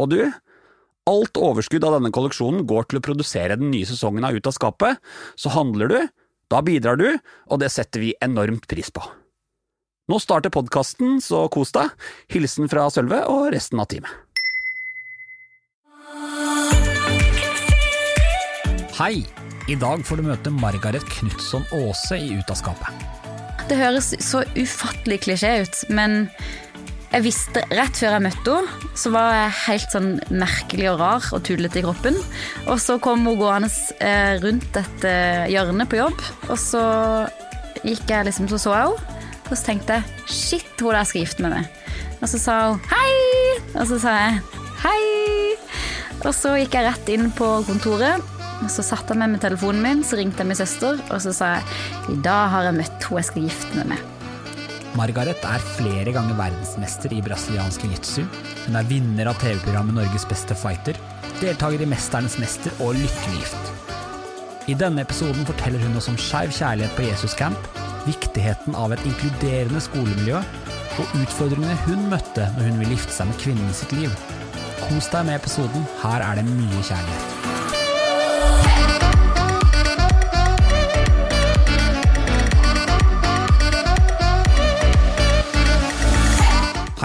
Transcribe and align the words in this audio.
Og 0.00 0.08
du, 0.12 0.20
alt 1.10 1.40
overskudd 1.40 1.84
av 1.84 1.98
denne 1.98 2.12
kolleksjonen 2.14 2.64
går 2.68 2.88
til 2.88 3.00
å 3.00 3.04
produsere 3.04 3.58
den 3.60 3.72
nye 3.72 3.88
sesongen 3.88 4.24
av 4.24 4.36
Ut 4.36 4.48
av 4.48 4.56
skapet, 4.56 5.00
så 5.36 5.52
handler 5.52 5.92
du, 5.92 5.98
da 6.50 6.62
bidrar 6.64 6.96
du, 6.98 7.08
og 7.50 7.60
det 7.62 7.70
setter 7.74 8.02
vi 8.02 8.14
enormt 8.24 8.66
pris 8.70 8.88
på. 8.94 9.04
Nå 10.10 10.18
starter 10.18 10.50
podkasten, 10.50 11.20
så 11.22 11.44
kos 11.52 11.70
deg. 11.76 11.92
Hilsen 12.32 12.70
fra 12.72 12.88
Sølve 12.90 13.20
og 13.30 13.52
resten 13.54 13.82
av 13.82 13.90
teamet. 13.92 14.10
Hei! 18.96 19.22
I 19.70 19.76
dag 19.78 20.00
får 20.02 20.18
du 20.18 20.24
møte 20.26 20.50
Margaret 20.50 21.04
Knutson 21.14 21.62
Aase 21.76 22.16
i 22.18 22.32
Ut 22.40 22.48
av 22.50 22.58
skapet. 22.58 23.04
Det 23.70 23.76
høres 23.78 24.08
så 24.24 24.40
ufattelig 24.56 25.20
klisjé 25.28 25.52
ut, 25.62 25.76
men 25.94 26.24
jeg 27.10 27.24
visste 27.26 27.62
rett 27.74 27.96
før 27.98 28.16
jeg 28.16 28.24
møtte 28.28 28.56
henne, 28.56 28.90
så 28.94 29.12
var 29.14 29.32
jeg 29.34 29.56
helt 29.64 29.94
sånn 29.96 30.10
merkelig 30.30 30.90
og 30.92 31.00
rar 31.02 31.30
og 31.34 31.42
tullete 31.46 31.80
i 31.80 31.84
kroppen. 31.84 32.18
Og 32.70 32.78
så 32.82 33.00
kom 33.02 33.26
hun 33.26 33.40
gående 33.40 33.70
eh, 33.98 34.36
rundt 34.44 34.78
et 34.78 35.08
hjørne 35.50 35.88
på 35.90 35.98
jobb, 35.98 36.22
og 36.48 36.58
så 36.60 36.84
gikk 37.82 38.10
jeg 38.12 38.28
liksom, 38.28 38.50
så 38.52 38.60
så 38.62 38.76
jeg 38.76 38.92
henne. 38.92 39.18
Og 39.50 39.56
så 39.58 39.64
tenkte 39.66 39.98
jeg 39.98 40.30
shit, 40.30 40.74
hun 40.78 40.94
der 40.94 41.08
skal 41.08 41.24
gifte 41.24 41.42
med 41.42 41.56
meg. 41.56 41.80
Og 42.20 42.28
så 42.30 42.38
sa 42.38 42.58
hun 42.68 42.82
hei! 42.92 43.14
Og 43.74 43.82
så 43.90 43.98
sa 44.02 44.14
jeg 44.20 44.38
hei! 44.84 45.56
Og 46.20 46.30
så 46.36 46.54
gikk 46.60 46.76
jeg 46.76 46.86
rett 46.86 47.10
inn 47.14 47.32
på 47.34 47.48
kontoret. 47.66 48.22
Og 48.60 48.68
så 48.68 48.84
satte 48.84 49.14
jeg 49.14 49.22
meg 49.22 49.34
med 49.34 49.42
telefonen 49.42 49.82
min, 49.82 50.04
så 50.04 50.20
ringte 50.20 50.44
jeg 50.44 50.52
min 50.52 50.58
søster, 50.58 51.00
og 51.08 51.22
så 51.24 51.32
sa 51.32 51.54
jeg 51.56 52.14
i 52.14 52.20
dag 52.22 52.50
har 52.52 52.68
jeg 52.68 52.76
møtt 52.82 53.08
hun 53.08 53.22
jeg 53.22 53.30
skal 53.32 53.46
gifte 53.48 53.80
meg 53.80 53.94
med. 53.94 54.19
Margaret 54.98 55.44
er 55.46 55.62
flere 55.76 56.10
ganger 56.14 56.34
verdensmester 56.38 57.12
i 57.14 57.20
brasiliansk 57.22 57.84
jiu-jitsu. 57.86 58.24
Hun 58.66 58.78
er 58.78 58.88
vinner 58.90 59.30
av 59.30 59.38
TV-programmet 59.38 59.94
Norges 59.94 60.26
beste 60.28 60.56
fighter, 60.58 60.98
deltaker 61.38 61.84
i 61.84 61.88
Mesternes 61.88 62.38
mester 62.42 62.74
og 62.82 62.98
lykkelig 62.98 63.38
gift. 63.38 63.70
I 64.70 64.76
denne 64.78 65.04
episoden 65.06 65.46
forteller 65.48 65.82
hun 65.86 65.96
oss 65.98 66.10
om 66.10 66.18
skeiv 66.20 66.52
kjærlighet 66.54 66.96
på 66.98 67.06
Jesus 67.06 67.36
Camp, 67.38 67.70
viktigheten 68.06 68.76
av 68.78 68.94
et 68.94 69.06
inkluderende 69.06 69.82
skolemiljø 69.84 70.42
og 71.00 71.18
utfordringene 71.22 71.78
hun 71.86 72.08
møtte 72.10 72.48
når 72.56 72.70
hun 72.70 72.80
ville 72.82 72.96
gifte 72.98 73.14
seg 73.14 73.30
med 73.30 73.42
kvinnen 73.44 73.70
i 73.70 73.78
sitt 73.82 73.94
liv. 73.96 74.16
Kos 74.82 75.10
deg 75.12 75.28
med 75.28 75.38
episoden, 75.38 75.86
her 76.02 76.26
er 76.26 76.40
det 76.40 76.48
mye 76.50 76.88
kjærlighet. 76.90 77.39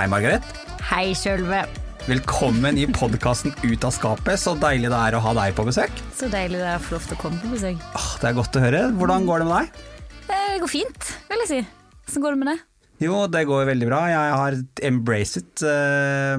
Hei, 0.06 0.10
Margaret. 0.12 0.50
Hei, 0.86 1.16
Sølve. 1.18 1.64
Velkommen 2.06 2.78
i 2.78 2.84
podkasten 2.94 3.56
Ut 3.66 3.86
av 3.88 3.94
skapet. 3.96 4.38
Så 4.38 4.52
deilig 4.62 4.92
det 4.94 5.00
er 5.00 5.16
å 5.18 5.22
ha 5.26 5.32
deg 5.34 5.56
på 5.58 5.64
besøk. 5.66 5.90
Så 6.14 6.30
deilig 6.30 6.60
det 6.62 6.68
er 6.70 6.78
å 6.78 6.84
få 6.86 6.94
lov 6.94 7.08
til 7.08 7.16
å 7.16 7.22
komme 7.24 7.40
på 7.42 7.50
besøk. 7.50 7.80
Åh, 7.98 8.06
det 8.22 8.28
er 8.30 8.36
godt 8.38 8.60
å 8.60 8.62
høre. 8.62 8.82
Hvordan 9.00 9.26
går 9.26 9.42
det 9.42 9.48
med 9.50 9.56
deg? 9.58 9.80
Det 10.28 10.38
går 10.62 10.72
fint, 10.76 11.10
vil 11.32 11.42
jeg 11.42 11.50
si. 11.50 11.58
Hvordan 12.04 12.26
går 12.28 12.36
det 12.36 12.42
med 12.44 12.52
deg? 12.52 12.62
Jo, 13.08 13.24
det 13.34 13.42
går 13.50 13.66
veldig 13.72 13.90
bra. 13.90 14.04
Jeg 14.12 14.38
har 14.44 14.60
embracet 14.92 15.66
uh, 15.66 16.38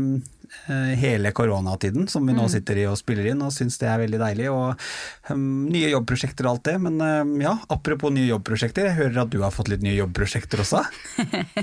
hele 0.98 1.30
koronatiden 1.36 2.08
som 2.10 2.26
vi 2.26 2.34
nå 2.34 2.46
sitter 2.50 2.80
i 2.82 2.86
og 2.90 2.98
spiller 2.98 3.30
inn, 3.30 3.42
og 3.44 3.54
syns 3.54 3.78
det 3.80 3.88
er 3.90 4.00
veldig 4.02 4.20
deilig. 4.22 4.48
Og 4.50 4.86
um, 5.30 5.66
nye 5.70 5.90
jobbprosjekter 5.92 6.48
og 6.48 6.56
alt 6.56 6.64
det. 6.70 6.76
Men 6.82 7.00
um, 7.00 7.34
ja, 7.42 7.56
apropos 7.72 8.14
nye 8.14 8.28
jobbprosjekter, 8.30 8.90
jeg 8.90 8.98
hører 9.00 9.22
at 9.24 9.34
du 9.34 9.40
har 9.44 9.54
fått 9.54 9.70
litt 9.72 9.84
nye 9.86 9.96
jobbprosjekter 9.98 10.64
også? 10.64 10.82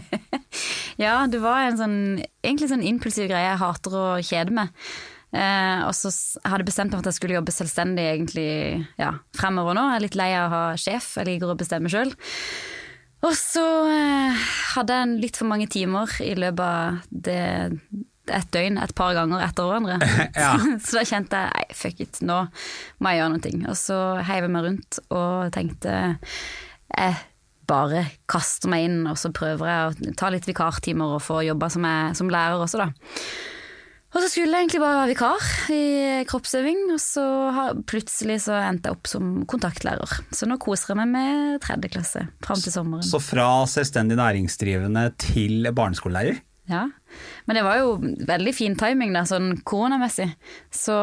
ja, 1.04 1.18
det 1.28 1.42
var 1.44 1.66
en 1.68 1.82
sånn 1.82 1.98
egentlig 2.44 2.72
sånn 2.72 2.86
impulsiv 2.86 3.28
greie. 3.32 3.50
Jeg 3.50 3.62
hater 3.64 3.98
å 3.98 4.06
kjede 4.24 4.56
meg. 4.62 4.72
Eh, 5.34 5.80
og 5.88 5.96
så 5.98 6.12
hadde 6.46 6.62
jeg 6.62 6.70
bestemt 6.70 6.92
meg 6.92 7.00
for 7.00 7.08
at 7.08 7.10
jeg 7.10 7.18
skulle 7.18 7.38
jobbe 7.40 7.56
selvstendig 7.56 8.06
egentlig 8.06 8.50
ja, 9.02 9.16
fremover 9.38 9.78
nå. 9.78 9.88
Jeg 9.90 10.00
er 10.00 10.06
litt 10.06 10.20
lei 10.20 10.30
av 10.38 10.46
å 10.46 10.54
ha 10.54 10.64
sjef, 10.78 11.16
jeg 11.18 11.32
liker 11.32 11.54
å 11.54 11.58
bestemme 11.58 11.92
sjøl. 11.92 12.14
Og 13.24 13.34
så 13.40 13.64
eh, 13.90 14.44
hadde 14.76 15.00
jeg 15.00 15.22
litt 15.24 15.40
for 15.40 15.50
mange 15.50 15.70
timer 15.72 16.12
i 16.22 16.34
løpet 16.38 16.64
av 16.64 17.00
det, 17.10 17.44
et 18.32 18.50
døgn 18.56 18.80
et 18.80 18.94
par 18.96 19.14
ganger 19.18 19.44
etter 19.46 19.68
hverandre. 19.68 20.00
Ja. 20.44 20.56
så 20.84 21.00
da 21.00 21.06
kjente 21.08 21.44
jeg 21.44 21.52
nei, 21.52 21.78
fuck 21.78 22.02
it, 22.04 22.22
nå 22.26 22.40
må 23.04 23.14
jeg 23.14 23.22
gjøre 23.22 23.36
noe. 23.36 23.54
Og 23.74 23.80
så 23.80 24.00
heiv 24.30 24.48
jeg 24.48 24.54
meg 24.54 24.68
rundt 24.68 25.00
og 25.10 25.54
tenkte 25.56 25.96
jeg 26.94 27.22
bare 27.70 28.04
kaster 28.30 28.70
meg 28.72 28.90
inn, 28.90 29.02
og 29.08 29.18
så 29.20 29.32
prøver 29.36 29.70
jeg 29.70 29.90
å 30.12 30.16
ta 30.20 30.30
litt 30.34 30.48
vikartimer 30.50 31.16
og 31.16 31.24
få 31.24 31.42
jobba 31.48 31.70
som, 31.72 31.88
som 32.18 32.32
lærer 32.32 32.60
også, 32.60 32.84
da. 32.84 32.90
Og 34.14 34.22
så 34.22 34.28
skulle 34.30 34.54
jeg 34.54 34.68
egentlig 34.68 34.82
bare 34.84 34.98
være 35.00 35.10
vikar 35.10 35.46
i 35.74 35.84
kroppsøving, 36.30 36.84
og 36.94 37.00
så 37.02 37.24
har, 37.56 37.80
plutselig 37.90 38.44
så 38.46 38.60
endte 38.60 38.92
jeg 38.92 39.00
opp 39.00 39.10
som 39.10 39.32
kontaktlærer. 39.50 40.20
Så 40.30 40.46
nå 40.50 40.60
koser 40.62 40.94
jeg 40.94 41.00
meg 41.02 41.14
med 41.16 41.64
tredje 41.64 41.90
klasse 41.96 42.22
fram 42.46 42.62
til 42.62 42.76
sommeren. 42.76 43.06
Så 43.08 43.18
fra 43.24 43.48
selvstendig 43.70 44.20
næringsdrivende 44.20 45.08
til 45.24 45.66
barneskolelærer? 45.74 46.44
Ja, 46.72 46.86
men 47.44 47.58
det 47.58 47.64
var 47.66 47.76
jo 47.82 47.98
veldig 48.00 48.54
fin 48.56 48.76
timing 48.80 49.12
da, 49.12 49.26
sånn 49.28 49.58
koronamessig. 49.68 50.30
Så 50.72 50.96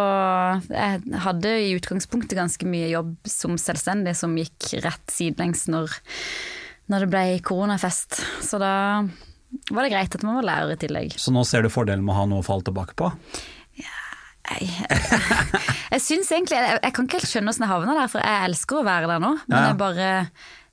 jeg 0.72 1.20
hadde 1.26 1.52
i 1.60 1.74
utgangspunktet 1.76 2.38
ganske 2.38 2.68
mye 2.68 2.88
jobb 2.88 3.28
som 3.28 3.58
selvstendig 3.60 4.14
som 4.16 4.38
gikk 4.40 4.70
rett 4.86 5.12
sidelengs 5.12 5.66
når, 5.68 5.92
når 6.88 7.04
det 7.04 7.10
ble 7.12 7.24
koronafest. 7.44 8.22
Så 8.46 8.60
da 8.62 8.72
var 9.70 9.84
det 9.84 9.92
greit 9.92 10.16
at 10.16 10.24
man 10.24 10.38
var 10.38 10.48
lærer 10.48 10.74
i 10.74 10.80
tillegg. 10.80 11.18
Så 11.20 11.32
nå 11.34 11.44
ser 11.44 11.66
du 11.66 11.72
fordelen 11.72 12.06
med 12.06 12.14
å 12.14 12.22
ha 12.22 12.28
noe 12.30 12.40
å 12.40 12.46
falle 12.46 12.64
tilbake 12.64 12.96
på? 12.96 13.10
Jeg, 13.76 13.90
jeg, 14.64 15.66
jeg 15.92 16.04
syns 16.06 16.32
egentlig 16.32 16.56
jeg, 16.56 16.78
jeg, 16.80 16.94
kan 16.96 17.06
ikke 17.08 17.20
helt 17.20 17.32
skjønne 17.34 17.52
åssen 17.52 17.66
jeg 17.66 17.74
havna 17.74 17.98
der, 18.00 18.08
for 18.12 18.24
jeg 18.24 18.48
elsker 18.48 18.80
å 18.80 18.86
være 18.88 19.12
der 19.12 19.20
nå. 19.22 19.34
Men 19.44 19.58
Ja. 19.58 19.68
jeg 19.68 19.80
bare 19.84 20.08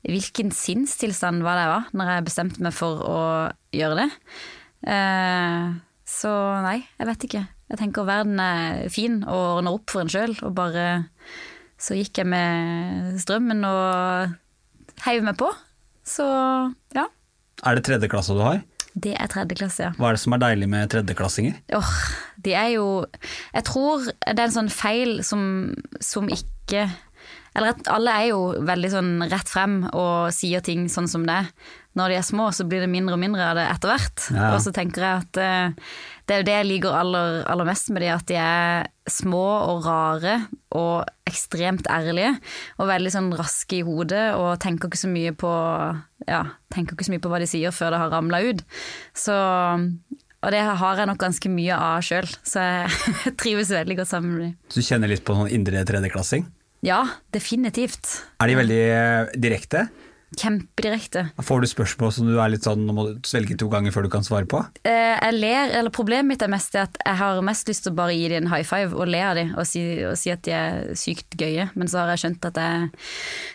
Hvilken 0.08 0.54
sinnstilstand 0.56 1.42
var 1.44 1.58
det 1.58 1.64
jeg 1.66 1.72
var 1.74 1.88
når 2.00 2.10
jeg 2.14 2.26
bestemte 2.30 2.62
meg 2.64 2.76
for 2.78 3.02
å 3.04 3.22
gjøre 3.76 4.06
det? 4.06 4.06
Eh, 4.86 5.76
så 6.08 6.34
nei, 6.64 6.80
jeg 7.00 7.10
vet 7.10 7.28
ikke. 7.28 7.44
Jeg 7.68 7.82
tenker 7.82 8.08
verden 8.08 8.40
er 8.40 8.88
fin 8.94 9.20
og 9.26 9.58
ordner 9.58 9.76
opp 9.76 9.92
for 9.92 10.04
en 10.04 10.12
sjøl, 10.12 10.38
og 10.46 10.56
bare 10.56 10.88
Så 11.78 11.94
gikk 11.94 12.18
jeg 12.18 12.26
med 12.26 13.20
strømmen 13.22 13.62
og 13.68 14.32
heiv 15.06 15.22
meg 15.22 15.36
på. 15.38 15.52
Så 16.08 16.26
ja. 16.96 17.04
Er 17.62 17.78
det 17.78 17.84
tredje 17.86 18.10
klasse 18.10 18.34
du 18.34 18.42
har? 18.42 18.64
Det 18.98 19.14
er 19.14 19.30
tredje 19.30 19.58
klasse, 19.60 19.84
ja. 19.86 19.92
Hva 19.98 20.10
er 20.10 20.18
det 20.18 20.24
som 20.24 20.34
er 20.34 20.42
deilig 20.42 20.70
med 20.72 20.90
tredjeklassinger? 20.90 21.60
Åh, 21.78 21.92
de 22.42 22.54
er 22.58 22.72
jo 22.78 22.88
Jeg 23.54 23.66
tror 23.68 24.08
det 24.08 24.34
er 24.34 24.48
en 24.48 24.56
sånn 24.56 24.72
feil 24.74 25.20
som, 25.28 25.44
som 26.02 26.30
ikke 26.34 26.88
Eller 27.58 27.78
alle 27.94 28.16
er 28.24 28.30
jo 28.32 28.40
veldig 28.66 28.92
sånn 28.94 29.12
rett 29.30 29.52
frem 29.52 29.84
og 29.92 30.34
sier 30.34 30.66
ting 30.66 30.88
sånn 30.90 31.10
som 31.10 31.26
det 31.30 31.44
er. 31.44 31.52
Når 31.98 32.14
de 32.14 32.20
er 32.20 32.26
små, 32.26 32.50
så 32.54 32.66
blir 32.70 32.84
det 32.84 32.92
mindre 32.92 33.18
og 33.18 33.22
mindre 33.22 33.50
av 33.50 33.58
det 33.58 33.66
etter 33.72 33.92
hvert. 33.92 34.28
Ja. 34.36 34.52
Og 34.54 34.62
så 34.66 34.74
tenker 34.76 35.04
jeg 35.04 35.24
at 35.26 35.40
eh, 35.42 35.88
det 36.28 36.36
er 36.36 36.42
jo 36.42 36.48
det 36.50 36.56
jeg 36.58 36.68
liker 36.70 36.98
aller, 36.98 37.40
aller 37.50 37.68
mest 37.70 37.90
med 37.96 38.04
de, 38.04 38.12
at 38.14 38.28
de 38.30 38.38
er 38.42 38.90
små 39.10 39.46
og 39.72 39.86
rare 39.88 40.36
og 40.76 41.08
ekstremt 41.30 41.90
ærlige. 41.92 42.36
Og 42.78 42.92
veldig 42.92 43.14
sånn 43.14 43.32
raske 43.40 43.80
i 43.80 43.86
hodet 43.88 44.30
og 44.38 44.60
tenker 44.64 44.92
ikke 44.92 45.02
så 45.02 45.12
mye 45.12 45.34
på 45.38 45.52
ja, 46.28 46.44
ikke 46.76 47.08
så 47.08 47.14
mye 47.14 47.24
på 47.24 47.32
hva 47.32 47.42
de 47.42 47.50
sier 47.50 47.74
før 47.76 47.96
det 47.96 48.02
har 48.04 48.14
ramla 48.14 48.44
ut. 48.44 48.64
Så 49.16 49.36
og 50.46 50.54
det 50.54 50.62
har 50.62 51.00
jeg 51.00 51.10
nok 51.10 51.18
ganske 51.20 51.50
mye 51.50 51.76
av 51.76 52.04
sjøl, 52.06 52.28
så 52.46 52.62
jeg 52.62 53.34
trives 53.42 53.72
veldig 53.74 53.98
godt 53.98 54.12
sammen 54.12 54.36
med 54.36 54.44
dem. 54.46 54.54
Så 54.70 54.84
du 54.84 54.86
kjenner 54.86 55.10
litt 55.12 55.26
på 55.26 55.36
sånn 55.36 55.50
indre 55.52 55.82
tredjeklassing? 55.88 56.46
Ja, 56.86 57.02
definitivt. 57.34 58.20
Er 58.38 58.52
de 58.52 58.58
veldig 58.60 58.84
eh, 58.86 59.32
direkte? 59.42 59.88
Kjempedirekte. 60.36 61.22
Får 61.40 61.62
du 61.64 61.68
spørsmål 61.72 62.12
som 62.12 62.28
du 62.28 62.34
er 62.36 62.52
litt 62.52 62.66
sånn, 62.68 62.82
nå 62.84 62.94
må 62.96 63.06
du 63.08 63.28
svelge 63.28 63.56
to 63.60 63.70
ganger 63.72 63.94
før 63.96 64.08
du 64.08 64.10
kan 64.12 64.26
svare 64.28 64.44
på? 64.50 64.60
Eh, 64.84 65.16
jeg 65.16 65.38
ler, 65.38 65.72
eller 65.80 65.94
Problemet 65.96 66.28
mitt 66.28 66.44
er 66.44 66.52
mest 66.52 66.76
at 66.76 67.00
jeg 67.00 67.20
har 67.22 67.40
mest 67.48 67.72
lyst 67.72 67.86
til 67.86 67.94
å 67.94 67.98
bare 68.02 68.16
gi 68.18 68.26
dem 68.34 68.44
en 68.44 68.52
high 68.52 68.68
five 68.68 68.92
og 68.92 69.08
le 69.08 69.22
av 69.24 69.38
dem 69.40 69.54
og 69.56 69.64
si, 69.70 69.86
og 70.04 70.18
si 70.20 70.34
at 70.34 70.44
de 70.44 70.52
er 70.52 70.82
sykt 71.00 71.38
gøye, 71.40 71.70
men 71.80 71.88
så 71.88 72.02
har 72.02 72.12
jeg 72.12 72.26
skjønt 72.26 72.50
at 72.52 72.60
jeg, 72.60 72.90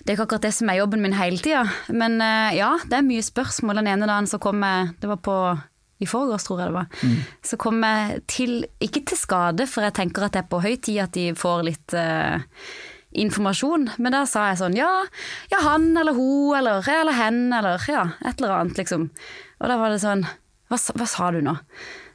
det 0.01 0.15
er 0.15 0.17
ikke 0.17 0.27
akkurat 0.31 0.47
det 0.49 0.55
som 0.57 0.73
er 0.73 0.81
jobben 0.81 1.05
min 1.05 1.19
hele 1.19 1.43
tida. 1.45 1.67
Men 1.93 2.17
eh, 2.25 2.57
ja, 2.57 2.73
det 2.89 2.99
er 2.99 3.11
mye 3.11 3.27
spørsmål. 3.27 3.83
Den 3.83 3.93
ene 3.93 4.09
dagen 4.09 4.31
så 4.31 4.41
kom 4.43 4.65
jeg 4.65 4.95
Det 5.03 5.13
var 5.13 5.21
på 5.21 5.37
i 6.03 6.07
forgårs, 6.09 6.49
tror 6.49 6.59
jeg 6.59 6.73
det 6.73 6.75
var, 6.75 7.03
så 7.47 7.57
kom 7.63 7.85
jeg 7.87 8.23
til, 8.27 8.57
ikke 8.83 9.05
til 9.07 9.19
skade, 9.21 9.69
for 9.71 9.87
jeg 9.87 9.95
tenker 10.01 10.27
at 10.27 10.35
det 10.35 10.41
er 10.43 10.49
på 10.51 10.59
høy 10.65 10.75
tid 10.83 10.99
at 11.05 11.15
de 11.15 11.29
får 11.39 11.63
litt 11.69 11.95
eh, 11.95 12.43
informasjon, 13.13 13.89
men 13.99 14.15
da 14.15 14.23
sa 14.29 14.49
jeg 14.51 14.61
sånn 14.63 14.79
ja, 14.79 14.91
ja 15.53 15.63
han 15.65 15.91
eller 15.99 16.17
hun 16.17 16.57
eller 16.59 16.87
eller 16.89 17.19
hen 17.19 17.43
eller 17.55 17.83
ja, 17.89 18.07
et 18.25 18.39
eller 18.41 18.57
annet 18.59 18.81
liksom. 18.81 19.11
Og 19.63 19.69
da 19.71 19.79
var 19.79 19.93
det 19.93 20.01
sånn, 20.03 20.25
hva, 20.71 20.79
hva 20.79 21.09
sa 21.09 21.31
du 21.35 21.43
nå? 21.45 21.57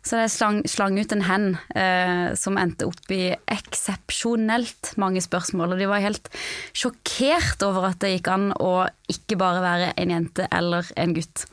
Så 0.07 0.21
jeg 0.21 0.31
slang, 0.31 0.59
slang 0.69 0.95
ut 0.99 1.11
en 1.11 1.25
hen 1.27 1.47
eh, 1.75 2.31
som 2.39 2.57
endte 2.59 2.87
opp 2.87 3.11
i 3.11 3.33
eksepsjonelt 3.51 4.93
mange 5.01 5.19
spørsmål, 5.23 5.75
og 5.75 5.81
de 5.81 5.89
var 5.89 6.03
helt 6.03 6.29
sjokkert 6.77 7.65
over 7.67 7.89
at 7.89 7.99
det 8.03 8.13
gikk 8.13 8.29
an 8.31 8.49
å 8.55 8.87
ikke 9.11 9.39
bare 9.39 9.63
være 9.65 9.91
en 9.99 10.13
jente 10.15 10.47
eller 10.47 10.87
en 10.95 11.15
gutt. 11.17 11.47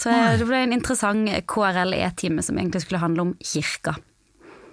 Så 0.00 0.10
det 0.40 0.46
ble 0.48 0.62
en 0.64 0.74
interessant 0.74 1.28
KRL-E-time 1.50 2.42
som 2.42 2.58
egentlig 2.58 2.86
skulle 2.86 3.02
handle 3.02 3.28
om 3.28 3.34
kirka. 3.44 3.98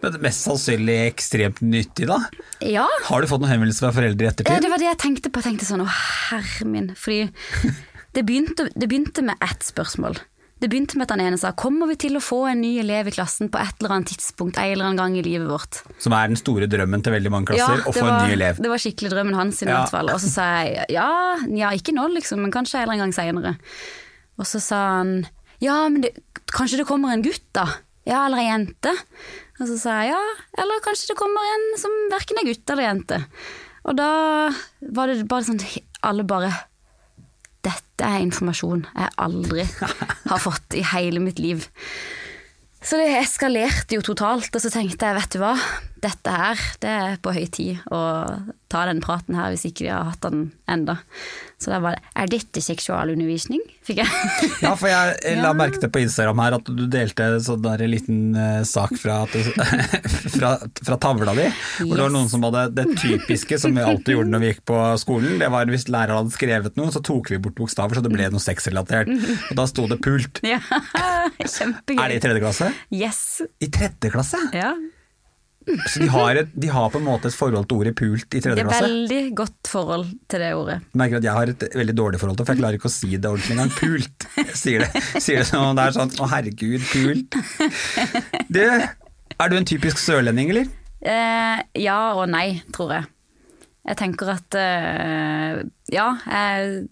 Men 0.01 0.13
det 0.13 0.21
mest 0.21 0.45
sannsynlig 0.45 0.95
ekstremt 1.07 1.59
nyttig, 1.65 2.05
da. 2.09 2.19
Ja, 2.61 2.85
Har 3.07 3.21
du 3.21 3.27
fått 3.27 3.41
noen 3.41 3.53
henvendelser 3.55 3.87
fra 3.87 3.95
foreldre 3.97 4.25
i 4.25 4.27
Ja, 4.29 4.33
ettertid? 4.35 4.61
det 4.61 4.69
var 4.69 4.77
det 4.81 4.89
jeg 4.91 4.99
tenkte 5.01 5.31
på. 5.33 5.41
Jeg 5.41 5.51
tenkte 5.53 5.65
sånn, 5.69 5.81
å 5.85 5.89
herre 5.89 6.65
min. 6.69 6.91
Fordi 6.95 7.29
det 8.17 8.23
begynte, 8.27 8.69
det 8.77 8.87
begynte 8.91 9.23
med 9.25 9.35
ett 9.41 9.65
spørsmål. 9.65 10.19
Det 10.57 10.71
begynte 10.71 10.97
med 10.97 11.05
at 11.05 11.11
han 11.13 11.21
ene 11.21 11.37
sa 11.37 11.51
kommer 11.53 11.85
vi 11.85 11.95
til 12.01 12.15
å 12.17 12.21
få 12.23 12.39
en 12.49 12.61
ny 12.63 12.79
elev 12.81 13.11
i 13.11 13.13
klassen 13.13 13.49
på 13.53 13.59
et 13.61 13.75
eller 13.77 13.91
annet 13.93 14.09
tidspunkt 14.09 14.57
en 14.57 14.71
eller 14.73 14.87
annen 14.87 14.97
gang 14.97 15.17
i 15.19 15.21
livet 15.21 15.45
vårt. 15.51 15.83
Som 16.01 16.15
er 16.17 16.31
den 16.31 16.39
store 16.39 16.65
drømmen 16.69 17.03
til 17.05 17.13
veldig 17.13 17.29
mange 17.33 17.51
klasser, 17.51 17.83
å 17.85 17.91
få 17.93 17.99
få 18.01 18.07
en 18.09 18.23
ny 18.25 18.33
elev. 18.33 18.57
det 18.57 18.71
var 18.71 18.81
skikkelig 18.81 19.11
drømmen 19.13 19.37
hans 19.37 19.61
i 19.61 19.67
Ja. 19.67 19.83
hvert 19.83 19.93
fall. 19.93 20.09
Og 20.09 20.17
så 20.23 20.31
sa 20.33 20.47
jeg 20.65 20.87
ja, 20.97 21.37
ja, 21.61 21.69
ikke 21.77 21.93
nå 21.93 22.07
liksom, 22.15 22.41
men 22.41 22.49
kanskje 22.55 22.79
en 22.79 22.87
eller 22.87 22.93
annen 22.97 23.05
gang 23.05 23.13
senere. 23.13 23.53
Og 24.41 24.45
så 24.49 24.61
sa 24.61 24.81
han 24.97 25.27
ja, 25.61 25.77
men 25.89 26.01
det, 26.05 26.15
kanskje 26.53 26.81
det 26.81 26.87
kommer 26.89 27.13
en 27.13 27.21
gutt 27.25 27.45
da? 27.53 27.67
Ja, 28.09 28.25
eller 28.25 28.41
ei 28.41 28.49
jente? 28.49 28.95
Og 29.57 29.69
så 29.69 29.77
sa 29.81 29.95
jeg 30.03 30.13
ja, 30.13 30.21
eller 30.61 30.83
kanskje 30.85 31.11
det 31.11 31.19
kommer 31.19 31.51
en 31.53 31.67
som 31.81 31.93
verken 32.13 32.41
er 32.41 32.47
gutt 32.49 32.73
eller 32.73 32.89
jente. 32.89 33.21
Og 33.87 33.97
da 33.97 34.09
var 34.93 35.09
det 35.09 35.27
bare 35.29 35.47
sånn 35.47 35.61
alle 36.05 36.25
bare 36.27 36.51
Dette 37.65 38.05
er 38.05 38.21
informasjon 38.21 38.85
jeg 38.85 39.15
aldri 39.19 39.65
har 40.31 40.39
fått 40.39 40.77
i 40.77 40.83
hele 40.93 41.19
mitt 41.23 41.41
liv. 41.41 41.65
Så 42.79 42.99
det 43.01 43.09
eskalerte 43.17 43.97
jo 43.97 44.03
totalt, 44.05 44.53
og 44.53 44.61
så 44.61 44.69
tenkte 44.71 45.09
jeg, 45.09 45.17
vet 45.17 45.33
du 45.33 45.41
hva, 45.41 45.55
dette 46.03 46.33
her, 46.33 46.61
det 46.83 46.93
er 46.93 47.19
på 47.23 47.33
høy 47.35 47.45
tid 47.53 47.83
å 47.93 47.99
ta 48.67 48.83
den 48.89 48.99
praten 49.03 49.37
her 49.37 49.53
hvis 49.53 49.65
ikke 49.69 49.85
de 49.85 49.91
har 49.93 50.09
hatt 50.09 50.25
den 50.25 50.49
enda. 50.69 50.97
Så 51.57 51.71
da 51.71 51.79
var 51.81 51.95
det, 51.95 52.03
er 52.19 52.29
dette 52.29 52.61
seksualundervisning? 52.61 53.61
Fikk 53.87 54.03
jeg. 54.03 54.09
Ja, 54.65 54.73
for 54.77 54.89
jeg 54.91 55.37
la 55.39 55.53
merke 55.57 55.79
til 55.81 55.89
på 55.93 56.01
Instagram 56.03 56.41
her 56.43 56.55
at 56.57 56.67
du 56.69 56.83
delte 56.91 57.29
en 57.37 57.43
sånn 57.43 57.63
der 57.63 57.83
liten 57.89 58.35
eh, 58.37 58.59
sak 58.67 58.93
fra, 58.99 59.21
fra, 60.35 60.51
fra 60.83 60.97
tavla 61.01 61.33
di. 61.37 61.47
Hvor 61.79 61.95
det 61.95 62.05
var 62.05 62.13
noen 62.13 62.29
som 62.29 62.45
hadde 62.45 62.65
det 62.77 62.85
typiske 62.99 63.59
som 63.61 63.73
vi 63.77 63.85
alltid 63.85 64.17
gjorde 64.17 64.33
når 64.33 64.43
vi 64.43 64.51
gikk 64.51 64.61
på 64.69 64.81
skolen. 65.01 65.39
Det 65.41 65.49
var 65.53 65.71
hvis 65.71 65.87
læreren 65.89 66.21
hadde 66.21 66.35
skrevet 66.35 66.77
noe, 66.77 66.93
så 66.93 67.01
tok 67.05 67.31
vi 67.33 67.41
bort 67.41 67.57
bokstaver 67.57 67.97
så 67.97 68.05
det 68.05 68.13
ble 68.13 68.29
noe 68.33 68.43
sexrelatert. 68.43 69.09
Og 69.09 69.57
da 69.57 69.65
sto 69.69 69.87
det 69.89 70.01
pult. 70.03 70.43
Ja, 70.47 70.61
kjempegøy. 71.41 71.99
Er 71.99 72.11
det 72.11 72.19
i 72.19 72.21
tredje 72.23 72.41
klasse? 72.43 72.69
Yes. 72.93 73.19
I 73.63 73.67
tredje 73.73 74.11
klasse? 74.13 74.39
Ja. 74.55 74.71
Så 75.67 75.99
de 75.99 76.07
har, 76.11 76.37
et, 76.39 76.51
de 76.55 76.69
har 76.71 76.91
på 76.93 76.99
en 77.01 77.05
måte 77.07 77.27
et 77.27 77.35
forhold 77.35 77.67
til 77.67 77.81
ordet 77.81 77.93
pult 77.99 78.37
i 78.37 78.39
Det 78.43 78.53
er 78.53 78.69
veldig 78.69 79.21
godt 79.35 79.67
forhold 79.71 80.05
til 80.31 80.43
det 80.43 80.51
ordet. 80.55 80.77
Jeg 80.85 81.01
merker 81.01 81.19
at 81.19 81.27
jeg 81.27 81.35
har 81.35 81.51
et 81.51 81.65
veldig 81.81 81.95
dårlig 81.97 82.21
forhold 82.21 82.37
til 82.37 82.43
det, 82.43 82.47
for 82.47 82.55
jeg 82.55 82.61
klarer 82.63 82.79
ikke 82.79 82.91
å 82.91 82.95
si 82.95 83.11
det 83.17 83.31
ordentlig 83.31 83.57
engang. 83.57 83.73
Pult. 83.77 84.27
Jeg 84.37 84.57
Sier 84.57 84.85
det, 84.85 85.03
sier 85.19 85.43
det 85.43 85.47
som 85.49 85.65
om 85.67 85.77
det 85.77 85.89
er 85.89 85.97
sånn 85.97 86.15
å 86.23 86.29
herregud, 86.31 86.87
pult. 86.93 87.37
Du, 88.47 88.63
er 88.63 89.51
du 89.51 89.57
en 89.59 89.67
typisk 89.67 89.99
sørlending, 90.01 90.55
eller? 90.55 90.71
Eh, 91.03 91.61
ja 91.83 91.99
og 92.17 92.25
nei, 92.31 92.63
tror 92.73 92.95
jeg. 92.95 93.11
Jeg 93.87 93.99
tenker 93.99 94.33
at 94.33 94.57
eh, 94.59 95.63
ja, 95.93 96.09
jeg 96.27 96.87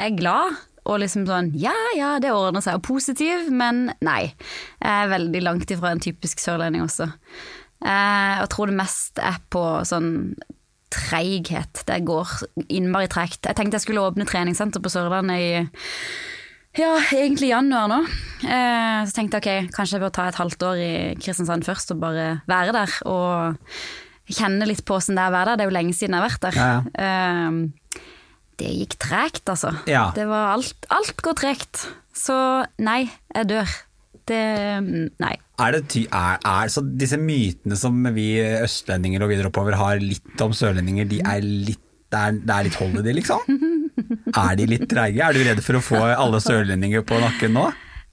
er 0.00 0.18
glad 0.18 0.58
og 0.88 1.00
liksom 1.02 1.26
sånn 1.28 1.50
ja 1.60 1.74
ja, 1.96 2.14
det 2.22 2.32
ordner 2.34 2.64
seg, 2.64 2.80
og 2.80 2.86
positiv, 2.86 3.50
men 3.52 3.90
nei. 4.04 4.32
Jeg 4.80 5.04
er 5.04 5.12
veldig 5.12 5.42
langt 5.44 5.70
ifra 5.74 5.92
en 5.94 6.02
typisk 6.02 6.42
sørlending 6.42 6.86
også. 6.86 7.10
Eh, 7.80 8.32
jeg 8.40 8.50
tror 8.52 8.70
det 8.70 8.78
mest 8.80 9.20
er 9.22 9.38
på 9.52 9.62
sånn 9.88 10.10
treighet. 10.90 11.84
Det 11.86 12.00
går 12.06 12.32
innmari 12.68 13.08
tregt. 13.10 13.44
Jeg 13.46 13.56
tenkte 13.56 13.78
jeg 13.78 13.86
skulle 13.86 14.04
åpne 14.08 14.26
treningssenter 14.28 14.82
på 14.82 14.92
Sørlandet 14.92 15.38
i 15.40 15.50
ja, 16.78 16.92
egentlig 17.10 17.48
januar 17.50 17.88
nå. 17.90 17.98
Eh, 18.46 19.00
så 19.06 19.14
tenkte 19.16 19.40
jeg 19.40 19.66
ok, 19.66 19.72
kanskje 19.74 19.96
jeg 19.98 20.04
bør 20.04 20.12
ta 20.14 20.28
et 20.30 20.38
halvt 20.38 20.66
år 20.68 20.82
i 20.82 20.92
Kristiansand 21.18 21.66
først 21.66 21.90
og 21.94 22.02
bare 22.02 22.28
være 22.50 22.74
der. 22.76 22.94
Og 23.10 24.30
kjenne 24.30 24.68
litt 24.70 24.84
på 24.86 24.98
åssen 25.00 25.18
det 25.18 25.24
er 25.24 25.32
å 25.32 25.34
være 25.34 25.50
der. 25.52 25.58
Det 25.58 25.66
er 25.66 25.70
jo 25.72 25.78
lenge 25.80 25.96
siden 25.98 26.14
jeg 26.14 26.22
har 26.22 26.30
vært 26.30 26.46
der. 26.46 26.60
Ja, 26.60 26.72
Eh, 27.06 28.06
det 28.60 28.74
gikk 28.76 28.98
tregt, 29.00 29.46
altså. 29.48 29.70
Ja. 29.88 30.10
Det 30.12 30.26
var 30.28 30.50
alt, 30.52 30.84
alt 30.92 31.22
går 31.24 31.38
tregt. 31.38 31.86
Så 32.12 32.34
nei, 32.76 33.06
jeg 33.32 33.48
dør. 33.48 33.70
Det 34.28 34.42
Nei. 35.22 35.36
Er 35.60 35.76
det 35.76 35.82
ty 35.92 36.06
er, 36.06 36.38
er, 36.40 36.70
så 36.72 36.82
disse 36.84 37.18
mytene 37.20 37.76
som 37.78 37.98
vi 38.14 38.32
østlendinger 38.40 39.24
og 39.24 39.32
videre 39.32 39.50
oppover 39.50 39.76
har 39.76 40.00
litt 40.02 40.40
om 40.44 40.54
sørlendinger, 40.56 41.08
de 41.10 41.20
er 41.20 41.44
litt, 41.44 41.82
det, 42.10 42.20
er, 42.20 42.40
det 42.40 42.54
er 42.56 42.66
litt 42.66 42.80
hold 42.80 43.00
i 43.02 43.04
de, 43.06 43.16
liksom? 43.20 43.60
Er 44.32 44.56
de 44.58 44.66
litt 44.66 44.88
treige? 44.90 45.22
Er 45.22 45.36
du 45.36 45.44
redd 45.44 45.60
for 45.62 45.78
å 45.78 45.84
få 45.84 46.00
alle 46.08 46.40
sørlendinger 46.42 47.04
på 47.06 47.18
nakken 47.22 47.54
nå? 47.54 47.68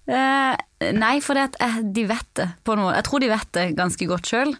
Eh, 0.07 0.91
nei, 0.95 1.17
for 1.23 1.35
det 1.35 1.49
at 1.49 1.57
eh, 1.63 1.79
de 1.95 2.05
vet 2.07 2.27
det 2.39 2.47
på 2.67 2.77
noe. 2.79 2.93
Jeg 2.95 3.05
tror 3.07 3.23
de 3.23 3.31
vet 3.31 3.49
det 3.57 3.65
ganske 3.77 4.07
godt 4.07 4.29
sjøl. 4.29 4.53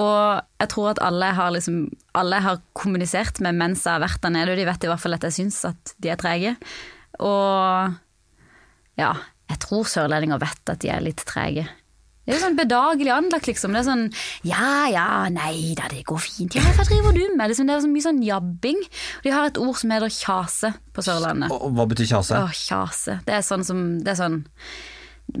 Og 0.00 0.62
jeg 0.62 0.70
tror 0.72 0.92
at 0.94 1.02
alle 1.04 1.32
har, 1.36 1.52
liksom, 1.54 1.82
alle 2.16 2.40
har 2.44 2.62
kommunisert 2.78 3.42
med 3.44 3.58
mens 3.60 3.84
jeg 3.84 3.98
har 3.98 4.04
vært 4.04 4.22
der 4.24 4.34
nede, 4.36 4.54
og 4.54 4.60
de 4.60 4.68
vet 4.68 4.86
i 4.86 4.92
hvert 4.92 5.02
fall 5.02 5.18
at 5.18 5.26
jeg 5.28 5.36
syns 5.40 5.60
at 5.68 5.94
de 6.00 6.12
er 6.12 6.20
trege. 6.20 6.54
Og 7.20 7.98
ja, 8.98 9.12
jeg 9.52 9.60
tror 9.64 9.88
sørlendinger 9.88 10.40
vet 10.40 10.72
at 10.72 10.80
de 10.84 10.92
er 10.94 11.04
litt 11.04 11.24
trege. 11.28 11.68
Det 12.28 12.36
er 12.36 12.42
sånn 12.42 12.58
bedagelig 12.58 13.08
anlagt, 13.14 13.46
liksom. 13.48 13.72
Det 13.72 13.80
er 13.80 13.86
sånn 13.86 14.02
ja 14.44 14.84
ja, 14.92 15.06
nei 15.32 15.72
da, 15.78 15.86
det 15.88 16.02
går 16.08 16.20
fint. 16.20 16.58
Ja, 16.58 16.66
hva 16.76 16.84
driver 16.84 17.16
du 17.16 17.22
med? 17.32 17.48
Liksom, 17.48 17.70
det 17.70 17.78
er 17.78 17.84
så 17.86 17.88
mye 17.88 18.04
sånn 18.04 18.20
jabbing. 18.20 18.82
De 19.24 19.32
har 19.32 19.48
et 19.48 19.60
ord 19.62 19.78
som 19.80 19.94
heter 19.94 20.12
kjase 20.12 20.74
på 20.92 21.04
Sørlandet. 21.06 21.54
Og 21.56 21.72
hva 21.78 21.88
betyr 21.88 22.10
kjase? 22.12 22.42
Å, 22.42 22.52
kjase. 22.52 23.16
Det 23.24 23.38
er 23.38 23.46
sånn 23.46 23.64
som 23.64 23.82
Det 24.04 24.12
er 24.12 24.20
sånn 24.20 24.42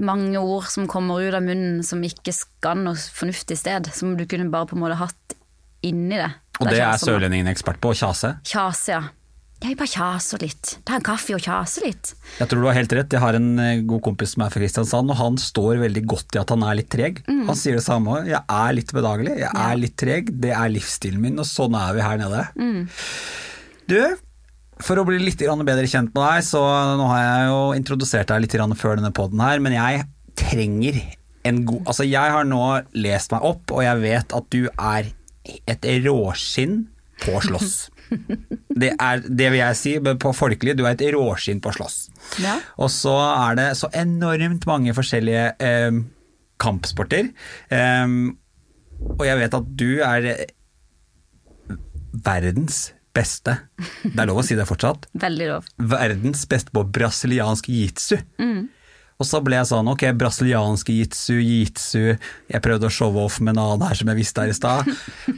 mange 0.00 0.40
ord 0.40 0.68
som 0.68 0.88
kommer 0.88 1.20
ut 1.24 1.36
av 1.36 1.44
munnen 1.44 1.84
som 1.84 2.00
ikke 2.04 2.32
skal 2.36 2.80
noe 2.80 2.96
fornuftig 2.96 3.60
sted. 3.60 3.92
Som 3.92 4.16
du 4.16 4.24
kunne 4.28 4.48
bare 4.52 4.68
på 4.72 4.76
en 4.76 4.84
måte 4.86 4.98
hatt 5.00 5.36
inni 5.84 6.16
det. 6.16 6.32
Og 6.58 6.72
det 6.72 6.80
er 6.82 6.96
sørlendingen 7.00 7.52
ekspert 7.52 7.78
på, 7.84 7.92
å 7.92 8.00
kjase. 8.00 8.32
Kjase, 8.48 8.96
ja. 8.96 9.04
Jeg 9.58 9.74
bare 9.74 9.90
kjaser 9.90 10.42
litt. 10.44 10.76
Ta 10.86 10.98
en 10.98 11.04
kaffe 11.06 11.34
og 11.34 11.42
kjase 11.42 11.82
litt. 11.82 12.12
Jeg 12.38 12.46
tror 12.50 12.62
du 12.62 12.68
har 12.68 12.76
helt 12.78 12.92
rett. 12.94 13.14
Jeg 13.16 13.22
har 13.24 13.34
en 13.34 13.48
eh, 13.58 13.80
god 13.90 14.04
kompis 14.06 14.36
som 14.36 14.44
er 14.44 14.52
fra 14.54 14.62
Kristiansand, 14.62 15.10
og 15.10 15.18
han 15.18 15.38
står 15.42 15.80
veldig 15.82 16.04
godt 16.12 16.38
i 16.38 16.40
at 16.42 16.52
han 16.54 16.62
er 16.62 16.78
litt 16.78 16.90
treg. 16.94 17.18
Han 17.26 17.58
sier 17.58 17.74
det 17.80 17.82
samme. 17.82 18.20
Jeg 18.28 18.38
er 18.38 18.76
litt 18.78 18.94
bedagelig, 18.94 19.34
jeg 19.42 19.50
er 19.50 19.80
litt 19.80 19.96
treg. 19.98 20.30
Det 20.46 20.54
er 20.54 20.70
livsstilen 20.70 21.24
min, 21.24 21.42
og 21.42 21.48
sånn 21.48 21.74
er 21.78 21.98
vi 21.98 22.06
her 22.06 22.22
nede. 22.22 22.46
Du, 23.90 23.98
for 24.84 25.00
å 25.00 25.06
bli 25.08 25.18
litt 25.24 25.42
bedre 25.42 25.90
kjent 25.90 26.14
med 26.14 26.22
deg, 26.22 26.46
så 26.46 26.62
nå 27.00 27.10
har 27.10 27.22
jeg 27.24 27.50
jo 27.50 27.60
introdusert 27.80 28.30
deg 28.30 28.44
litt 28.44 28.58
før 28.78 29.00
denne 29.00 29.14
poden 29.16 29.42
her, 29.42 29.58
men 29.64 29.74
jeg 29.74 30.06
trenger 30.38 31.02
en 31.48 31.62
god 31.66 31.86
Altså, 31.88 32.04
jeg 32.06 32.34
har 32.34 32.46
nå 32.46 32.62
lest 32.98 33.32
meg 33.34 33.46
opp, 33.46 33.72
og 33.74 33.82
jeg 33.82 34.02
vet 34.04 34.34
at 34.38 34.50
du 34.54 34.68
er 34.68 35.10
et 35.66 35.86
råskinn 36.06 36.82
på 37.24 37.40
slåss. 37.42 37.88
Det, 38.78 38.92
er, 38.94 39.22
det 39.26 39.48
vil 39.52 39.58
jeg 39.58 39.76
si 39.78 39.92
på 40.22 40.32
folkelig, 40.36 40.76
du 40.78 40.84
er 40.86 40.94
et 40.94 41.02
råskinn 41.14 41.58
på 41.64 41.72
å 41.72 41.76
slåss. 41.78 41.96
Ja. 42.44 42.58
Og 42.78 42.90
så 42.94 43.14
er 43.18 43.58
det 43.58 43.66
så 43.80 43.90
enormt 43.98 44.66
mange 44.70 44.94
forskjellige 44.96 45.48
eh, 45.58 45.98
kampsporter. 46.62 47.32
Eh, 47.74 48.06
og 49.18 49.24
jeg 49.26 49.40
vet 49.42 49.58
at 49.58 49.74
du 49.78 49.88
er 50.06 50.30
eh, 50.34 50.46
verdens 52.24 52.88
beste, 53.18 53.56
det 54.04 54.14
er 54.22 54.28
lov 54.30 54.40
å 54.42 54.46
si 54.46 54.54
det 54.54 54.66
fortsatt, 54.68 55.08
Veldig 55.18 55.46
lov. 55.50 55.64
verdens 55.90 56.44
beste 56.50 56.70
på 56.74 56.84
brasiliansk 56.94 57.66
jitsu. 57.72 58.18
Og 59.18 59.26
så 59.26 59.40
ble 59.42 59.56
jeg 59.58 59.66
sånn, 59.66 59.88
ok, 59.90 60.04
brasiliansk 60.14 60.92
jitsu, 60.94 61.40
jitsu, 61.42 62.02
jeg 62.52 62.62
prøvde 62.62 62.86
å 62.86 62.92
showe 62.94 63.24
off 63.26 63.40
med 63.42 63.56
en 63.56 63.64
annen 63.64 63.88
her 63.88 63.98
som 63.98 64.12
jeg 64.12 64.20
visste 64.20 64.44
her 64.44 64.52
i 64.52 64.54
stad. 64.54 64.90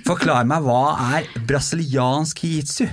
Forklar 0.05 0.45
meg, 0.45 0.67
hva 0.67 0.83
er 1.17 1.31
brasiliansk 1.49 2.43
jitsu? 2.45 2.85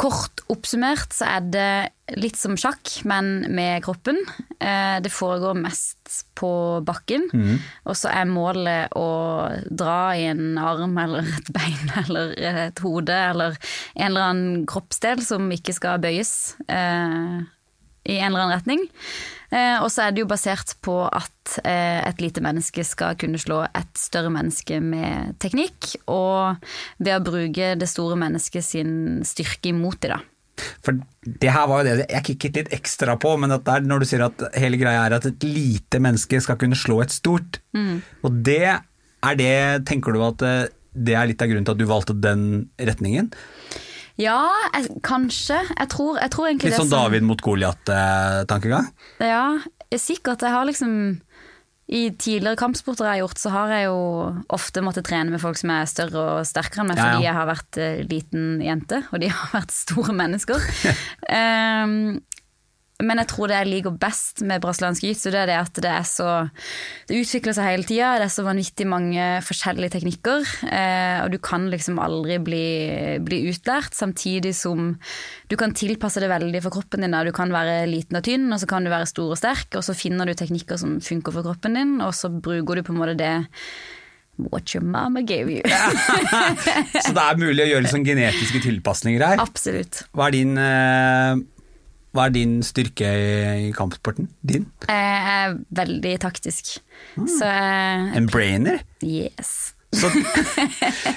Kort 0.00 0.40
oppsummert 0.48 1.12
så 1.12 1.26
er 1.28 1.48
det 1.52 2.16
litt 2.20 2.38
som 2.40 2.54
sjakk, 2.56 2.88
men 3.08 3.44
med 3.52 3.82
kroppen. 3.84 4.16
Eh, 4.58 4.96
Det 5.04 5.12
foregår 5.12 5.58
mest 5.60 6.22
på 6.34 6.80
bakken, 6.84 7.26
og 7.84 7.96
så 7.96 8.08
er 8.12 8.24
målet 8.28 8.92
å 8.96 9.08
dra 9.68 9.98
i 10.16 10.24
en 10.30 10.56
arm 10.58 10.96
eller 10.98 11.20
et 11.28 11.50
bein 11.52 11.92
eller 12.04 12.32
et 12.66 12.78
hode 12.80 13.12
eller 13.12 13.56
en 13.96 14.06
eller 14.08 14.28
annen 14.30 14.66
kroppsdel 14.66 15.20
som 15.24 15.48
ikke 15.52 15.76
skal 15.76 16.00
bøyes. 16.00 16.54
I 18.08 18.16
en 18.18 18.30
eller 18.30 18.46
annen 18.46 18.56
retning. 18.56 18.86
Eh, 19.50 19.76
og 19.82 19.90
så 19.90 20.06
er 20.06 20.14
det 20.14 20.22
jo 20.22 20.30
basert 20.30 20.76
på 20.84 20.96
at 21.04 21.56
eh, 21.64 22.00
et 22.06 22.22
lite 22.22 22.42
menneske 22.44 22.84
skal 22.86 23.16
kunne 23.18 23.40
slå 23.40 23.64
et 23.66 23.92
større 23.98 24.30
menneske 24.32 24.78
med 24.84 25.34
teknikk, 25.42 25.96
og 26.10 26.60
ved 27.02 27.16
å 27.16 27.24
bruke 27.26 27.72
det 27.78 27.88
store 27.90 28.18
mennesket 28.20 28.66
sin 28.66 28.92
styrke 29.26 29.72
imot 29.74 30.00
det, 30.04 30.14
da. 30.14 30.20
For 30.84 30.96
det 31.24 31.52
her 31.54 31.68
var 31.70 31.80
jo 31.80 31.96
det 31.96 32.06
jeg 32.10 32.26
kikket 32.26 32.58
litt 32.58 32.74
ekstra 32.76 33.16
på, 33.20 33.32
men 33.40 33.54
at 33.54 33.64
der, 33.66 33.84
når 33.86 34.02
du 34.02 34.08
sier 34.10 34.26
at 34.26 34.42
hele 34.60 34.78
greia 34.80 35.06
er 35.06 35.16
at 35.16 35.28
et 35.30 35.46
lite 35.46 36.00
menneske 36.02 36.40
skal 36.44 36.58
kunne 36.60 36.78
slå 36.78 37.00
et 37.04 37.14
stort, 37.14 37.62
og 38.20 38.42
det 38.44 38.62
er 38.68 39.36
det 39.36 39.86
Tenker 39.88 40.16
du 40.16 40.22
at 40.24 40.44
eh, 40.46 40.68
det 40.90 41.14
er 41.16 41.28
litt 41.30 41.42
av 41.42 41.50
grunnen 41.50 41.66
til 41.66 41.76
at 41.76 41.80
du 41.80 41.88
valgte 41.88 42.16
den 42.16 42.44
retningen? 42.80 43.30
Ja, 44.20 44.40
jeg, 44.74 44.90
kanskje. 45.06 45.58
Jeg 45.78 45.88
tror, 45.92 46.18
jeg 46.20 46.32
tror 46.34 46.50
egentlig 46.50 46.70
Litt 46.70 46.76
det 46.76 46.82
sånn 46.84 46.92
David 46.92 47.24
mot 47.26 47.40
Goliat-tankegang? 47.44 48.90
Ja, 49.24 49.44
sikkert. 49.96 50.44
Jeg 50.44 50.52
har 50.54 50.68
liksom 50.68 50.92
I 51.90 52.02
tidligere 52.14 52.58
kampsporter 52.60 53.08
jeg 53.08 53.16
har 53.16 53.22
gjort, 53.24 53.40
så 53.42 53.50
har 53.50 53.72
jeg 53.74 53.88
jo 53.88 53.96
ofte 54.54 54.82
måttet 54.86 55.08
trene 55.08 55.32
med 55.32 55.42
folk 55.42 55.58
som 55.58 55.72
er 55.74 55.88
større 55.90 56.22
og 56.36 56.44
sterkere 56.46 56.84
enn 56.84 56.90
meg, 56.92 57.00
Ja, 57.00 57.06
ja. 57.06 57.14
fordi 57.16 57.26
jeg 57.26 57.34
har 57.40 57.48
vært 57.50 57.78
eh, 57.82 58.02
liten 58.06 58.44
jente, 58.62 59.00
og 59.10 59.24
de 59.24 59.32
har 59.34 59.50
vært 59.58 59.74
store 59.74 60.14
mennesker. 60.14 60.68
Um, 61.26 62.20
men 63.04 63.20
jeg 63.22 63.30
tror 63.32 63.50
det 63.50 63.58
jeg 63.58 63.70
liker 63.70 63.96
best 64.00 64.42
med 64.46 64.62
brasiliansk 64.62 65.04
jiu-jitsu, 65.04 65.30
det 65.32 65.42
er 65.42 65.50
det 65.50 65.58
at 65.60 65.80
det 65.84 65.90
er 65.90 66.06
så 66.08 66.28
Det 67.08 67.18
utvikler 67.20 67.56
seg 67.56 67.68
hele 67.68 67.86
tida, 67.88 68.12
det 68.20 68.26
er 68.26 68.32
så 68.32 68.44
vanvittig 68.46 68.86
mange 68.88 69.26
forskjellige 69.46 69.94
teknikker, 69.96 70.48
eh, 70.70 71.18
og 71.24 71.34
du 71.34 71.38
kan 71.42 71.68
liksom 71.72 72.00
aldri 72.02 72.38
bli, 72.42 72.66
bli 73.26 73.42
utlært, 73.50 73.96
samtidig 73.96 74.54
som 74.56 74.94
du 75.50 75.56
kan 75.60 75.74
tilpasse 75.76 76.22
det 76.22 76.30
veldig 76.30 76.62
for 76.64 76.78
kroppen 76.78 77.04
din. 77.04 77.14
Da. 77.14 77.24
Du 77.26 77.32
kan 77.36 77.52
være 77.52 77.84
liten 77.90 78.18
og 78.20 78.26
tynn, 78.26 78.50
og 78.52 78.60
så 78.62 78.68
kan 78.70 78.86
du 78.86 78.92
være 78.92 79.08
stor 79.10 79.34
og 79.34 79.40
sterk, 79.40 79.72
og 79.78 79.86
så 79.86 79.96
finner 79.96 80.28
du 80.28 80.36
teknikker 80.38 80.80
som 80.80 80.98
funker 81.04 81.34
for 81.34 81.46
kroppen 81.46 81.78
din, 81.78 81.96
og 82.04 82.14
så 82.16 82.30
bruker 82.30 82.78
du 82.78 82.86
på 82.86 82.94
en 82.94 83.02
måte 83.02 83.18
det 83.20 83.34
What 84.40 84.74
your 84.74 84.84
mama 84.84 85.20
gave 85.20 85.50
you. 85.52 85.62
Så 87.04 87.12
det 87.12 87.24
er 87.24 87.40
mulig 87.40 87.64
å 87.64 87.68
gjøre 87.74 87.90
sånn 87.92 88.06
genetiske 88.06 88.62
tilpasninger 88.64 89.20
her. 89.20 89.42
Absolutt. 89.42 90.04
Hva 90.16 90.30
er 90.30 90.36
din, 90.38 90.54
eh, 90.56 91.42
hva 92.14 92.26
er 92.26 92.32
din 92.34 92.56
styrke 92.66 93.06
i, 93.06 93.66
kampsporten? 93.76 94.26
Din? 94.42 94.64
Jeg 94.88 95.34
er 95.34 95.58
veldig 95.78 96.14
taktisk. 96.22 96.76
Så 97.16 97.46
jeg 97.46 98.16
En 98.18 98.26
brainer? 98.30 98.80
Yes. 99.06 99.72
Så, 99.94 100.06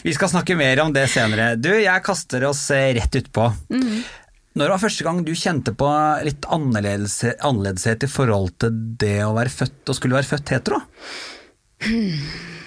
vi 0.06 0.14
skal 0.18 0.32
snakke 0.32 0.56
mer 0.58 0.80
om 0.82 0.94
det 0.96 1.06
senere. 1.14 1.52
Du, 1.62 1.70
jeg 1.78 2.04
kaster 2.06 2.46
oss 2.50 2.64
eh, 2.74 2.92
rett 2.98 3.20
utpå. 3.20 3.48
Når 4.54 4.70
var 4.74 4.82
første 4.82 5.06
gang 5.06 5.22
du 5.26 5.32
kjente 5.38 5.74
på 5.78 5.90
litt 6.26 6.46
annerledes, 6.54 7.20
annerledeshet 7.42 8.06
i 8.06 8.10
forhold 8.10 8.52
til 8.62 8.74
det 9.02 9.16
å 9.26 9.32
være 9.38 9.54
født 9.54 9.90
og 9.94 9.98
skulle 9.98 10.18
være 10.18 10.30
født 10.30 10.54
hetero? 10.56 10.82
Et- 11.82 12.63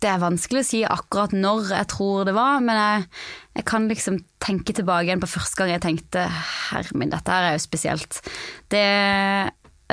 Det 0.00 0.08
er 0.08 0.20
vanskelig 0.22 0.62
å 0.62 0.64
si 0.64 0.78
akkurat 0.88 1.34
når 1.36 1.74
jeg 1.74 1.88
tror 1.92 2.24
det 2.24 2.32
var, 2.36 2.60
men 2.64 2.78
jeg, 2.78 3.02
jeg 3.58 3.64
kan 3.68 3.88
liksom 3.90 4.14
tenke 4.40 4.72
tilbake 4.76 5.10
igjen 5.10 5.20
på 5.20 5.28
første 5.28 5.60
gang 5.60 5.74
jeg 5.74 5.82
tenkte 5.84 6.22
herre 6.70 6.96
min, 6.96 7.10
dette 7.12 7.34
her 7.34 7.50
er 7.50 7.58
jo 7.58 7.64
spesielt. 7.66 8.20
Det, 8.72 8.84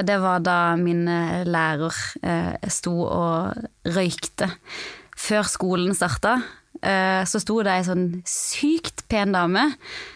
det 0.08 0.18
var 0.24 0.40
da 0.46 0.60
min 0.80 1.04
eh, 1.12 1.42
lærer 1.48 1.98
eh, 2.24 2.70
sto 2.72 2.94
og 3.04 3.68
røykte. 3.98 4.48
Før 5.18 5.44
skolen 5.50 5.92
starta, 5.98 6.38
eh, 6.80 7.26
så 7.28 7.42
sto 7.44 7.60
det 7.68 7.76
ei 7.76 7.84
sånn 7.90 8.08
sykt 8.30 9.04
pen 9.12 9.36
dame 9.36 9.66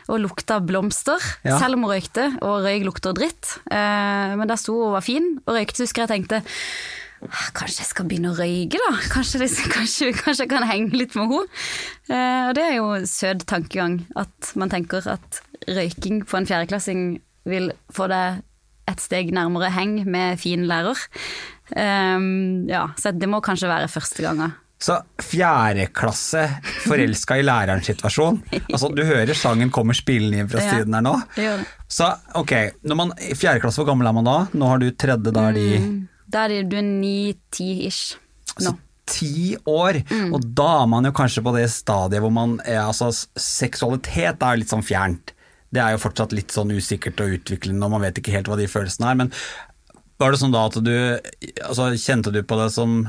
og 0.07 0.24
lukta 0.24 0.62
blomster, 0.63 1.19
Ja. 1.43 1.57
selv 1.60 1.75
om 1.81 1.88
hun 1.89 1.98
røykte, 1.98 2.29
og 2.45 2.63
røyk 2.63 2.88
lukter 2.88 3.17
dritt. 3.17 3.57
Eh, 3.67 4.38
men 4.39 4.48
da 4.48 4.55
sto 4.55 4.77
hun 4.77 4.88
og 4.93 5.00
var 5.01 5.07
fin 5.12 5.33
og 5.43 5.57
røykte, 5.57 5.83
husker 5.83 6.05
jeg 6.07 6.13
tenkte 6.15 6.39
«Ah, 6.45 7.00
Kanskje 7.53 7.83
jeg 7.83 7.89
skal 7.91 8.07
begynne 8.09 8.31
å 8.31 8.37
røyke, 8.37 8.79
da? 8.81 8.91
Kanskje, 9.13 9.43
liksom, 9.43 9.69
kanskje, 9.75 10.11
kanskje 10.17 10.45
jeg 10.47 10.51
kan 10.53 10.65
henge 10.69 10.97
litt 10.97 11.13
med 11.17 11.29
henne? 11.29 11.59
Eh, 12.09 12.47
og 12.49 12.55
det 12.57 12.63
er 12.65 12.77
jo 12.79 12.87
søt 13.09 13.45
tankegang, 13.49 13.99
at 14.17 14.53
man 14.59 14.71
tenker 14.73 15.05
at 15.13 15.41
røyking 15.69 16.23
på 16.25 16.39
en 16.39 16.49
fjerdeklassing 16.49 17.03
vil 17.49 17.69
få 17.93 18.07
deg 18.11 18.41
et 18.89 18.99
steg 19.03 19.29
nærmere 19.35 19.69
heng 19.71 19.99
med 20.09 20.41
fin 20.41 20.65
lærer. 20.69 20.97
Eh, 21.77 22.17
ja, 22.71 22.87
så 22.99 23.13
det 23.13 23.29
må 23.29 23.39
kanskje 23.45 23.69
være 23.71 23.91
første 23.91 24.25
gangen. 24.25 24.57
Så 24.81 24.95
fjerde 25.21 25.83
klasse, 25.93 26.47
forelska 26.87 27.35
i 27.37 27.43
læreren-situasjon. 27.45 28.39
Altså, 28.73 28.89
du 28.89 29.03
hører 29.05 29.37
sangen 29.37 29.69
kommer 29.69 29.93
spillende 29.93 30.41
inn 30.41 30.49
fra 30.49 30.63
Ja, 30.63 30.71
siden 30.79 30.97
her 30.97 31.03
nå. 31.05 31.13
det 31.35 31.51
det. 31.61 31.67
Så 31.91 32.07
ok, 32.39 32.53
når 32.89 32.97
man, 32.97 33.11
fjerde 33.37 33.61
klasse, 33.61 33.77
hvor 33.83 33.91
gammel 33.91 34.09
er 34.09 34.15
man 34.17 34.25
da? 34.25 34.37
Nå 34.57 34.71
har 34.71 34.81
du 34.81 34.87
tredje, 34.89 35.33
da 35.35 35.43
er 35.51 35.57
de 35.59 35.67
Da 36.31 36.45
er 36.47 36.63
du 36.63 36.77
er 36.79 36.85
ni-ti-ish 36.88 38.15
nå. 38.63 38.75
ti 39.11 39.57
år, 39.67 40.01
Mm. 40.07 40.33
og 40.38 40.45
da 40.55 40.83
er 40.83 40.88
man 40.88 41.03
jo 41.05 41.11
kanskje 41.11 41.43
på 41.43 41.51
det 41.57 41.65
stadiet 41.73 42.21
hvor 42.23 42.31
man 42.31 42.59
er, 42.63 42.79
altså, 42.85 43.09
Seksualitet 43.35 44.41
er 44.41 44.57
litt 44.61 44.69
sånn 44.71 44.85
fjernt. 44.85 45.33
Det 45.73 45.81
er 45.83 45.91
jo 45.95 46.01
fortsatt 46.03 46.31
litt 46.35 46.51
sånn 46.51 46.71
usikkert 46.71 47.19
og 47.23 47.35
utviklende, 47.39 47.83
og 47.83 47.91
man 47.91 48.01
vet 48.05 48.19
ikke 48.21 48.31
helt 48.35 48.47
hva 48.47 48.57
de 48.59 48.67
følelsene 48.71 49.09
er. 49.11 49.15
Men 49.15 49.31
var 50.19 50.31
det 50.31 50.39
sånn 50.39 50.51
da 50.53 50.65
at 50.67 50.77
du 50.83 50.91
altså, 51.65 51.89
Kjente 51.97 52.31
du 52.31 52.41
på 52.43 52.57
det 52.61 52.71
som 52.71 53.01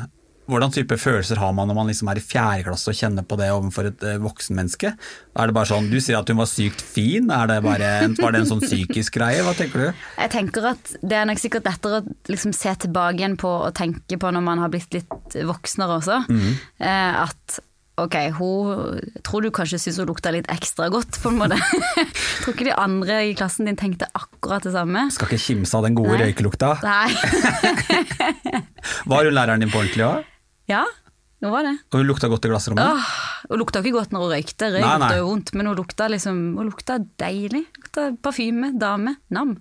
Hvordan 0.51 0.73
type 0.75 0.97
følelser 0.99 1.39
har 1.39 1.53
man 1.55 1.69
når 1.71 1.77
man 1.79 1.91
liksom 1.91 2.09
er 2.11 2.19
i 2.19 2.25
fjerde 2.25 2.67
klasse 2.67 2.91
og 2.91 2.99
kjenner 2.99 3.27
på 3.27 3.39
det 3.39 3.49
overfor 3.55 3.89
et 3.93 4.05
eh, 4.07 4.19
voksenmenneske? 4.23 4.91
Er 5.39 5.49
det 5.49 5.55
bare 5.55 5.71
sånn, 5.71 5.87
Du 5.93 5.99
sier 6.03 6.19
at 6.19 6.29
hun 6.33 6.41
var 6.41 6.51
sykt 6.51 6.83
fin, 6.83 7.31
er 7.31 7.51
det 7.51 7.61
bare, 7.65 7.91
var 8.19 8.35
det 8.35 8.43
en 8.43 8.51
sånn 8.51 8.63
psykisk 8.65 9.21
greie? 9.21 9.45
Hva 9.47 9.55
tenker 9.59 9.87
du? 9.87 10.05
Jeg 10.19 10.33
tenker 10.35 10.73
at 10.75 10.95
Det 10.99 11.19
er 11.19 11.29
nok 11.31 11.43
sikkert 11.43 11.69
lettere 11.71 12.03
å 12.03 12.07
liksom 12.33 12.55
se 12.57 12.75
tilbake 12.87 13.23
igjen 13.23 13.39
på 13.41 13.53
og 13.69 13.75
tenke 13.79 14.19
på 14.19 14.33
når 14.35 14.45
man 14.45 14.63
har 14.65 14.73
blitt 14.73 14.91
litt 14.97 15.37
voksnere 15.47 16.01
også. 16.01 16.25
Eh, 16.33 17.23
at 17.23 17.63
ok, 18.03 18.17
hun 18.39 18.99
tror 19.23 19.45
du 19.45 19.51
kanskje 19.55 19.79
syns 19.79 20.01
hun 20.01 20.09
lukta 20.11 20.33
litt 20.35 20.49
ekstra 20.53 20.89
godt, 20.93 21.21
på 21.23 21.31
en 21.31 21.39
måte. 21.39 21.59
tror 22.43 22.57
ikke 22.57 22.67
de 22.71 22.75
andre 22.75 23.21
i 23.29 23.37
klassen 23.39 23.69
din 23.69 23.79
tenkte 23.79 24.09
akkurat 24.17 24.65
det 24.67 24.75
samme. 24.75 25.07
Skal 25.15 25.31
ikke 25.31 25.45
kimse 25.47 25.79
av 25.79 25.87
den 25.87 25.99
gode 25.99 26.17
Nei. 26.17 26.27
røykelukta. 26.27 26.75
Nei. 26.83 27.09
Var 29.13 29.29
hun 29.29 29.37
læreren 29.37 29.63
din 29.63 29.73
på 29.73 29.83
ordentlig 29.85 30.09
òg? 30.09 30.29
Ja, 30.73 30.83
det 31.43 31.50
var 31.50 31.67
det. 31.67 31.76
Og 31.93 31.99
hun 32.02 32.07
lukta 32.11 32.29
godt 32.31 32.45
i 32.47 32.52
glassrommet? 32.52 32.83
Åh, 32.87 33.14
hun 33.50 33.59
lukta 33.62 33.81
ikke 33.83 33.97
godt 33.99 34.12
når 34.14 34.26
hun 34.26 34.35
røykte, 34.37 34.69
røyk 34.76 34.85
Nei, 34.85 34.93
nei. 34.93 35.09
lukta 35.09 35.17
jo 35.23 35.31
vondt, 35.33 35.55
men 35.59 35.67
hun 35.73 35.79
lukta 35.81 36.07
liksom 36.12 36.37
Hun 36.61 36.69
lukta 36.71 37.00
deilig. 37.19 37.64
Lukta 37.81 38.12
parfyme, 38.23 38.71
dame, 38.79 39.17
nam. 39.35 39.57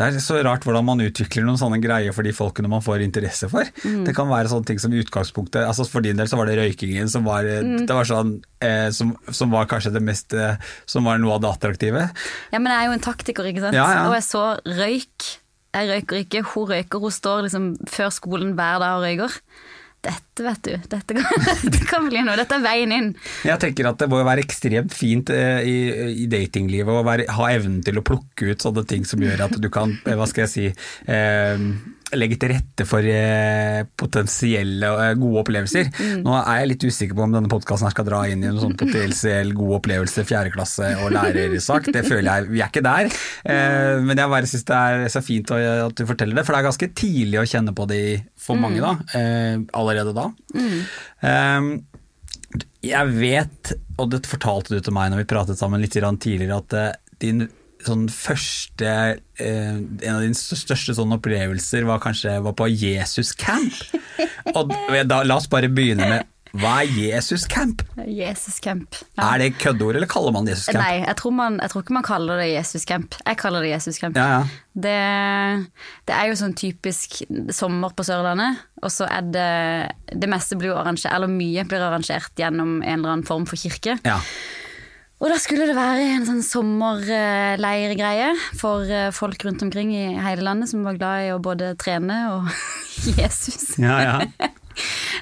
Det 0.00 0.06
er 0.16 0.22
så 0.24 0.38
rart 0.40 0.62
hvordan 0.64 0.86
man 0.86 1.02
utvikler 1.04 1.44
noen 1.44 1.58
sånne 1.60 1.76
greier 1.82 2.14
for 2.16 2.24
de 2.24 2.30
folkene 2.32 2.70
man 2.72 2.80
får 2.80 3.02
interesse 3.04 3.50
for. 3.52 3.68
Mm. 3.84 4.06
Det 4.06 4.14
kan 4.16 4.30
være 4.30 4.48
sånne 4.48 4.64
ting 4.70 4.78
som 4.80 4.94
i 4.96 5.00
utgangspunktet 5.02 5.60
altså 5.66 5.84
For 5.84 6.00
din 6.00 6.16
del 6.16 6.30
så 6.30 6.38
var 6.40 6.48
det 6.48 6.54
røykingen 6.56 7.10
som 7.12 7.26
var, 7.28 7.44
Mm. 7.44 7.82
det 7.84 7.92
var 7.98 8.08
sånn, 8.08 8.30
eh, 8.64 8.88
som, 8.96 9.10
som 9.28 9.50
var 9.52 9.66
kanskje 9.68 9.92
det 9.92 10.00
mest 10.06 10.32
eh, 10.32 10.56
Som 10.88 11.04
var 11.04 11.18
noe 11.20 11.34
av 11.36 11.42
det 11.44 11.50
attraktive. 11.50 12.06
Ja, 12.54 12.58
men 12.62 12.72
jeg 12.72 12.80
er 12.80 12.88
jo 12.88 12.96
en 12.96 13.04
taktiker, 13.10 13.44
ikke 13.50 13.66
sant. 13.66 13.76
Ja, 13.76 13.84
ja. 13.92 14.06
Og 14.08 14.14
jeg 14.16 14.24
så 14.24 14.46
røyk. 14.64 15.28
Jeg 15.76 15.90
røyker 15.92 16.22
ikke, 16.24 16.42
hun 16.54 16.70
røyker. 16.72 17.04
Hun 17.04 17.12
står 17.18 17.44
liksom 17.50 17.68
før 17.92 18.08
skolen 18.14 18.54
hver 18.56 18.80
dag 18.80 18.96
og 18.96 19.04
røyker. 19.04 19.36
Dette, 20.00 20.44
vet 20.44 20.62
du. 20.64 20.76
Dette 20.88 21.14
kan, 21.16 21.46
dette 21.66 21.86
kan 21.88 22.06
bli 22.08 22.22
noe. 22.24 22.36
Dette 22.40 22.56
er 22.56 22.64
veien 22.64 22.94
inn. 22.96 23.10
Jeg 23.44 23.60
tenker 23.60 23.90
at 23.90 24.00
det 24.00 24.08
må 24.08 24.22
være 24.24 24.44
ekstremt 24.46 24.96
fint 24.96 25.32
eh, 25.34 25.60
i, 25.68 25.76
i 26.24 26.28
datinglivet 26.30 27.02
å 27.02 27.04
ha 27.36 27.50
evnen 27.52 27.82
til 27.84 28.00
å 28.00 28.04
plukke 28.06 28.54
ut 28.54 28.64
sånne 28.64 28.86
ting 28.88 29.04
som 29.08 29.20
gjør 29.20 29.44
at 29.50 29.58
du 29.60 29.68
kan, 29.72 29.92
eh, 30.06 30.16
hva 30.16 30.28
skal 30.30 30.46
jeg 30.46 30.52
si, 30.54 30.68
eh, 31.12 31.66
legge 32.18 32.38
til 32.40 32.52
rette 32.54 32.86
for 32.88 33.06
eh, 33.06 33.82
potensielle 33.98 34.88
eh, 34.90 35.12
gode 35.18 35.42
opplevelser. 35.44 35.90
Nå 36.24 36.34
er 36.38 36.62
jeg 36.62 36.70
litt 36.72 36.86
usikker 36.88 37.18
på 37.18 37.26
om 37.26 37.36
denne 37.36 37.50
podkasten 37.52 37.92
skal 37.92 38.08
dra 38.08 38.22
inn 38.30 38.44
i 38.44 38.48
en 38.50 38.60
sånn 38.62 38.76
potensiell 38.80 39.52
god 39.56 39.76
opplevelse, 39.80 40.24
fjerde 40.28 40.54
klasse 40.54 40.90
og 41.04 41.12
lærersak. 41.14 41.90
Det 41.94 42.04
føler 42.06 42.30
jeg, 42.30 42.48
vi 42.54 42.64
er 42.64 42.72
ikke 42.72 42.84
der. 42.86 43.12
Eh, 43.44 44.00
men 44.06 44.18
jeg 44.18 44.34
bare 44.34 44.50
syns 44.50 44.66
det 44.70 44.80
er 44.80 45.06
så 45.12 45.24
fint 45.24 45.54
at 45.54 45.96
du 45.96 46.04
forteller 46.08 46.40
det, 46.40 46.46
for 46.46 46.56
det 46.56 46.62
er 46.62 46.68
ganske 46.70 46.90
tidlig 47.02 47.40
å 47.42 47.46
kjenne 47.52 47.76
på 47.76 47.86
det 47.90 48.02
for 48.40 48.58
mange 48.60 48.82
da, 48.82 48.96
eh, 49.18 49.56
allerede 49.76 50.16
da. 50.16 50.30
Mm. 50.56 51.78
jeg 52.82 53.12
vet, 53.14 53.72
og 54.00 54.10
det 54.10 54.24
fortalte 54.26 54.74
du 54.74 54.82
til 54.82 54.94
meg 54.96 55.12
når 55.12 55.22
vi 55.22 55.30
pratet 55.30 55.60
sammen 55.60 55.82
litt 55.82 55.94
tidligere, 55.94 56.58
at 56.58 57.00
din 57.22 57.44
sånn 57.86 58.08
første 58.12 58.90
eh, 59.40 59.76
En 59.78 60.16
av 60.16 60.24
dine 60.24 60.36
største 60.36 60.96
sånne 60.96 61.18
opplevelser 61.20 61.86
var 61.88 62.02
kanskje 62.02 62.36
var 62.44 62.56
på 62.58 62.68
Jesus 62.72 63.32
Camp. 63.38 63.72
Og 64.54 64.74
da, 65.08 65.22
la 65.24 65.38
oss 65.38 65.48
bare 65.50 65.70
begynne 65.72 66.08
med 66.10 66.28
hva 66.58 66.80
er 66.82 66.88
Jesus 66.90 67.44
Camp? 67.46 67.84
Jesus 68.10 68.58
Camp. 68.62 68.96
Ja. 69.14 69.28
Er 69.28 69.42
det 69.42 69.52
køddeord, 69.62 69.94
eller 70.00 70.10
kaller 70.10 70.34
man 70.34 70.48
det 70.48 70.56
Jesus 70.56 70.72
Camp? 70.72 70.82
Nei, 70.82 71.04
jeg 71.04 71.16
tror, 71.20 71.34
man, 71.36 71.60
jeg 71.62 71.70
tror 71.70 71.84
ikke 71.84 71.94
man 71.94 72.06
kaller 72.06 72.40
det 72.42 72.48
Jesus 72.50 72.86
Camp. 72.88 73.14
Jeg 73.22 73.38
kaller 73.38 73.62
det 73.62 73.70
Jesus 73.70 74.00
Camp. 74.02 74.18
Ja, 74.18 74.40
ja. 74.40 74.64
Det, 74.74 74.96
det 76.10 76.16
er 76.16 76.30
jo 76.30 76.38
sånn 76.40 76.56
typisk 76.58 77.20
sommer 77.54 77.94
på 77.94 78.06
Sørlandet, 78.06 78.64
og 78.82 78.92
så 78.94 79.06
er 79.10 79.26
det 79.34 79.48
Det 80.22 80.28
meste 80.30 80.58
blir 80.58 80.72
jo 80.72 80.78
arrangert, 80.80 81.12
eller 81.14 81.30
mye 81.30 81.66
blir 81.68 81.86
arrangert 81.86 82.34
gjennom 82.38 82.80
en 82.80 82.98
eller 82.98 83.14
annen 83.14 83.28
form 83.28 83.46
for 83.50 83.60
kirke. 83.60 84.00
ja. 84.02 84.18
Og 85.20 85.28
da 85.28 85.36
skulle 85.36 85.66
det 85.68 85.76
være 85.76 86.04
en 86.14 86.24
sånn 86.24 86.40
sommerleirgreie 86.44 88.30
for 88.56 88.88
eh, 88.88 89.10
folk 89.12 89.42
rundt 89.44 89.60
omkring 89.66 89.92
i 89.92 90.06
hele 90.16 90.46
landet 90.46 90.70
som 90.72 90.86
var 90.86 90.96
glad 90.96 91.26
i 91.26 91.34
å 91.34 91.42
både 91.44 91.74
trene 91.80 92.22
og 92.32 92.48
Jesus. 93.20 93.76
Ja, 93.80 94.00
ja. 94.00 94.16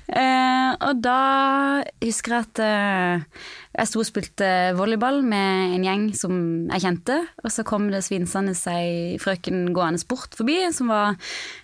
Eh, 0.09 0.71
og 0.85 1.01
da 1.03 1.83
husker 2.05 2.35
jeg 2.37 2.45
at 2.47 2.61
eh, 2.63 3.41
jeg 3.75 3.89
sto 3.91 4.01
og 4.01 4.07
spilte 4.07 4.51
volleyball 4.79 5.19
med 5.27 5.75
en 5.75 5.85
gjeng 5.85 6.05
som 6.17 6.37
jeg 6.69 6.85
kjente, 6.85 7.17
og 7.43 7.53
så 7.53 7.65
kom 7.67 7.89
det 7.93 8.05
svinsende 8.07 8.55
ei 8.73 9.19
frøken 9.21 9.73
gående 9.77 10.01
bort 10.09 10.37
forbi, 10.39 10.61
som 10.73 10.93
var 10.93 11.19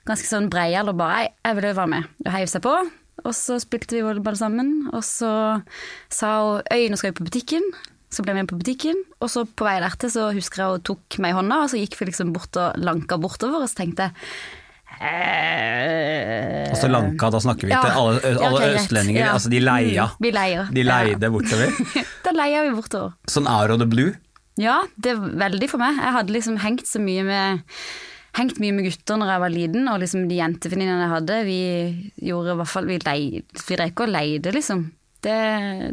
ganske 0.08 0.28
sånn 0.28 0.50
breial 0.52 0.90
og 0.92 0.98
bare 1.00 1.30
jeg 1.30 1.60
vil 1.60 1.70
jo 1.70 1.78
være 1.78 1.92
med', 1.94 2.10
og 2.26 2.32
heiv 2.34 2.50
seg 2.52 2.66
på. 2.66 2.74
Og 3.24 3.32
så 3.38 3.60
spilte 3.62 3.96
vi 3.96 4.04
volleyball 4.04 4.36
sammen, 4.36 4.74
og 4.92 5.04
så 5.06 5.62
sa 6.12 6.34
hun 6.42 6.62
'Øy, 6.68 6.90
nå 6.90 7.00
skal 7.00 7.12
vi 7.12 7.20
på 7.20 7.28
butikken'. 7.30 7.72
Så 8.14 8.23
ble 8.23 8.35
vi 8.37 8.42
med 8.44 8.50
på 8.52 8.59
butikken, 8.61 9.00
og 9.18 9.30
så 9.33 9.42
på 9.49 9.66
vei 9.66 9.78
dertil 9.83 10.12
så 10.14 10.28
husker 10.37 10.62
jeg 10.62 10.76
hun 10.76 10.85
tok 10.87 11.16
meg 11.25 11.33
i 11.33 11.38
hånda, 11.40 11.56
og 11.64 11.73
så 11.73 11.80
gikk 11.80 11.97
vi 11.99 12.06
liksom 12.12 12.30
bort 12.37 12.54
og 12.62 12.76
lanka 12.78 13.18
bortover, 13.18 13.64
og 13.64 13.71
så 13.73 13.80
tenkte 13.83 14.06
jeg 14.06 14.14
Altså 14.94 16.71
Og 16.71 16.78
så 16.78 16.88
Lanka, 16.92 17.30
da 17.35 17.40
snakker 17.42 17.66
vi 17.66 17.73
Ja. 17.75 17.80
til 17.83 17.90
alle, 17.99 18.21
Ja, 18.23 18.47
alle 18.47 18.61
ok, 18.61 18.76
østlendinger. 18.78 19.21
Ja. 19.25 19.33
Altså, 19.35 19.50
de 19.50 19.59
leia. 19.61 20.04
Mm, 20.06 20.23
vi 20.23 20.30
leier. 20.30 20.68
De 20.73 20.83
leide 20.87 21.30
bortover. 21.35 21.71
Da 22.25 22.30
leia 22.33 22.62
vi 22.62 22.71
bortover. 22.76 23.12
Sånn 23.28 23.49
out 23.50 23.71
of 23.75 23.78
the 23.83 23.87
blue. 23.90 24.14
Ja, 24.56 24.83
det 24.97 25.16
er 25.16 25.18
veldig 25.18 25.68
for 25.73 25.83
meg. 25.83 25.99
Jeg 25.99 26.14
hadde 26.14 26.33
liksom 26.37 26.59
hengt 26.62 26.87
så 26.87 27.02
mye 27.02 27.25
med 27.26 27.64
Hengt 28.35 28.59
mye 28.59 28.75
med 28.75 28.83
gutter 28.88 29.14
når 29.18 29.28
jeg 29.30 29.40
var 29.44 29.52
liten, 29.54 29.85
og 29.92 30.00
liksom 30.02 30.25
de 30.28 30.35
jentevenninnene 30.40 31.04
jeg 31.04 31.12
hadde, 31.12 31.37
vi 31.47 31.59
gjorde 32.26 32.50
i 32.50 32.56
hvert 32.59 32.71
fall 32.73 32.87
Vi, 32.88 32.97
leid, 33.04 33.44
vi 33.68 33.76
drev 33.76 33.92
ikke 33.92 34.06
og 34.09 34.11
leide, 34.11 34.50
liksom. 34.56 34.80
Det, 35.25 35.38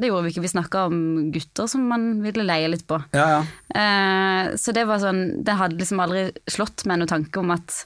det 0.01 0.09
gjorde 0.09 0.25
vi 0.25 0.33
ikke. 0.33 0.43
Vi 0.43 0.51
snakka 0.51 0.85
om 0.89 0.99
gutter 1.31 1.69
som 1.71 1.87
man 1.87 2.09
ville 2.25 2.43
leie 2.47 2.67
litt 2.71 2.83
på. 2.89 2.99
Ja, 3.15 3.27
ja. 3.37 3.41
Eh, 3.71 4.51
så 4.59 4.73
det 4.75 4.83
var 4.89 4.99
sånn 4.99 5.21
Det 5.45 5.55
hadde 5.55 5.79
liksom 5.79 6.01
aldri 6.03 6.27
slått 6.51 6.83
meg 6.89 6.99
noen 6.99 7.11
tanke 7.11 7.39
om 7.39 7.53
at 7.55 7.83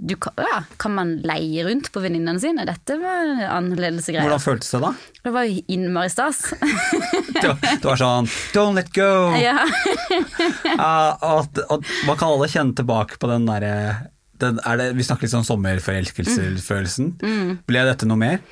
du 0.00 0.14
ja, 0.40 0.62
kan 0.80 0.94
man 0.96 1.10
leie 1.28 1.64
rundt 1.66 1.90
på 1.92 2.00
venninnene 2.00 2.40
sine? 2.40 2.64
Dette 2.64 2.96
var 3.02 3.42
annerledes 3.52 4.06
greier. 4.08 4.24
Hvordan 4.24 4.40
føltes 4.40 4.72
det 4.72 4.80
da? 4.80 4.92
Det 5.26 5.32
var 5.34 5.50
innmari 5.74 6.12
stas. 6.12 6.40
Det 7.40 7.46
var, 7.46 7.60
det 7.62 7.86
var 7.86 7.96
sånn 7.96 8.26
Don't 8.52 8.76
let 8.76 8.88
go! 8.92 9.30
ja. 9.38 9.62
uh, 10.76 11.12
og, 11.24 11.60
og 11.72 11.86
man 12.08 12.18
kan 12.18 12.34
alle 12.34 12.48
kjenne 12.50 12.74
tilbake 12.76 13.16
på 13.22 13.30
den 13.30 13.46
derre 13.48 14.10
den, 14.40 14.58
er 14.66 14.80
det, 14.80 14.88
Vi 14.98 15.06
snakker 15.06 15.24
litt 15.24 15.34
sånn 15.34 15.46
sommerforelskelsesfølelsen. 15.46 17.12
Mm. 17.22 17.52
Ble 17.68 17.84
dette 17.88 18.08
noe 18.08 18.20
mer? 18.20 18.42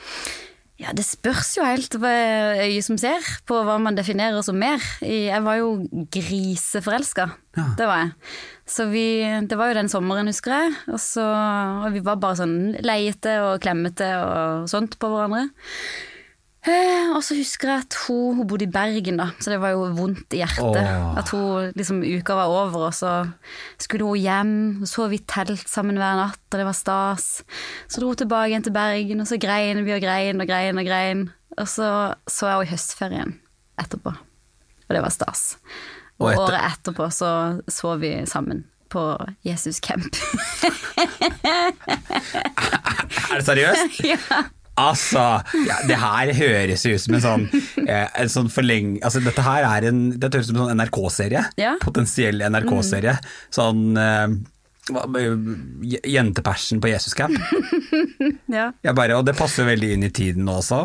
Ja, 0.78 0.92
det 0.94 1.02
spørs 1.02 1.56
jo 1.58 1.64
helt 1.66 1.97
øyet 1.99 2.85
som 2.87 2.99
ser, 3.02 3.25
på 3.50 3.56
hva 3.66 3.80
man 3.82 3.97
definerer 3.99 4.44
som 4.47 4.54
mer. 4.61 4.78
Jeg 5.02 5.40
var 5.42 5.56
jo 5.58 5.73
griseforelska, 6.14 7.25
Ja. 7.58 7.64
det 7.76 7.87
var 7.90 7.99
jeg. 8.04 8.12
Så 8.68 8.87
vi, 8.92 9.02
det 9.49 9.56
var 9.58 9.73
jo 9.73 9.78
den 9.80 9.88
sommeren, 9.90 10.28
husker 10.30 10.52
jeg. 10.54 10.76
Og, 10.92 11.00
så, 11.02 11.25
og 11.82 11.90
vi 11.97 12.02
var 12.06 12.20
bare 12.23 12.38
sånn 12.38 12.56
leiete 12.85 13.35
og 13.42 13.58
klemmete 13.64 14.06
og 14.23 14.68
sånt 14.70 14.94
på 15.02 15.11
hverandre. 15.11 15.49
Eh, 16.68 17.10
og 17.16 17.22
så 17.25 17.34
husker 17.38 17.70
jeg 17.72 17.84
at 17.87 17.96
hun, 18.06 18.37
hun 18.37 18.46
bodde 18.50 18.66
i 18.66 18.70
Bergen, 18.72 19.16
da, 19.20 19.30
så 19.40 19.50
det 19.54 19.58
var 19.62 19.72
jo 19.72 19.87
vondt 19.96 20.34
i 20.37 20.40
hjertet. 20.42 20.76
Åh. 20.82 21.16
At 21.20 21.30
hun 21.32 21.72
liksom 21.78 22.02
uka 22.04 22.37
var 22.37 22.52
over, 22.52 22.88
og 22.90 22.94
så 22.96 23.12
skulle 23.80 24.04
hun 24.04 24.20
hjem. 24.20 24.52
Så 24.84 25.06
sov 25.06 25.10
vi 25.12 25.18
telt 25.25 25.64
sammen 25.70 25.96
hver 26.00 26.18
natt, 26.20 26.40
og 26.52 26.58
det 26.60 26.66
var 26.68 26.76
stas. 26.76 27.28
Så 27.88 28.02
dro 28.02 28.12
hun 28.12 28.20
tilbake 28.20 28.50
igjen 28.52 28.66
til 28.66 28.75
Bergen, 28.76 29.22
og 29.25 29.30
så 29.30 29.38
grein 29.40 29.80
vi 29.87 29.94
og 29.96 30.02
grein 30.04 30.40
og 30.44 30.50
grein 30.50 30.78
og 30.82 30.87
grein. 30.88 31.26
Og 31.58 31.66
så 31.70 31.88
så 32.28 32.46
jeg 32.50 32.58
henne 32.58 32.66
i 32.68 32.72
høstferien 32.75 33.32
etterpå, 33.80 34.12
og 34.12 34.90
det 34.94 35.02
var 35.04 35.14
stas. 35.14 35.56
Og, 36.18 36.26
Og 36.26 36.32
etter- 36.34 36.44
året 36.50 36.72
etterpå 36.75 37.08
så 37.14 37.30
sov 37.70 38.00
vi 38.02 38.12
sammen 38.26 38.64
på 38.90 39.02
Jesus 39.46 39.80
Camp. 39.84 40.08
Er 43.28 43.37
det 43.37 43.44
seriøst? 43.46 43.98
ja. 44.12 44.18
Altså, 44.78 45.23
ja, 45.66 45.76
det 45.88 45.97
her 45.99 46.30
høres 46.38 46.85
ut 46.87 47.00
som 47.02 47.16
en 47.18 47.25
sånn, 47.25 47.47
eh, 47.85 48.06
en 48.23 48.30
sånn 48.30 48.50
forleng... 48.52 48.92
Altså, 49.02 49.22
dette 49.24 49.42
her 49.42 49.66
er 49.66 49.88
en, 49.90 50.05
dette 50.14 50.38
høres 50.38 50.48
ut 50.48 50.55
som 50.55 50.61
en 50.62 50.68
sånn 50.70 50.79
NRK-serie. 50.85 51.42
Ja. 51.59 51.74
Potensiell 51.83 52.44
NRK-serie. 52.46 53.16
Sånn 53.55 53.83
eh, 53.98 54.37
hva- 54.94 55.09
Jentepersen 56.14 56.81
på 56.85 56.92
Jesus 56.92 57.16
Camp. 57.18 57.37
ja. 58.59 58.70
Bare, 58.94 59.18
og 59.18 59.26
det 59.29 59.35
passer 59.38 59.66
veldig 59.68 59.92
inn 59.96 60.07
i 60.09 60.12
tiden 60.14 60.46
nå 60.48 60.61
også. 60.62 60.85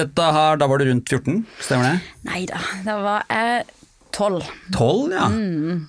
Dette 0.00 0.26
her, 0.38 0.56
da 0.60 0.68
var 0.70 0.78
du 0.80 0.86
rundt 0.86 1.10
14, 1.10 1.40
stemmer 1.66 1.88
det? 1.90 2.12
Nei 2.28 2.44
da, 2.48 2.60
da 2.86 2.94
var 3.02 3.24
jeg 3.28 3.64
tolv. 4.14 4.46
12, 4.76 5.16
ja. 5.16 5.26
Mm. 5.34 5.88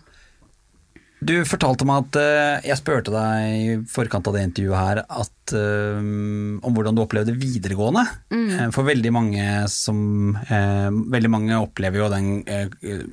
Du 1.22 1.36
fortalte 1.46 1.86
meg 1.86 2.08
at 2.08 2.18
eh, 2.18 2.64
Jeg 2.72 2.80
spurte 2.80 3.12
deg 3.14 3.52
i 3.54 3.74
forkant 3.94 4.26
av 4.26 4.34
det 4.34 4.42
intervjuet 4.48 4.80
her 4.80 5.02
at, 5.06 5.34
eh, 5.58 5.98
om 6.02 6.76
hvordan 6.76 6.96
du 6.98 7.02
opplevde 7.04 7.34
videregående. 7.38 8.04
Mm. 8.34 8.48
Eh, 8.60 8.70
for 8.76 8.86
veldig 8.88 9.12
mange 9.16 9.46
som 9.72 10.36
eh, 10.46 10.90
Veldig 11.12 11.30
mange 11.34 11.58
opplever 11.60 12.02
jo 12.04 12.10
den 12.14 12.30
eh, 12.46 12.70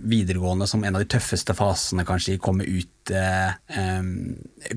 videregående 0.08 0.68
som 0.68 0.84
en 0.84 0.96
av 0.98 1.02
de 1.02 1.08
tøffeste 1.10 1.54
fasene 1.56 2.04
kanskje 2.08 2.36
i 2.36 2.40
komme 2.42 2.66
ut 2.68 3.12
eh, 3.14 3.52
eh, 3.72 4.02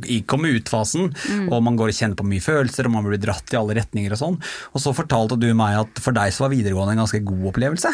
i 0.08 0.22
komme 0.30 0.54
ut-fasen, 0.56 1.10
Mm. 1.32 1.48
og 1.54 1.62
man 1.64 1.76
går 1.78 1.92
og 1.92 1.96
kjenner 1.98 2.18
på 2.18 2.26
mye 2.28 2.42
følelser, 2.44 2.88
og 2.88 2.94
man 2.96 3.06
blir 3.06 3.20
dratt 3.22 3.52
i 3.54 3.58
alle 3.60 3.76
retninger 3.78 4.14
og 4.16 4.20
sånn. 4.20 4.38
Og 4.74 4.82
så 4.84 4.94
fortalte 4.96 5.38
du 5.40 5.50
meg 5.58 5.78
at 5.82 6.00
for 6.04 6.16
deg 6.16 6.32
så 6.34 6.46
var 6.46 6.54
videregående 6.54 6.96
en 6.96 7.02
ganske 7.04 7.22
god 7.28 7.44
opplevelse. 7.52 7.92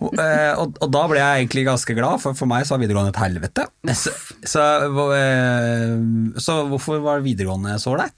Og, 0.00 0.14
eh, 0.18 0.52
og, 0.58 0.76
og 0.80 0.90
da 0.94 1.02
ble 1.10 1.20
jeg 1.20 1.44
egentlig 1.44 1.64
ganske 1.68 1.96
glad, 1.96 2.20
for 2.22 2.36
for 2.38 2.50
meg 2.50 2.64
så 2.66 2.74
var 2.76 2.82
videregående 2.84 3.12
et 3.14 3.22
helvete. 3.22 3.66
Så, 3.96 4.12
så, 4.48 4.64
så 6.40 6.56
hvorfor 6.70 7.00
var 7.04 7.24
videregående 7.24 7.76
så 7.82 7.94
ålreit? 7.94 8.16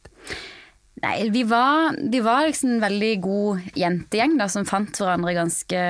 Nei, 1.02 1.30
vi 1.34 1.42
var, 1.50 1.96
vi 1.98 2.20
var 2.22 2.46
liksom 2.46 2.76
en 2.76 2.82
veldig 2.84 3.14
god 3.24 3.78
jentegjeng 3.78 4.36
da, 4.38 4.46
som 4.52 4.66
fant 4.68 4.94
hverandre 5.00 5.34
ganske, 5.34 5.80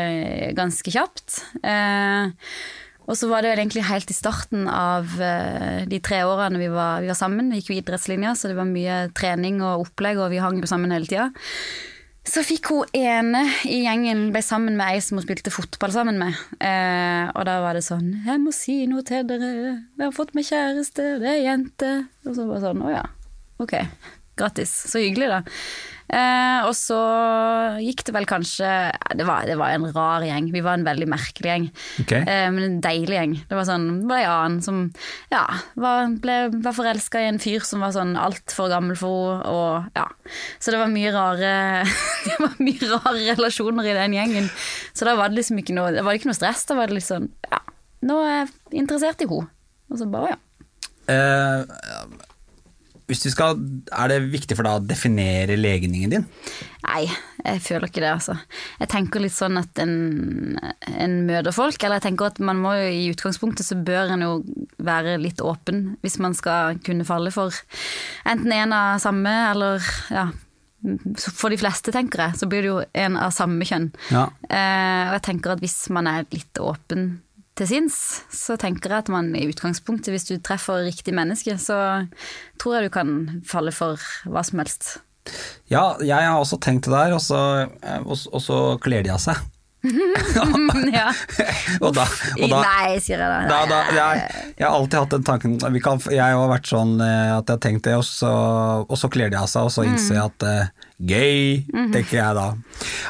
ganske 0.57 0.95
kjapt. 0.95 1.43
Eh, 1.61 2.33
og 3.03 3.19
så 3.19 3.29
var 3.29 3.45
det 3.45 3.53
egentlig 3.53 3.85
helt 3.91 4.09
i 4.09 4.17
starten 4.17 4.65
av 4.73 5.11
eh, 5.21 5.83
de 5.91 5.99
tre 6.01 6.23
årene 6.25 6.61
vi 6.63 6.71
var, 6.73 7.03
vi 7.05 7.11
var 7.11 7.19
sammen. 7.19 7.51
Vi 7.53 7.61
gikk 7.61 7.73
jo 7.73 7.79
idrettslinja, 7.83 8.33
så 8.39 8.49
det 8.49 8.57
var 8.57 8.71
mye 8.71 9.09
trening 9.13 9.61
og 9.61 9.89
opplegg, 9.89 10.23
og 10.23 10.33
vi 10.33 10.41
hang 10.41 10.63
jo 10.63 10.71
sammen 10.71 10.95
hele 10.95 11.11
tida. 11.11 11.29
Så 12.25 12.45
fikk 12.47 12.71
hun 12.71 12.97
ene 12.97 13.43
i 13.67 13.83
gjengen 13.83 14.29
ble 14.33 14.41
sammen 14.47 14.79
med 14.79 14.95
ei 14.95 15.03
som 15.03 15.19
hun 15.19 15.27
spilte 15.27 15.53
fotball 15.53 15.93
sammen 15.93 16.23
med. 16.23 16.39
Eh, 16.63 17.27
og 17.35 17.45
da 17.51 17.59
var 17.65 17.75
det 17.75 17.83
sånn 17.85 18.23
'Jeg 18.25 18.41
må 18.41 18.55
si 18.55 18.87
noe 18.87 19.03
til 19.03 19.27
dere. 19.27 19.83
Jeg 19.99 20.07
har 20.07 20.15
fått 20.15 20.33
meg 20.33 20.47
kjæreste, 20.47 21.19
det 21.19 21.29
er 21.29 21.45
jente.' 21.51 22.07
Og 22.25 22.33
så 22.39 22.47
bare 22.47 22.65
sånn 22.65 22.81
'Å 22.81 22.91
ja, 22.95 23.05
ok. 23.59 23.75
Grattis. 24.39 24.73
Så 24.89 25.03
hyggelig, 25.03 25.29
da'. 25.33 25.43
Eh, 26.13 26.67
og 26.67 26.75
så 26.77 26.99
gikk 27.81 28.03
det 28.05 28.13
vel 28.13 28.27
kanskje 28.29 28.69
det 29.17 29.25
var, 29.25 29.47
det 29.49 29.55
var 29.57 29.73
en 29.73 29.87
rar 29.95 30.25
gjeng. 30.27 30.51
Vi 30.53 30.61
var 30.65 30.77
en 30.77 30.85
veldig 30.85 31.07
merkelig 31.09 31.49
gjeng. 31.49 31.69
Okay. 32.05 32.21
Eh, 32.29 32.49
men 32.53 32.67
en 32.67 32.81
deilig 32.85 33.17
gjeng. 33.17 33.37
Det 33.49 33.57
var 33.57 33.69
sånn, 33.69 33.87
det 34.03 34.11
var 34.11 34.21
en 34.21 34.33
annen 34.35 34.59
som 34.65 34.83
ja, 35.33 35.47
var, 35.81 36.13
ble, 36.21 36.37
var 36.67 36.77
forelska 36.77 37.23
i 37.23 37.31
en 37.31 37.41
fyr 37.43 37.65
som 37.65 37.85
var 37.85 37.95
sånn 37.97 38.13
altfor 38.21 38.69
gammel 38.73 38.99
for 39.01 39.39
henne. 39.39 39.53
Og, 39.53 39.89
ja. 39.97 40.05
Så 40.61 40.75
det 40.75 40.81
var 40.81 40.93
mye 40.93 41.13
rare 41.15 41.53
Det 42.27 42.37
var 42.39 42.61
mye 42.63 42.89
rare 42.91 43.17
relasjoner 43.33 43.89
i 43.89 43.97
den 43.97 44.17
gjengen. 44.17 44.51
Så 44.93 45.09
da 45.09 45.17
var 45.19 45.33
det 45.33 45.41
liksom 45.41 45.63
ikke 45.63 45.77
noe, 45.77 45.95
det 45.97 46.05
var 46.05 46.19
ikke 46.19 46.29
noe 46.29 46.39
stress. 46.39 46.67
Da 46.69 46.77
var 46.77 46.93
det 46.93 47.01
litt 47.01 47.09
sånn 47.09 47.31
ja, 47.49 47.63
nå 48.05 48.21
er 48.27 48.37
jeg 48.37 48.83
interessert 48.85 49.25
i 49.25 49.31
henne. 49.33 49.49
Og 49.93 50.01
så 50.01 50.09
bare 50.13 50.35
ja. 50.35 50.41
Eh, 51.13 52.29
hvis 53.11 53.25
du 53.25 53.31
skal, 53.33 53.59
er 53.93 54.13
det 54.13 54.19
viktig 54.33 54.57
for 54.57 54.67
deg 54.67 54.79
å 54.79 54.85
definere 54.87 55.57
legningen 55.59 56.13
din? 56.13 56.27
Nei, 56.83 57.07
jeg 57.43 57.63
føler 57.65 57.89
ikke 57.89 58.03
det, 58.03 58.13
altså. 58.13 58.37
Jeg 58.81 58.91
tenker 58.93 59.23
litt 59.23 59.35
sånn 59.35 59.59
at 59.61 59.81
en, 59.83 59.97
en 60.91 61.17
møter 61.29 61.55
folk, 61.55 61.79
eller 61.83 62.01
jeg 62.01 62.07
tenker 62.09 62.31
at 62.31 62.41
man 62.43 62.61
må 62.63 62.75
jo 62.79 62.87
i 62.91 63.09
utgangspunktet 63.13 63.67
så 63.67 63.79
bør 63.79 64.15
en 64.15 64.25
jo 64.27 64.33
være 64.83 65.19
litt 65.23 65.43
åpen 65.45 65.97
hvis 66.03 66.19
man 66.23 66.37
skal 66.39 66.81
kunne 66.87 67.07
falle 67.09 67.35
for 67.35 67.55
enten 68.29 68.55
en 68.55 68.75
av 68.77 69.03
samme, 69.03 69.35
eller 69.53 69.93
ja 70.13 70.31
For 71.39 71.53
de 71.53 71.61
fleste, 71.61 71.93
tenker 71.95 72.25
jeg, 72.25 72.39
så 72.41 72.49
blir 72.51 72.65
det 72.65 72.71
jo 72.73 72.81
en 73.05 73.15
av 73.15 73.31
samme 73.31 73.63
kjønn. 73.63 73.93
Ja. 74.11 74.25
Eh, 74.51 75.03
og 75.07 75.15
jeg 75.15 75.23
tenker 75.29 75.53
at 75.55 75.63
hvis 75.63 75.77
man 75.95 76.09
er 76.11 76.27
litt 76.35 76.59
åpen 76.59 77.21
til 77.59 77.69
sinns, 77.69 77.97
så 78.33 78.57
tenker 78.61 78.93
jeg 78.93 79.05
at 79.05 79.13
man 79.13 79.33
i 79.37 79.47
utgangspunktet, 79.51 80.13
hvis 80.15 80.29
du 80.31 80.37
treffer 80.41 80.87
riktig 80.87 81.15
menneske, 81.17 81.57
så 81.61 81.79
tror 82.61 82.79
jeg 82.79 82.89
du 82.89 82.95
kan 82.95 83.17
falle 83.49 83.75
for 83.77 84.01
hva 84.25 84.45
som 84.47 84.63
helst. 84.63 84.95
Ja, 85.71 85.93
jeg 86.03 86.19
har 86.19 86.41
også 86.41 86.59
tenkt 86.63 86.89
det 86.89 86.95
der, 86.95 87.15
og 87.15 87.23
så, 87.23 87.41
og, 88.03 88.15
og 88.17 88.41
så 88.43 88.63
kler 88.83 89.05
de 89.07 89.13
av 89.15 89.21
seg. 89.23 89.39
ja. 90.95 91.09
og 91.83 91.91
da, 91.97 92.05
og 92.07 92.53
da 92.53 92.59
Nei, 92.63 93.01
sier 93.03 93.19
jeg 93.19 93.27
da. 93.27 93.39
da, 93.51 93.63
da, 93.67 93.81
jeg, 93.91 94.21
jeg 94.55 94.63
har 94.63 94.77
alltid 94.77 94.99
hatt 95.01 95.17
den 95.17 95.25
tanken 95.27 95.57
vi 95.75 95.83
kan, 95.83 95.99
Jeg 96.07 96.37
har 96.39 96.51
vært 96.53 96.71
sånn 96.71 96.93
eh, 97.03 97.33
at 97.35 97.51
jeg 97.51 97.57
har 97.57 97.63
tenkt 97.65 97.89
det, 97.89 97.97
og 97.99 98.07
så, 98.07 98.31
og 98.87 98.95
så 98.99 99.11
kler 99.11 99.33
de 99.33 99.41
av 99.41 99.51
seg, 99.51 99.67
og 99.67 99.75
så 99.75 99.87
innser 99.89 100.21
jeg 100.21 100.31
at 100.31 100.47
eh, 101.03 101.09
gay, 101.11 101.93
tenker 101.93 102.19
jeg 102.19 102.37
da. 102.39 102.47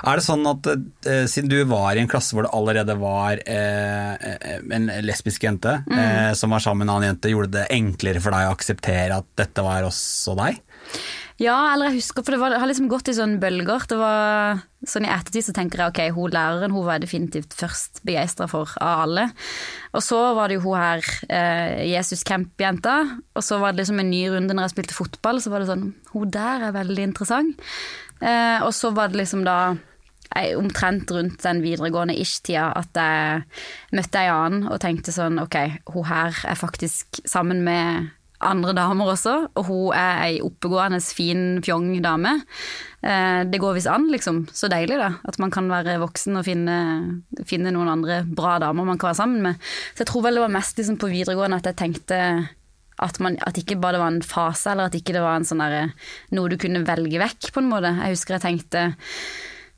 Er 0.02 0.18
det 0.18 0.24
sånn 0.26 0.46
at 0.48 0.68
eh, 0.72 1.24
siden 1.31 1.50
du 1.52 1.59
var 1.70 1.94
i 1.94 2.02
en 2.02 2.11
klasse 2.11 2.35
hvor 2.35 2.46
det 2.46 2.55
allerede 2.57 2.96
var 3.00 3.42
eh, 3.44 4.31
en 4.72 4.90
lesbisk 5.05 5.44
jente 5.46 5.78
eh, 5.92 6.33
som 6.38 6.55
var 6.55 6.64
sammen 6.64 6.87
med 6.87 6.90
en 6.90 6.94
annen 6.96 7.11
jente, 7.12 7.33
gjorde 7.33 7.55
det 7.61 7.66
enklere 7.74 8.22
for 8.24 8.35
deg 8.35 8.48
å 8.48 8.55
akseptere 8.57 9.20
at 9.22 9.28
dette 9.38 9.66
var 9.66 9.88
også 9.88 10.37
deg? 10.40 10.62
Ja, 11.42 11.72
eller 11.72 11.90
jeg 11.90 11.98
husker, 11.98 12.22
for 12.22 12.35
det, 12.35 12.38
var, 12.38 12.52
det 12.55 12.61
har 12.62 12.70
liksom 12.70 12.88
gått 12.90 13.09
i 13.11 13.14
sånne 13.16 13.40
bølger. 13.42 13.87
Det 13.90 13.96
var 13.98 14.61
sånn 14.87 15.07
I 15.07 15.11
ettertid 15.11 15.46
så 15.46 15.55
tenker 15.57 15.81
jeg 15.81 15.90
ok, 15.90 16.00
hun 16.14 16.35
læreren 16.35 16.74
hun 16.74 16.85
var 16.87 16.98
jeg 16.98 17.07
definitivt 17.07 17.57
først 17.59 18.02
begeistra 18.07 18.46
for 18.50 18.70
av 18.83 19.05
alle. 19.09 19.24
Og 19.90 20.05
så 20.07 20.20
var 20.37 20.50
det 20.50 20.61
jo 20.61 20.64
hun 20.68 20.78
her, 20.78 21.02
eh, 21.26 21.83
Jesus 21.90 22.22
Camp-jenta. 22.28 22.96
Og 23.35 23.46
så 23.46 23.59
var 23.62 23.74
det 23.74 23.83
liksom 23.83 24.02
en 24.02 24.12
ny 24.12 24.22
runde 24.31 24.55
når 24.55 24.68
jeg 24.68 24.74
spilte 24.76 24.98
fotball, 24.98 25.42
så 25.42 25.50
var 25.50 25.62
det 25.62 25.72
sånn 25.72 25.88
Hun 26.12 26.31
der 26.31 26.68
er 26.68 26.76
veldig 26.76 27.09
interessant. 27.11 27.66
Eh, 28.20 28.62
og 28.62 28.70
så 28.76 28.92
var 28.94 29.11
det 29.11 29.22
liksom 29.24 29.42
da 29.48 29.74
jeg, 30.37 30.57
omtrent 30.57 31.11
rundt 31.11 31.42
den 31.42 31.62
videregående 31.64 32.14
ish-tida 32.14 32.70
at 32.78 32.94
jeg 32.94 33.42
møtte 33.98 34.22
ei 34.22 34.31
annen 34.31 34.68
og 34.70 34.81
tenkte 34.81 35.12
sånn 35.14 35.42
ok, 35.42 35.59
hun 35.90 36.07
her 36.09 36.37
er 36.46 36.59
faktisk 36.59 37.22
sammen 37.26 37.64
med 37.66 38.12
andre 38.46 38.74
damer 38.76 39.12
også, 39.12 39.35
og 39.59 39.68
hun 39.68 39.96
er 39.96 40.22
ei 40.26 40.38
oppegående, 40.44 41.00
fin, 41.02 41.61
fjong 41.64 41.94
dame. 42.05 42.38
Eh, 43.02 43.42
det 43.50 43.61
går 43.62 43.76
visst 43.76 43.90
an, 43.90 44.09
liksom. 44.12 44.44
Så 44.55 44.70
deilig, 44.72 44.98
da. 45.00 45.12
At 45.28 45.38
man 45.42 45.52
kan 45.55 45.70
være 45.70 45.98
voksen 46.02 46.38
og 46.40 46.46
finne, 46.46 46.78
finne, 47.48 47.74
noen 47.74 47.92
andre 47.92 48.22
bra 48.26 48.59
damer 48.62 48.88
man 48.88 49.00
kan 49.00 49.12
være 49.12 49.20
sammen 49.22 49.46
med. 49.46 49.70
Så 49.92 50.05
jeg 50.05 50.11
tror 50.12 50.26
vel 50.26 50.38
det 50.38 50.44
var 50.44 50.57
mest 50.59 50.81
liksom, 50.81 50.98
på 51.02 51.12
videregående 51.12 51.62
at 51.62 51.70
jeg 51.70 51.81
tenkte 51.81 52.20
at, 53.02 53.18
man, 53.24 53.38
at 53.42 53.59
ikke 53.59 53.78
bare 53.83 53.96
det 53.96 54.02
var 54.02 54.12
en 54.14 54.26
fase, 54.26 54.72
eller 54.72 54.90
at 54.90 54.98
ikke 54.98 55.16
det 55.16 55.24
var 55.24 55.42
sånn 55.46 55.62
der, 55.64 55.94
noe 56.37 56.52
du 56.52 56.59
kunne 56.61 56.85
velge 56.87 57.22
vekk, 57.22 57.50
på 57.55 57.62
en 57.62 57.72
måte. 57.72 57.94
Jeg 57.98 58.16
husker 58.16 58.38
jeg 58.38 58.46
tenkte 58.46 58.85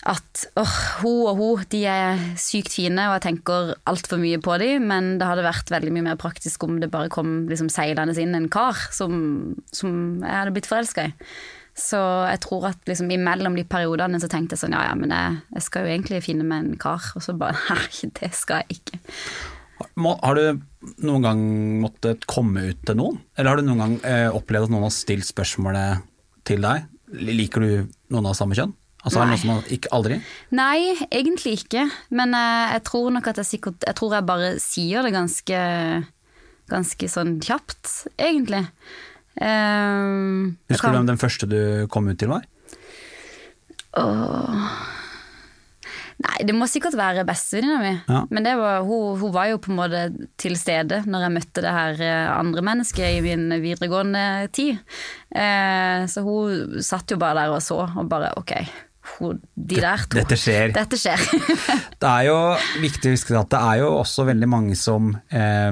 at 0.05 0.45
åh, 0.61 0.77
hun 1.01 1.21
og 1.31 1.39
hun 1.41 1.65
de 1.73 1.81
er 1.89 2.21
sykt 2.41 2.75
fine, 2.77 3.07
og 3.09 3.17
jeg 3.17 3.25
tenker 3.29 3.73
altfor 3.89 4.21
mye 4.21 4.41
på 4.43 4.59
dem, 4.61 4.89
men 4.91 5.15
det 5.21 5.29
hadde 5.29 5.47
vært 5.47 5.73
veldig 5.73 5.93
mye 5.97 6.09
mer 6.11 6.21
praktisk 6.21 6.67
om 6.67 6.77
det 6.83 6.91
bare 6.93 7.13
kom 7.13 7.47
liksom, 7.49 7.71
seilende 7.73 8.17
inn 8.21 8.37
en 8.37 8.51
kar 8.53 8.79
som, 8.93 9.55
som 9.73 10.21
jeg 10.21 10.35
hadde 10.35 10.53
blitt 10.57 10.69
forelska 10.69 11.09
i. 11.09 11.15
Så 11.75 11.99
jeg 12.29 12.43
tror 12.45 12.69
at 12.71 12.85
liksom, 12.87 13.09
imellom 13.11 13.57
de 13.59 13.65
periodene 13.67 14.21
så 14.23 14.29
tenkte 14.31 14.55
jeg 14.55 14.63
sånn 14.63 14.77
ja 14.77 14.85
ja, 14.91 14.95
men 14.99 15.11
jeg, 15.11 15.41
jeg 15.57 15.67
skal 15.67 15.87
jo 15.87 15.97
egentlig 15.97 16.23
finne 16.29 16.47
meg 16.47 16.63
en 16.63 16.79
kar, 16.79 17.09
og 17.17 17.25
så 17.25 17.35
bare 17.39 17.59
nei, 17.73 18.13
det 18.21 18.31
skal 18.37 18.63
jeg 18.63 18.79
ikke. 18.79 19.01
Har 20.05 20.39
du 20.39 20.61
noen 21.03 21.25
gang 21.25 21.43
måttet 21.83 22.29
komme 22.31 22.69
ut 22.71 22.85
til 22.87 23.01
noen, 23.01 23.19
eller 23.35 23.51
har 23.51 23.59
du 23.59 23.67
noen 23.67 23.83
gang 23.83 23.99
eh, 24.07 24.29
opplevd 24.31 24.69
at 24.69 24.77
noen 24.77 24.87
har 24.87 24.95
stilt 24.95 25.27
spørsmålet 25.27 26.05
til 26.47 26.63
deg? 26.63 26.87
Liker 27.15 27.65
du 27.65 27.95
noen 28.13 28.31
av 28.31 28.37
samme 28.39 28.57
kjønn? 28.59 28.77
Altså 29.05 29.21
er 29.21 29.27
det 29.29 29.35
noe 29.35 29.41
som 29.43 29.51
man 29.53 29.67
ikke 29.77 29.91
aldri? 29.93 30.19
Nei, 30.57 30.79
egentlig 31.13 31.59
ikke. 31.61 31.85
Men 32.17 32.33
jeg, 32.37 32.69
jeg 32.73 32.85
tror 32.89 33.11
nok 33.13 33.31
at 33.31 33.41
jeg 33.43 33.51
sikkert 33.51 33.85
Jeg 33.85 33.99
tror 34.01 34.17
jeg 34.17 34.29
bare 34.31 34.55
sier 34.65 35.05
det 35.05 35.13
ganske 35.15 35.61
Ganske 36.73 37.09
sånn 37.13 37.35
kjapt, 37.45 37.91
egentlig. 38.17 38.63
Um, 39.37 40.55
Husker 40.71 40.87
kan... 40.87 40.95
du 40.95 40.97
hvem 40.97 41.09
den 41.11 41.21
første 41.21 41.49
du 41.51 41.61
kom 41.93 42.09
ut 42.09 42.17
til 42.17 42.31
var? 42.33 42.47
Åh 44.01 44.69
Nei, 46.25 46.45
det 46.47 46.55
må 46.55 46.67
sikkert 46.71 46.95
være 46.97 47.25
bestevenninna 47.27 47.81
mi. 47.83 47.93
Ja. 48.07 48.21
Men 48.31 48.47
var, 48.61 48.85
hun, 48.87 49.19
hun, 49.19 49.33
var 49.35 49.49
jo 49.51 49.59
på 49.63 49.73
en 49.73 49.79
måte 49.81 50.03
til 50.41 50.55
stede 50.59 51.03
når 51.11 51.27
jeg 51.27 51.35
møtte 51.35 51.65
det 51.65 51.75
her 51.75 52.03
eh, 52.07 52.31
andre 52.31 52.63
mennesket 52.65 53.19
i 53.19 53.23
min 53.25 53.49
videregående 53.65 54.25
tid. 54.55 54.79
Eh, 55.35 56.07
så 56.11 56.23
hun 56.25 56.79
satt 56.87 57.11
jo 57.11 57.19
bare 57.21 57.43
der 57.43 57.57
og 57.57 57.65
så, 57.65 57.81
og 57.83 58.11
bare 58.11 58.31
ok, 58.39 58.55
de 59.21 59.81
der 59.81 60.05
to. 60.07 60.17
Dette 60.19 60.39
skjer. 60.41 60.73
Dette 60.75 60.99
skjer. 61.01 61.21
det 62.03 62.11
er 62.11 62.29
jo 62.29 62.39
viktig 62.83 63.11
å 63.11 63.17
huske 63.17 63.37
at 63.39 63.53
det 63.55 63.61
er 63.61 63.83
jo 63.83 63.91
også 64.01 64.27
veldig 64.31 64.49
mange 64.51 64.79
som, 64.79 65.13
eh, 65.31 65.71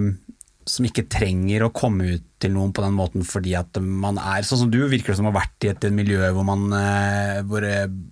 som 0.69 0.87
ikke 0.87 1.09
trenger 1.11 1.67
å 1.67 1.73
komme 1.75 2.17
ut 2.17 2.29
til 2.43 2.53
noen 2.55 2.73
på 2.75 2.83
den 2.85 2.95
måten 2.97 3.25
fordi 3.27 3.55
at 3.59 3.79
man 3.79 4.19
er 4.21 4.45
Sånn 4.47 4.65
som 4.65 4.71
du 4.73 4.81
virker 4.91 5.15
som 5.17 5.29
har 5.29 5.37
vært 5.37 5.67
i 5.67 5.71
et 5.71 5.85
miljø 5.95 6.21
hvor, 6.35 6.47
man, 6.47 6.65
eh, 6.75 7.41
hvor, 7.47 7.65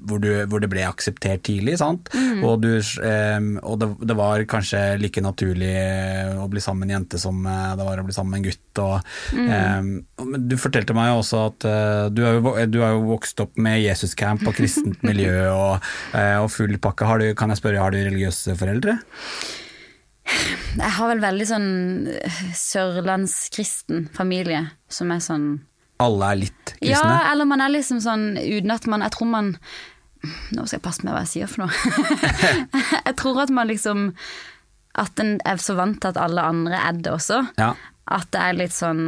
hvor, 0.07 0.23
du, 0.23 0.29
hvor 0.51 0.63
det 0.63 0.71
ble 0.71 0.85
akseptert 0.87 1.43
tidlig, 1.47 1.77
sant. 1.81 2.11
Mm. 2.15 2.45
Og, 2.47 2.63
du, 2.63 2.71
eh, 2.79 3.39
og 3.67 3.81
det, 3.83 3.89
det, 4.07 4.17
var 4.19 4.45
kanskje 4.51 4.83
like 5.01 5.23
naturlig 5.25 5.73
å 6.39 6.47
bli 6.51 6.63
sammen 6.63 6.85
med 6.85 6.91
en 6.91 6.97
jente 7.01 7.21
som 7.23 7.41
eh, 7.43 7.73
det 7.79 7.87
var 7.87 8.03
å 8.03 8.07
bli 8.07 8.17
sammen 8.17 8.35
med 8.35 8.43
en 8.43 8.49
gutt. 8.49 8.83
Og, 8.85 9.11
mm. 9.35 9.51
um, 9.51 10.37
du 10.47 10.57
fortalte 10.61 10.97
meg 10.97 11.17
også 11.17 11.43
at 11.49 11.67
du, 12.15 12.23
har, 12.25 12.39
jo, 12.39 12.55
du 12.71 12.79
har 12.85 12.95
jo 12.95 13.09
vokst 13.11 13.43
opp 13.43 13.59
med 13.61 13.81
Jesuscamp 13.83 14.45
og 14.47 14.55
kristent 14.57 15.03
miljø 15.07 15.49
og, 15.51 15.91
og 16.15 16.51
full 16.55 16.77
pakke. 16.83 17.09
Har 17.09 17.23
du, 17.23 17.33
kan 17.39 17.51
jeg 17.53 17.63
spørre, 17.63 17.83
har 17.83 17.95
du 17.95 17.99
religiøse 17.99 18.55
foreldre? 18.61 19.01
Jeg 20.79 20.93
har 20.97 21.11
vel 21.11 21.23
veldig 21.23 21.47
sånn 21.49 21.71
eh, 22.14 22.43
sørlandskristen 22.57 24.07
familie 24.14 24.66
som 24.93 25.11
er 25.14 25.23
sånn 25.25 25.49
Alle 26.03 26.33
er 26.33 26.40
litt 26.45 26.75
kristne? 26.77 26.93
Ja, 26.93 27.33
eller 27.33 27.49
man 27.51 27.62
er 27.64 27.73
liksom 27.75 28.01
sånn 28.05 28.33
uten 28.38 28.75
at 28.75 28.87
man 28.90 29.05
Jeg 29.07 29.16
tror 29.16 29.31
man 29.33 29.51
Nå 30.55 30.66
skal 30.66 30.77
jeg 30.77 30.85
passe 30.85 31.05
med 31.07 31.14
hva 31.14 31.23
jeg 31.25 31.31
sier 31.31 31.49
for 31.49 31.64
noe. 31.64 31.73
jeg 33.07 33.14
tror 33.16 33.38
at 33.47 33.53
man 33.57 33.71
liksom 33.71 34.11
At 35.01 35.23
en 35.23 35.38
er 35.49 35.62
så 35.62 35.79
vant 35.79 35.97
til 36.03 36.12
at 36.12 36.21
alle 36.21 36.45
andre 36.45 36.77
er 36.77 36.99
det 37.01 37.14
også. 37.14 37.38
Ja. 37.57 37.73
At 38.11 38.29
det 38.35 38.43
er 38.45 38.59
litt 38.59 38.77
sånn 38.77 39.03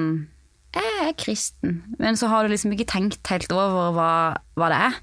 Jeg 0.73 0.97
er 1.05 1.13
kristen. 1.21 1.83
Men 2.01 2.17
så 2.17 2.33
har 2.33 2.45
du 2.47 2.55
liksom 2.55 2.73
ikke 2.73 2.89
tenkt 2.95 3.29
helt 3.29 3.53
over 3.53 3.93
hva, 3.93 4.13
hva 4.57 4.73
det 4.73 4.79
er. 4.89 5.01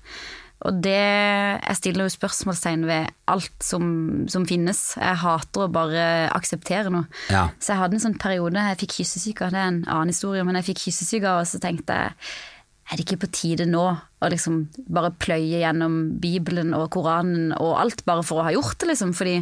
Og 0.67 0.81
det 0.83 0.99
Jeg 0.99 1.77
stiller 1.77 2.07
jo 2.07 2.11
spørsmålstegn 2.11 2.85
ved 2.89 3.11
alt 3.31 3.63
som, 3.63 4.27
som, 4.27 4.45
finnes. 4.49 4.81
Jeg 4.99 5.21
hater 5.23 5.65
å 5.65 5.71
bare 5.71 6.03
akseptere 6.35 6.91
noe. 6.91 7.07
Ja. 7.31 7.47
Så 7.59 7.73
jeg 7.73 7.83
hadde 7.83 7.99
en 7.99 8.05
sånn 8.09 8.19
periode 8.19 8.67
jeg 8.69 8.81
fikk 8.83 8.99
kyssesyke, 8.99 9.51
det 9.53 9.59
er 9.59 9.71
en 9.71 9.83
annen 9.87 10.11
historie, 10.11 10.43
men 10.43 10.59
jeg 10.59 10.71
fikk 10.71 10.87
kyssesyke, 10.87 11.37
og 11.39 11.47
så 11.47 11.61
tenkte 11.63 11.95
jeg 11.95 12.15
er 12.89 12.97
det 12.97 13.05
ikke 13.05 13.19
på 13.21 13.27
tide 13.37 13.65
nå 13.69 13.83
å 13.85 14.27
liksom 14.33 14.63
bare 14.89 15.11
pløye 15.21 15.61
gjennom 15.61 15.97
Bibelen 16.21 16.73
og 16.73 16.87
Koranen 16.95 17.51
og 17.53 17.75
alt, 17.77 18.01
bare 18.07 18.23
for 18.25 18.41
å 18.41 18.47
ha 18.47 18.53
gjort 18.55 18.79
det, 18.81 18.89
liksom? 18.89 19.11
Fordi 19.13 19.35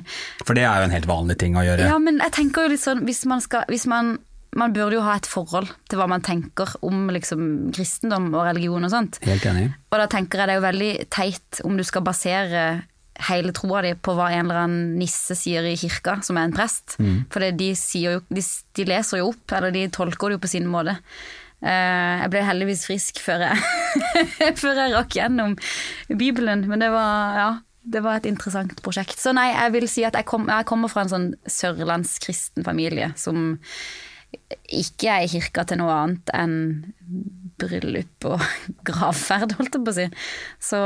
For 0.43 0.57
det 0.57 0.65
er 0.67 0.81
jo 0.81 0.89
en 0.89 0.95
helt 0.95 1.07
vanlig 1.07 1.37
ting 1.39 1.55
å 1.55 1.63
gjøre. 1.63 1.87
Ja, 1.87 1.95
men 2.01 2.19
jeg 2.19 2.35
tenker 2.35 2.67
jo 2.67 2.73
litt 2.73 2.83
sånn, 2.83 3.05
hvis 3.07 3.23
man 3.29 3.43
skal 3.43 3.63
hvis 3.71 3.87
man 3.87 4.17
man 4.57 4.73
burde 4.73 4.97
jo 4.97 5.05
ha 5.05 5.15
et 5.19 5.29
forhold 5.29 5.69
til 5.89 5.99
hva 5.99 6.07
man 6.09 6.23
tenker 6.25 6.71
om 6.85 7.07
liksom, 7.13 7.69
kristendom 7.75 8.31
og 8.33 8.47
religion 8.47 8.87
og 8.87 8.93
sånt. 8.93 9.19
Helt 9.27 9.45
enig. 9.49 9.69
Og 9.91 9.99
da 10.01 10.07
tenker 10.11 10.41
jeg 10.41 10.49
det 10.49 10.55
er 10.55 10.61
jo 10.61 10.67
veldig 10.67 10.93
teit 11.13 11.59
om 11.67 11.77
du 11.77 11.85
skal 11.87 12.05
basere 12.05 12.63
hele 13.27 13.53
troa 13.55 13.81
di 13.81 13.95
på 13.97 14.13
hva 14.13 14.29
en 14.33 14.45
eller 14.45 14.63
annen 14.63 14.95
nisse 14.99 15.35
sier 15.37 15.65
i 15.65 15.77
kirka, 15.79 16.19
som 16.25 16.37
er 16.37 16.47
en 16.47 16.55
prest. 16.55 16.97
Mm. 17.01 17.25
For 17.33 17.45
de, 17.59 17.71
jo, 18.01 18.19
de, 18.29 18.43
de, 18.77 18.87
leser 18.87 19.21
jo 19.21 19.31
opp, 19.31 19.45
eller 19.57 19.73
de 19.73 19.87
tolker 19.93 20.29
det 20.29 20.37
jo 20.37 20.43
på 20.45 20.51
sin 20.51 20.69
måte. 20.69 20.97
Uh, 21.57 22.21
jeg 22.21 22.29
ble 22.33 22.43
heldigvis 22.45 22.83
frisk 22.85 23.21
før 23.23 23.47
jeg, 23.47 23.61
før 24.61 24.77
jeg 24.77 24.93
rakk 24.93 25.15
gjennom 25.17 25.55
Bibelen, 26.19 26.67
men 26.69 26.83
det 26.83 26.91
var, 26.93 27.39
ja, 27.41 27.47
det 27.81 28.03
var 28.05 28.19
et 28.19 28.29
interessant 28.29 28.77
prosjekt. 28.85 29.17
Så 29.21 29.33
nei, 29.33 29.49
jeg 29.55 29.73
vil 29.73 29.89
si 29.89 30.05
at 30.05 30.17
jeg, 30.17 30.27
kom, 30.29 30.45
jeg 30.51 30.69
kommer 30.69 30.91
fra 30.91 31.05
en 31.05 31.13
sånn 31.13 31.31
sørlandskristen 31.49 32.67
familie 32.67 33.09
som 33.17 33.57
ikke 34.77 35.11
er 35.13 35.25
i 35.25 35.31
kirka 35.31 35.65
til 35.67 35.81
noe 35.81 35.93
annet 35.93 36.31
enn 36.35 36.57
bryllup 37.57 38.27
og 38.29 38.43
gravferd, 38.87 39.55
holdt 39.57 39.77
jeg 39.77 39.85
på 39.85 39.93
å 39.93 39.97
si. 39.97 40.07
Så 40.63 40.81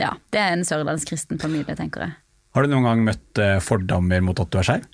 ja, 0.00 0.12
det 0.34 0.42
er 0.42 0.54
en 0.54 0.66
sørlandskristen 0.66 1.42
familie, 1.42 1.76
tenker 1.78 2.06
jeg. 2.06 2.16
Har 2.54 2.64
du 2.64 2.70
noen 2.70 2.86
gang 2.86 3.02
møtt 3.08 3.42
eh, 3.42 3.58
fordommer 3.64 4.22
mot 4.22 4.38
at 4.38 4.52
du 4.52 4.60
er 4.60 4.68
skeiv? 4.68 4.88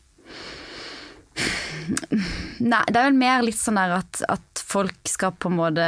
Nei, 2.60 2.84
det 2.86 2.96
er 2.96 3.08
vel 3.08 3.18
mer 3.18 3.42
litt 3.44 3.58
sånn 3.58 3.78
der 3.80 3.98
at, 3.98 4.22
at 4.30 4.62
folk 4.62 5.08
skal 5.08 5.34
på 5.36 5.50
en 5.50 5.58
måte 5.58 5.86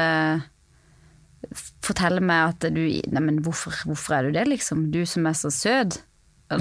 fortelle 1.82 2.22
meg 2.22 2.52
at 2.52 2.66
du 2.74 2.82
Neimen, 3.12 3.40
hvorfor, 3.44 3.74
hvorfor 3.88 4.18
er 4.18 4.28
du 4.28 4.36
det, 4.36 4.46
liksom? 4.50 4.90
Du 4.94 5.02
som 5.08 5.26
er 5.28 5.36
så 5.38 5.50
søt. 5.52 6.00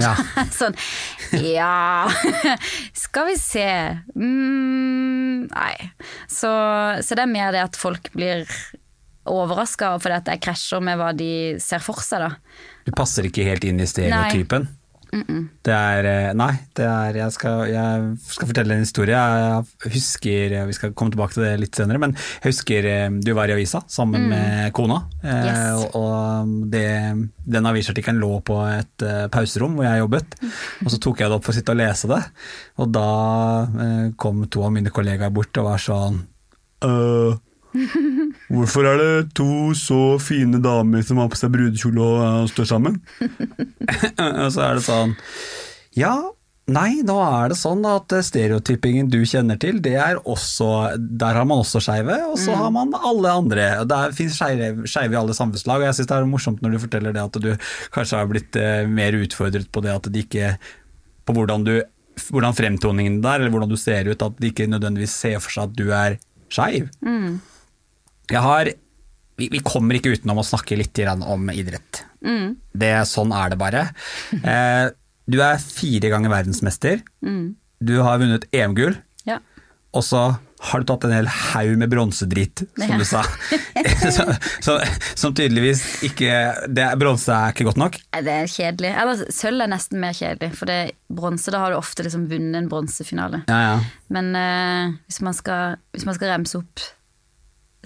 Ja. 0.00 0.14
sånn 0.58 0.76
Ja, 1.44 2.08
skal 3.04 3.28
vi 3.28 3.36
se 3.40 3.68
mm, 4.16 5.48
Nei. 5.52 5.74
Så, 6.30 6.50
så, 7.02 7.16
det 7.18 7.24
er 7.24 7.32
mer 7.32 7.52
det 7.52 7.64
at 7.66 7.76
folk 7.76 8.08
blir 8.16 8.46
overraska 9.28 9.92
fordi 10.02 10.16
at 10.16 10.30
jeg 10.32 10.42
krasjer 10.42 10.82
med 10.82 10.98
hva 10.98 11.12
de 11.14 11.32
ser 11.62 11.82
for 11.84 12.00
seg, 12.02 12.24
da. 12.24 12.62
Du 12.86 12.94
passer 12.96 13.28
ikke 13.28 13.44
helt 13.46 13.66
inn 13.68 13.82
i 13.82 13.88
stereotypen? 13.88 14.66
Nei. 14.66 14.81
Det 15.12 15.72
er 15.76 16.06
eh, 16.08 16.30
Nei, 16.32 16.52
det 16.72 16.86
er 16.88 17.16
Jeg 17.20 17.32
skal, 17.34 17.66
jeg 17.68 18.04
skal 18.32 18.48
fortelle 18.48 18.72
en 18.78 18.84
historie. 18.86 19.12
Jeg 19.12 19.92
husker 19.92 20.54
Vi 20.70 20.76
skal 20.78 20.94
komme 20.96 21.12
tilbake 21.12 21.36
til 21.36 21.44
det 21.44 21.50
litt 21.60 21.76
senere, 21.76 22.00
men 22.00 22.14
jeg 22.16 22.46
husker 22.48 22.88
eh, 22.88 23.18
du 23.20 23.28
var 23.36 23.52
i 23.52 23.56
avisa 23.58 23.82
sammen 23.92 24.24
med 24.30 24.72
kona. 24.72 25.02
eh, 25.20 25.44
Yes. 25.50 25.84
Og 25.84 26.00
og 26.02 26.54
det, 26.72 26.86
den 27.44 27.68
avisartikkelen 27.68 28.22
lå 28.22 28.40
på 28.48 28.56
et 28.72 29.04
eh, 29.04 29.26
pauserom 29.28 29.76
hvor 29.76 29.84
jeg 29.84 30.00
jobbet. 30.00 30.36
Og 30.86 30.90
så 30.94 30.98
tok 31.04 31.20
jeg 31.20 31.28
det 31.28 31.36
opp 31.36 31.44
for 31.44 31.52
å 31.52 31.58
sitte 31.60 31.74
og 31.76 31.80
lese 31.82 32.08
det, 32.08 32.22
og 32.80 32.92
da 32.96 33.06
eh, 33.84 34.06
kom 34.16 34.46
to 34.48 34.64
av 34.64 34.72
mine 34.72 34.90
kollegaer 34.94 35.30
bort 35.34 35.60
og 35.60 35.68
var 35.68 35.82
sånn 35.90 36.22
«Øh, 36.82 37.36
Hvorfor 38.52 38.84
er 38.84 39.00
det 39.00 39.32
to 39.38 39.72
så 39.78 40.18
fine 40.20 40.60
damer 40.62 41.04
som 41.06 41.20
har 41.22 41.30
på 41.32 41.38
seg 41.40 41.54
brudekjole 41.54 42.04
og 42.04 42.20
og 42.22 42.52
står 42.52 42.68
sammen? 42.68 43.00
og 44.42 44.48
så 44.52 44.64
er 44.66 44.78
det 44.78 44.84
sånn 44.84 45.14
Ja, 45.96 46.14
nei, 46.72 47.00
nå 47.06 47.16
er 47.24 47.52
det 47.52 47.58
sånn 47.60 47.84
at 47.88 48.12
stereotypingen 48.26 49.08
du 49.12 49.22
kjenner 49.28 49.60
til, 49.60 49.80
det 49.84 49.94
er 49.96 50.20
også 50.20 50.68
Der 50.98 51.38
har 51.38 51.48
man 51.48 51.62
også 51.64 51.80
skeive, 51.84 52.18
og 52.28 52.36
så 52.40 52.56
har 52.58 52.72
man 52.74 52.92
alle 52.98 53.32
andre. 53.42 53.70
Det 53.88 54.02
fins 54.18 54.36
skeive 54.36 54.84
i 54.84 55.20
alle 55.20 55.36
samfunnslag, 55.36 55.80
og 55.80 55.88
jeg 55.88 56.00
syns 56.00 56.10
det 56.12 56.18
er 56.18 56.28
morsomt 56.28 56.60
når 56.64 56.76
du 56.76 56.82
forteller 56.84 57.16
det 57.16 57.24
at 57.24 57.40
du 57.40 57.50
kanskje 57.94 58.20
har 58.20 58.28
blitt 58.30 58.60
eh, 58.60 58.84
mer 58.88 59.16
utfordret 59.20 59.72
på 59.72 59.84
det 59.84 59.96
at 59.96 60.12
de 60.12 60.26
ikke 60.26 60.54
På 61.24 61.36
hvordan 61.38 61.64
du 61.64 61.76
hvordan 62.28 62.52
fremtoningen 62.52 63.22
der, 63.24 63.40
eller 63.40 63.48
hvordan 63.54 63.70
du 63.70 63.78
ser 63.80 64.10
ut, 64.10 64.20
at 64.20 64.36
de 64.36 64.50
ikke 64.52 64.66
nødvendigvis 64.68 65.14
ser 65.16 65.38
for 65.40 65.54
seg 65.54 65.70
at 65.70 65.78
du 65.78 65.86
er 65.96 66.18
skeiv. 66.52 66.90
Jeg 68.32 68.42
har 68.44 68.72
vi, 69.38 69.48
vi 69.52 69.60
kommer 69.64 69.96
ikke 69.96 70.12
utenom 70.16 70.40
å 70.42 70.46
snakke 70.46 70.76
litt 70.78 70.98
om 71.08 71.48
idrett. 71.52 72.02
Det, 72.72 72.92
sånn 73.08 73.32
er 73.36 73.54
det 73.54 73.60
bare. 73.60 73.86
Eh, 74.42 74.88
du 75.30 75.38
er 75.44 75.60
fire 75.62 76.08
ganger 76.10 76.32
verdensmester. 76.32 77.00
Du 77.22 77.92
har 78.02 78.18
vunnet 78.18 78.48
EM-gull, 78.54 78.96
Ja. 79.28 79.36
og 79.94 80.02
så 80.04 80.22
har 80.62 80.82
du 80.82 80.86
tatt 80.86 81.04
en 81.08 81.12
hel 81.14 81.26
haug 81.30 81.72
med 81.78 81.90
bronsedritt, 81.90 82.62
som 82.78 82.90
Ja. 82.90 82.98
du 82.98 83.04
sa. 83.06 83.22
så, 84.16 84.26
så, 84.62 84.76
som 85.18 85.34
tydeligvis 85.34 85.82
ikke 86.06 86.32
det, 86.70 86.86
Bronse 87.00 87.34
er 87.34 87.54
ikke 87.54 87.66
godt 87.70 87.80
nok. 87.82 87.98
Det 88.14 88.34
er 88.34 88.50
kjedelig. 88.50 88.92
Eller 89.02 89.24
sølv 89.34 89.64
er 89.64 89.72
nesten 89.72 90.02
mer 90.02 90.14
kjedelig, 90.14 90.52
for 90.58 90.70
det 90.70 90.80
bronse, 91.10 91.50
da 91.54 91.62
har 91.64 91.74
du 91.74 91.78
ofte 91.80 92.06
liksom 92.06 92.28
vunnet 92.30 92.60
en 92.62 92.70
bronsefinale. 92.70 93.42
Ja, 93.50 93.60
ja. 93.62 93.78
Men 94.14 94.34
eh, 94.38 94.98
hvis, 95.08 95.22
man 95.26 95.38
skal, 95.38 95.78
hvis 95.94 96.06
man 96.06 96.18
skal 96.18 96.34
remse 96.36 96.60
opp 96.62 96.84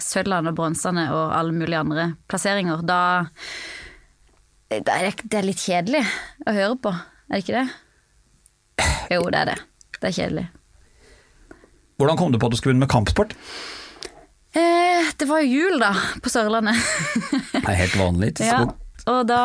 sølvene 0.01 0.53
og 0.53 0.57
bronsene 0.59 1.07
og 1.13 1.33
alle 1.35 1.55
mulige 1.55 1.79
andre 1.81 2.07
plasseringer, 2.29 2.83
da, 2.85 2.99
det 4.69 4.83
er 4.93 5.09
det, 5.23 5.43
litt 5.45 5.63
kjedelig 5.63 6.03
å 6.45 6.55
høre 6.55 6.77
på, 6.83 6.93
er 7.27 7.37
det 7.37 7.43
ikke 7.45 7.61
det? 7.61 7.67
Jo, 9.15 9.23
det 9.31 9.41
er 9.41 9.51
det. 9.53 9.57
Det 9.97 10.09
er 10.09 10.15
kjedelig. 10.17 10.45
Hvordan 11.97 12.17
kom 12.19 12.33
du 12.33 12.37
på 12.37 12.49
at 12.49 12.53
du 12.53 12.59
skulle 12.59 12.75
begynne 12.75 12.85
med 12.85 12.93
kampsport? 12.93 13.33
Eh, 14.57 15.07
det 15.17 15.27
var 15.29 15.41
jo 15.43 15.61
jul, 15.61 15.79
da, 15.81 15.93
på 16.23 16.31
Sørlandet. 16.31 16.77
Det 17.53 17.63
er 17.63 17.79
helt 17.81 17.97
vanlig. 17.99 18.29
Ja, 18.41 18.59
tidspunkt. 18.61 19.07
og 19.11 19.21
da 19.29 19.41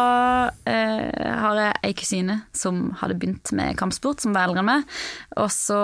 eh, 0.69 1.09
har 1.43 1.59
jeg 1.59 1.81
ei 1.89 1.95
kusine 1.97 2.37
som 2.57 2.85
hadde 3.01 3.17
begynt 3.21 3.53
med 3.57 3.77
kampsport, 3.81 4.23
som 4.23 4.37
var 4.37 4.49
eldre 4.49 4.63
enn 4.63 4.69
meg. 4.69 5.01
Og 5.43 5.51
så 5.53 5.81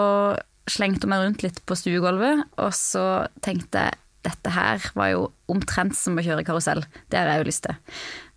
slengte 0.69 1.07
hun 1.07 1.15
meg 1.15 1.25
rundt 1.25 1.45
litt 1.45 1.63
på 1.65 1.77
stuegulvet, 1.79 2.45
og 2.61 2.77
så 2.77 3.07
tenkte 3.45 3.89
jeg 3.89 4.03
dette 4.29 4.53
her 4.55 4.85
var 4.99 5.13
jo 5.13 5.23
omtrent 5.51 5.97
som 5.97 6.19
å 6.19 6.25
kjøre 6.25 6.45
karusell. 6.47 6.83
Det 7.11 7.19
har 7.19 7.31
jeg 7.33 7.43
jo 7.43 7.49
lyst 7.49 7.65
til. 7.67 7.79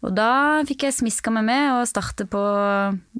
Og 0.02 0.16
da 0.18 0.32
fikk 0.68 0.88
jeg 0.88 0.98
smiska 0.98 1.34
meg 1.34 1.46
med 1.50 1.76
og 1.76 1.90
starte 1.90 2.26
på 2.30 2.42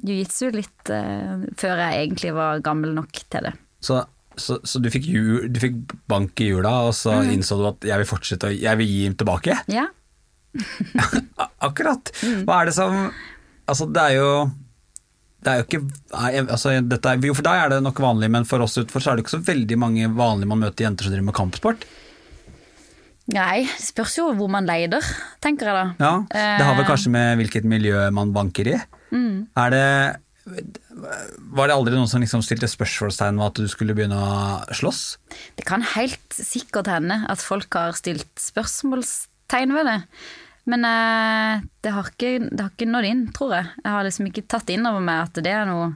jiu-jitsu 0.02 0.50
litt 0.54 0.90
eh, 0.90 1.44
før 1.58 1.84
jeg 1.84 2.00
egentlig 2.00 2.32
var 2.34 2.64
gammel 2.64 2.94
nok 2.96 3.22
til 3.22 3.46
det. 3.46 3.54
Så, 3.82 4.00
så, 4.34 4.58
så 4.66 4.82
du, 4.82 4.90
fikk 4.94 5.06
jul, 5.10 5.46
du 5.52 5.60
fikk 5.62 5.78
bank 6.10 6.42
i 6.42 6.50
jula, 6.50 6.74
og 6.88 6.96
så 6.98 7.20
mm. 7.20 7.34
innså 7.36 7.60
du 7.60 7.68
at 7.70 7.86
jeg 7.92 8.02
vil 8.02 8.10
fortsette, 8.10 8.54
jeg 8.56 8.80
vil 8.80 8.90
gi 8.90 9.04
tilbake? 9.22 9.60
Ja. 9.70 9.86
Akkurat. 11.68 12.10
Mm. 12.24 12.42
Hva 12.48 12.62
er 12.62 12.72
det 12.72 12.76
som 12.78 12.98
Altså, 13.70 13.86
det 13.86 14.02
er 14.02 14.16
jo 14.18 14.30
det 15.42 15.50
er 15.50 15.60
jo 15.60 15.66
ikke 15.66 15.80
altså, 16.54 16.70
er, 16.76 17.22
Jo, 17.26 17.34
for 17.34 17.46
deg 17.46 17.60
er 17.64 17.72
det 17.72 17.80
nok 17.82 17.98
vanlig, 18.02 18.28
men 18.30 18.46
for 18.46 18.62
oss 18.62 18.76
utenfor 18.78 19.02
så 19.02 19.12
er 19.12 19.18
det 19.18 19.24
ikke 19.24 19.36
så 19.36 19.42
veldig 19.46 19.78
mange 19.80 20.10
vanlige 20.14 20.50
man 20.50 20.62
møter 20.62 20.86
jenter 20.86 21.06
som 21.06 21.14
driver 21.14 21.28
med 21.30 21.38
kampsport. 21.38 21.86
Nei, 23.30 23.62
det 23.68 23.84
spørs 23.86 24.16
jo 24.18 24.24
hvor 24.34 24.48
man 24.50 24.66
leider, 24.66 25.04
tenker 25.40 25.68
jeg 25.70 25.76
da. 25.76 25.84
Ja, 26.02 26.14
Det 26.58 26.64
har 26.66 26.74
vel 26.74 26.82
Eh. 26.84 26.88
kanskje 26.90 27.10
med 27.14 27.38
hvilket 27.38 27.64
miljø 27.64 28.10
man 28.10 28.32
banker 28.34 28.66
i. 28.66 28.80
Mm. 29.12 29.46
Er 29.56 29.70
det 29.70 30.16
Var 30.44 31.68
det 31.68 31.74
aldri 31.76 31.94
noen 31.94 32.08
som 32.10 32.20
liksom 32.20 32.42
stilte 32.42 32.66
spørsmålstegn 32.66 33.36
ved 33.38 33.46
at 33.46 33.54
du 33.62 33.68
skulle 33.70 33.94
begynne 33.94 34.16
å 34.18 34.66
slåss? 34.74 35.18
Det 35.56 35.64
kan 35.68 35.82
helt 35.94 36.34
sikkert 36.34 36.88
hende 36.90 37.20
at 37.30 37.38
folk 37.38 37.70
har 37.78 37.92
stilt 37.94 38.26
spørsmålstegn 38.36 39.72
ved 39.76 39.86
det. 39.86 39.98
Men 40.66 40.84
eh, 40.84 41.62
det, 41.82 41.92
har 41.94 42.10
ikke, 42.10 42.32
det 42.50 42.60
har 42.60 42.70
ikke 42.74 42.90
nådd 42.90 43.06
inn, 43.08 43.22
tror 43.34 43.54
jeg. 43.54 43.70
Jeg 43.84 43.92
har 43.94 44.04
liksom 44.06 44.26
ikke 44.30 44.44
tatt 44.50 44.70
inn 44.74 44.86
over 44.86 45.00
meg 45.02 45.28
at 45.28 45.40
det 45.46 45.54
er 45.54 45.64
noe, 45.70 45.92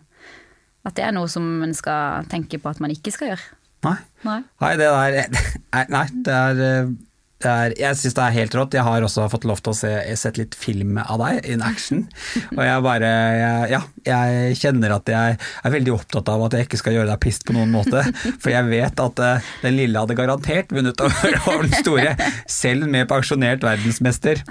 at 0.86 0.94
det 0.98 1.04
er 1.06 1.12
noe 1.18 1.26
som 1.30 1.62
en 1.66 1.74
skal 1.74 2.26
tenke 2.30 2.58
på 2.62 2.70
at 2.70 2.80
man 2.82 2.94
ikke 2.94 3.12
skal 3.14 3.32
gjøre. 3.34 3.46
Nei. 3.86 3.96
Nei. 4.26 4.40
Nei, 4.62 4.72
det 4.78 4.86
der 4.90 5.36
Nei, 5.74 5.84
nei 5.90 6.06
det 6.26 6.34
er, 6.38 6.62
eh, 6.70 6.94
er 7.44 7.74
Jeg 7.76 7.98
syns 8.00 8.16
det 8.16 8.22
er 8.24 8.34
helt 8.36 8.54
rått. 8.56 8.76
Jeg 8.76 8.86
har 8.86 9.04
også 9.04 9.26
fått 9.32 9.44
lov 9.48 9.60
til 9.60 9.74
å 9.74 9.76
se 9.76 9.92
sett 10.16 10.38
litt 10.40 10.56
film 10.56 10.96
av 11.02 11.20
deg 11.20 11.48
in 11.52 11.64
action. 11.64 12.06
Og 12.56 12.62
jeg 12.64 12.84
bare 12.86 13.10
jeg, 13.10 13.70
Ja, 13.74 13.82
jeg 14.08 14.56
kjenner 14.62 14.96
at 14.96 15.12
jeg 15.12 15.36
er 15.36 15.74
veldig 15.76 15.94
opptatt 15.96 16.32
av 16.32 16.46
at 16.46 16.56
jeg 16.56 16.68
ikke 16.68 16.80
skal 16.80 16.96
gjøre 16.96 17.10
deg 17.12 17.22
pissed 17.22 17.46
på 17.48 17.56
noen 17.56 17.74
måte. 17.74 18.04
For 18.42 18.52
jeg 18.54 18.70
vet 18.70 19.04
at 19.06 19.22
uh, 19.22 19.52
den 19.64 19.76
lille 19.78 20.00
hadde 20.00 20.18
garantert 20.18 20.72
vunnet 20.72 21.00
over, 21.04 21.38
over 21.50 21.66
den 21.66 21.76
store, 21.82 22.16
selv 22.50 22.88
med 22.90 23.10
pensjonert 23.10 23.66
verdensmester. 23.66 24.42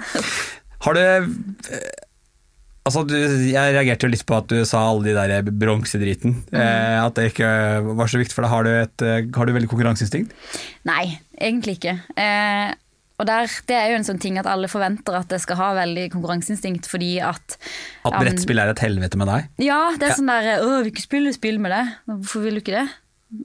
Har 0.86 0.94
du 0.94 1.02
eh, 1.02 2.05
Altså, 2.86 3.02
du, 3.08 3.16
Jeg 3.50 3.74
reagerte 3.74 4.06
jo 4.06 4.12
litt 4.12 4.24
på 4.28 4.36
at 4.38 4.46
du 4.52 4.60
sa 4.68 4.84
alle 4.92 5.08
de 5.08 5.14
der 5.16 5.50
bronsedriten. 5.50 6.36
Eh, 6.54 6.96
at 7.02 7.16
det 7.18 7.32
ikke 7.32 7.48
var 7.98 8.10
så 8.12 8.20
viktig 8.20 8.36
for 8.36 8.46
deg. 8.46 8.52
Har 8.52 8.66
du, 8.66 8.72
et, 8.84 9.02
eh, 9.02 9.24
har 9.34 9.48
du 9.48 9.54
veldig 9.56 9.70
konkurranseinstinkt? 9.72 10.34
Nei, 10.86 11.16
egentlig 11.34 11.80
ikke. 11.80 11.96
Eh, 12.14 12.74
og 13.16 13.24
der, 13.26 13.48
det 13.66 13.76
er 13.80 13.90
jo 13.90 13.96
en 13.98 14.04
sånn 14.06 14.20
ting 14.20 14.36
at 14.38 14.46
alle 14.50 14.68
forventer 14.68 15.16
at 15.18 15.30
jeg 15.32 15.42
skal 15.46 15.56
ha 15.56 15.70
veldig 15.78 16.10
konkurranseinstinkt 16.12 16.86
fordi 16.90 17.14
at 17.24 17.56
At 18.04 18.18
brettspill 18.20 18.60
er 18.60 18.70
et 18.74 18.82
helvete 18.84 19.16
med 19.18 19.30
deg? 19.32 19.46
Ja, 19.64 19.80
det 19.96 20.10
er 20.10 20.12
Ja. 20.12 20.18
sånn 20.20 20.28
der 20.30 20.60
Å, 20.60 20.82
vil 20.84 20.92
ikke 20.92 21.06
spille 21.06 21.32
spill 21.32 21.58
med 21.58 21.72
det. 21.72 21.84
Hvorfor 22.06 22.44
vil 22.44 22.58
du 22.58 22.60
ikke 22.60 22.76
det? 22.76 22.86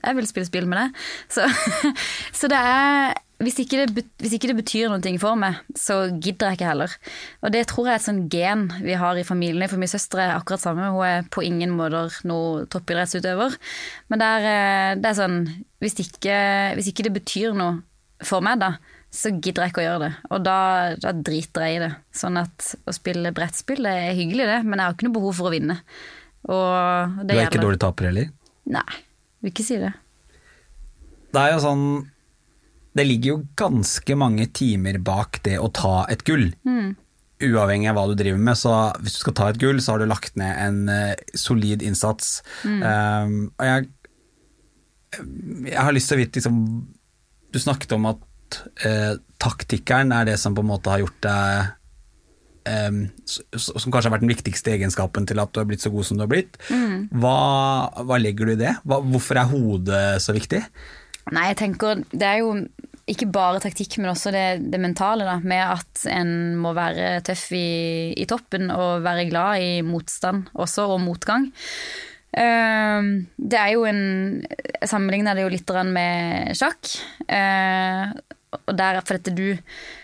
Jeg 0.02 0.18
vil 0.18 0.30
spille 0.30 0.48
spill 0.48 0.70
med 0.70 0.82
det. 0.82 1.04
Så, 1.34 1.48
så 2.40 2.50
det 2.52 2.60
er 2.62 3.20
hvis 3.42 3.58
ikke 3.64 3.86
det, 3.88 4.04
hvis 4.22 4.36
ikke 4.38 4.52
det 4.52 4.58
betyr 4.60 4.92
noe 4.92 5.14
for 5.22 5.40
meg, 5.40 5.58
så 5.78 6.04
gidder 6.14 6.52
jeg 6.52 6.60
ikke 6.60 6.70
heller. 6.70 6.94
Og 7.42 7.54
det 7.56 7.64
tror 7.72 7.88
jeg 7.88 7.96
er 7.96 8.02
et 8.02 8.06
sånn 8.06 8.24
gen 8.30 8.68
vi 8.84 8.98
har 9.02 9.18
i 9.18 9.26
familien. 9.26 9.70
For 9.72 9.82
min 9.82 9.90
søster 9.90 10.22
er 10.22 10.36
akkurat 10.36 10.62
samme. 10.62 10.92
Hun 10.94 11.08
er 11.08 11.28
på 11.34 11.44
ingen 11.46 11.74
måter 11.74 12.14
noe 12.30 12.68
toppidrettsutøver. 12.72 13.58
Men 14.14 14.22
det 14.22 14.30
er, 14.38 14.48
eh, 14.52 14.94
det 15.02 15.10
er 15.10 15.18
sånn 15.18 15.40
hvis 15.82 15.98
ikke, 16.04 16.38
hvis 16.78 16.92
ikke 16.92 17.08
det 17.08 17.16
betyr 17.18 17.58
noe 17.58 17.82
for 18.22 18.46
meg, 18.46 18.62
da, 18.62 18.76
så 19.10 19.34
gidder 19.34 19.66
jeg 19.66 19.74
ikke 19.74 19.82
å 19.82 19.88
gjøre 19.88 20.04
det. 20.06 20.14
Og 20.30 20.44
da, 20.46 20.58
da 21.02 21.14
driter 21.18 21.66
jeg 21.66 21.80
i 21.80 21.84
det. 21.88 21.92
Sånn 22.14 22.38
at 22.38 22.74
å 22.86 22.94
spille 22.94 23.34
brettspill 23.36 23.82
det 23.90 23.96
er 24.06 24.18
hyggelig, 24.20 24.46
det, 24.54 24.60
men 24.68 24.78
jeg 24.78 24.86
har 24.86 24.98
ikke 24.98 25.10
noe 25.10 25.18
behov 25.18 25.40
for 25.40 25.50
å 25.50 25.56
vinne. 25.56 25.82
Du 26.46 26.54
er 27.34 27.48
ikke 27.48 27.62
dårlig 27.62 27.82
taper 27.82 28.12
heller? 28.12 28.30
Nei, 28.72 29.02
vil 29.42 29.54
ikke 29.54 29.66
si 29.66 29.78
det. 29.82 29.92
Det 31.32 31.42
er 31.42 31.54
jo 31.56 31.62
sånn 31.64 31.86
Det 32.92 33.06
ligger 33.08 33.30
jo 33.32 33.44
ganske 33.60 34.18
mange 34.20 34.50
timer 34.52 35.00
bak 35.00 35.40
det 35.46 35.56
å 35.62 35.70
ta 35.72 36.02
et 36.12 36.26
gull. 36.28 36.50
Mm. 36.68 36.98
Uavhengig 37.42 37.88
av 37.88 37.96
hva 37.96 38.04
du 38.10 38.18
driver 38.20 38.42
med, 38.44 38.60
så 38.60 38.74
hvis 39.00 39.16
du 39.16 39.22
skal 39.24 39.36
ta 39.40 39.48
et 39.50 39.60
gull, 39.62 39.80
så 39.82 39.94
har 39.94 40.02
du 40.02 40.10
lagt 40.12 40.36
ned 40.38 40.52
en 40.60 40.82
eh, 40.92 41.22
solid 41.40 41.86
innsats. 41.88 42.42
Mm. 42.68 42.82
Um, 42.84 43.38
og 43.56 43.70
jeg, 43.70 43.88
jeg 45.72 45.80
har 45.80 45.96
lyst 45.96 46.12
til 46.12 46.20
å 46.20 46.22
vite 46.22 46.42
liksom, 46.42 46.60
Du 47.52 47.60
snakket 47.64 47.96
om 47.96 48.10
at 48.12 48.60
uh, 48.84 49.16
taktikkeren 49.40 50.12
er 50.16 50.28
det 50.28 50.36
som 50.44 50.56
på 50.56 50.66
en 50.66 50.74
måte 50.74 50.92
har 50.92 51.06
gjort 51.06 51.24
deg 51.24 51.72
s- 52.68 53.42
som 53.58 53.92
kanskje 53.92 54.10
har 54.10 54.16
vært 54.18 54.26
den 54.26 54.34
viktigste 54.34 54.74
egenskapen 54.76 55.26
til 55.28 55.40
at 55.42 55.52
du 55.54 55.60
har 55.62 55.68
blitt 55.70 55.82
så 55.84 55.92
god 55.94 56.06
som 56.08 56.18
du 56.20 56.24
har 56.26 56.32
blitt. 56.32 56.58
Mm. 56.70 57.10
Hva, 57.22 57.38
hva 58.06 58.20
legger 58.22 58.46
du 58.52 58.54
i 58.54 58.62
det? 58.62 58.76
Hva, 58.86 59.02
hvorfor 59.02 59.40
er 59.42 59.50
hodet 59.52 60.04
så 60.22 60.36
viktig? 60.38 60.62
Nei, 61.32 61.48
jeg 61.52 61.60
tenker 61.62 62.02
det 62.12 62.28
er 62.28 62.40
jo 62.42 62.54
ikke 63.12 63.28
bare 63.34 63.60
taktikk, 63.60 63.98
men 64.00 64.12
også 64.14 64.32
det, 64.32 64.46
det 64.72 64.80
mentale, 64.80 65.26
da. 65.28 65.40
Med 65.44 65.62
at 65.66 66.06
en 66.14 66.56
må 66.62 66.72
være 66.78 67.18
tøff 67.28 67.48
i, 67.58 68.14
i 68.16 68.26
toppen 68.30 68.70
og 68.72 69.02
være 69.04 69.26
glad 69.30 69.60
i 69.66 69.72
motstand 69.86 70.48
også, 70.54 70.86
og 70.94 71.02
motgang. 71.04 71.50
Uh, 72.32 73.26
det 73.36 73.58
er 73.60 73.74
jo 73.74 73.82
en 73.90 74.00
Jeg 74.48 74.88
sammenligner 74.88 75.36
det 75.36 75.44
jo 75.44 75.52
litt 75.52 75.74
med 75.92 76.56
sjakk. 76.56 76.94
Eh, 77.28 78.14
og 78.52 78.76
der, 78.76 79.00
for 79.08 79.16
dette 79.16 79.32
du 79.36 79.58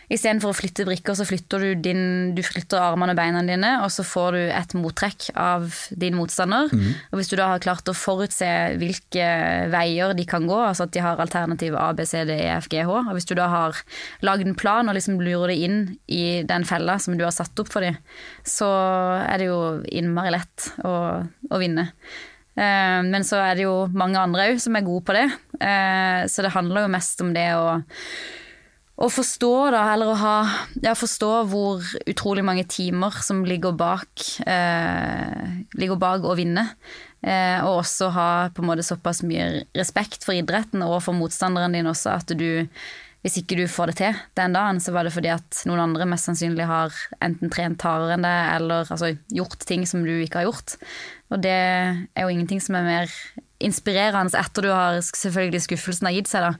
Istedenfor 0.07 0.53
å 0.53 0.55
flytte 0.55 0.85
brikker, 0.87 1.17
så 1.19 1.25
flytter 1.27 1.59
du, 1.59 1.71
din, 1.83 2.03
du 2.31 2.39
flytter 2.39 2.79
armene 2.79 3.11
og 3.11 3.17
beina 3.19 3.41
dine, 3.43 3.73
og 3.83 3.89
så 3.91 4.05
får 4.07 4.37
du 4.37 4.43
et 4.55 4.75
mottrekk 4.79 5.25
av 5.35 5.65
din 5.99 6.15
motstander. 6.15 6.71
Og 7.11 7.19
hvis 7.19 7.27
du 7.27 7.35
da 7.35 7.49
har 7.51 7.63
klart 7.63 7.91
å 7.91 7.95
forutse 7.97 8.47
hvilke 8.79 9.25
veier 9.73 10.15
de 10.15 10.23
kan 10.29 10.47
gå, 10.47 10.61
altså 10.63 10.87
at 10.87 10.93
de 10.95 11.03
har 11.03 11.19
alternativ 11.19 11.75
A, 11.75 11.89
B, 11.91 12.05
C, 12.07 12.23
D, 12.23 12.37
E, 12.39 12.47
F, 12.55 12.69
G, 12.71 12.85
H, 12.87 12.93
og 13.01 13.11
hvis 13.17 13.27
du 13.27 13.35
da 13.35 13.49
har 13.51 13.81
lagd 14.23 14.47
en 14.47 14.55
plan 14.55 14.87
og 14.87 14.95
liksom 14.95 15.19
lurer 15.19 15.51
det 15.51 15.59
inn 15.67 15.83
i 16.07 16.23
den 16.47 16.63
fella 16.63 16.95
som 17.03 17.19
du 17.19 17.25
har 17.27 17.35
satt 17.35 17.59
opp 17.59 17.73
for 17.73 17.83
dem, 17.83 17.99
så 18.47 18.71
er 19.27 19.43
det 19.43 19.51
jo 19.51 19.59
innmari 19.91 20.31
lett 20.37 20.71
å, 20.87 20.95
å 21.51 21.59
vinne. 21.59 21.89
Eh, 22.57 23.01
Men 23.05 23.23
så 23.27 23.37
er 23.43 23.55
det 23.55 23.67
jo 23.67 23.87
mange 23.93 24.19
andre 24.19 24.49
òg 24.51 24.61
som 24.63 24.75
er 24.75 24.85
gode 24.87 25.05
på 25.05 25.13
det. 25.17 25.27
Eh, 25.61 26.25
Så 26.27 26.41
det 26.45 26.55
handler 26.55 26.87
jo 26.87 26.93
mest 26.95 27.21
om 27.21 27.33
det 27.35 27.47
å, 27.55 27.77
å 28.97 29.09
forstå, 29.13 29.51
da, 29.75 29.83
eller 29.93 30.09
å 30.13 30.17
ha 30.17 30.37
Ja, 30.81 30.95
forstå 30.97 31.31
hvor 31.51 31.85
utrolig 32.09 32.43
mange 32.43 32.65
timer 32.65 33.11
som 33.21 33.43
ligger 33.45 33.75
bak, 33.77 34.09
eh, 34.45 35.61
ligger 35.77 36.01
bak 36.01 36.25
å 36.25 36.35
vinne. 36.37 36.69
Eh, 37.23 37.59
og 37.65 37.81
også 37.83 38.11
ha 38.13 38.29
på 38.53 38.61
en 38.61 38.69
måte 38.69 38.85
såpass 38.85 39.23
mye 39.25 39.65
respekt 39.75 40.23
for 40.23 40.37
idretten 40.37 40.83
og 40.85 41.01
for 41.01 41.17
motstanderen 41.17 41.73
din 41.73 41.89
også, 41.89 42.13
at 42.13 42.33
du 42.37 42.67
hvis 43.25 43.39
ikke 43.41 43.57
du 43.59 43.65
får 43.71 43.91
det 43.91 43.97
til 43.99 44.19
den 44.37 44.53
dagen, 44.55 44.79
så 44.83 44.93
var 44.95 45.07
det 45.07 45.13
fordi 45.15 45.31
at 45.33 45.63
noen 45.67 45.81
andre 45.87 46.05
mest 46.09 46.29
sannsynlig 46.29 46.67
har 46.69 46.95
enten 47.23 47.51
trent 47.51 47.83
hardere 47.83 48.15
enn 48.15 48.25
det, 48.27 48.37
eller 48.55 48.87
altså, 48.93 49.11
gjort 49.33 49.65
ting 49.67 49.83
som 49.89 50.05
du 50.05 50.13
ikke 50.21 50.43
har 50.43 50.47
gjort. 50.47 50.77
Og 51.33 51.41
det 51.43 51.57
er 51.57 52.23
jo 52.23 52.31
ingenting 52.31 52.61
som 52.63 52.77
er 52.79 52.87
mer 52.87 53.17
inspirerende 53.63 54.37
etter 54.37 54.67
du 54.67 54.69
har 54.69 54.99
selvfølgelig 55.01 55.63
skuffelsen 55.65 56.07
har 56.07 56.15
gitt 56.19 56.29
seg. 56.29 56.45
da. 56.45 56.51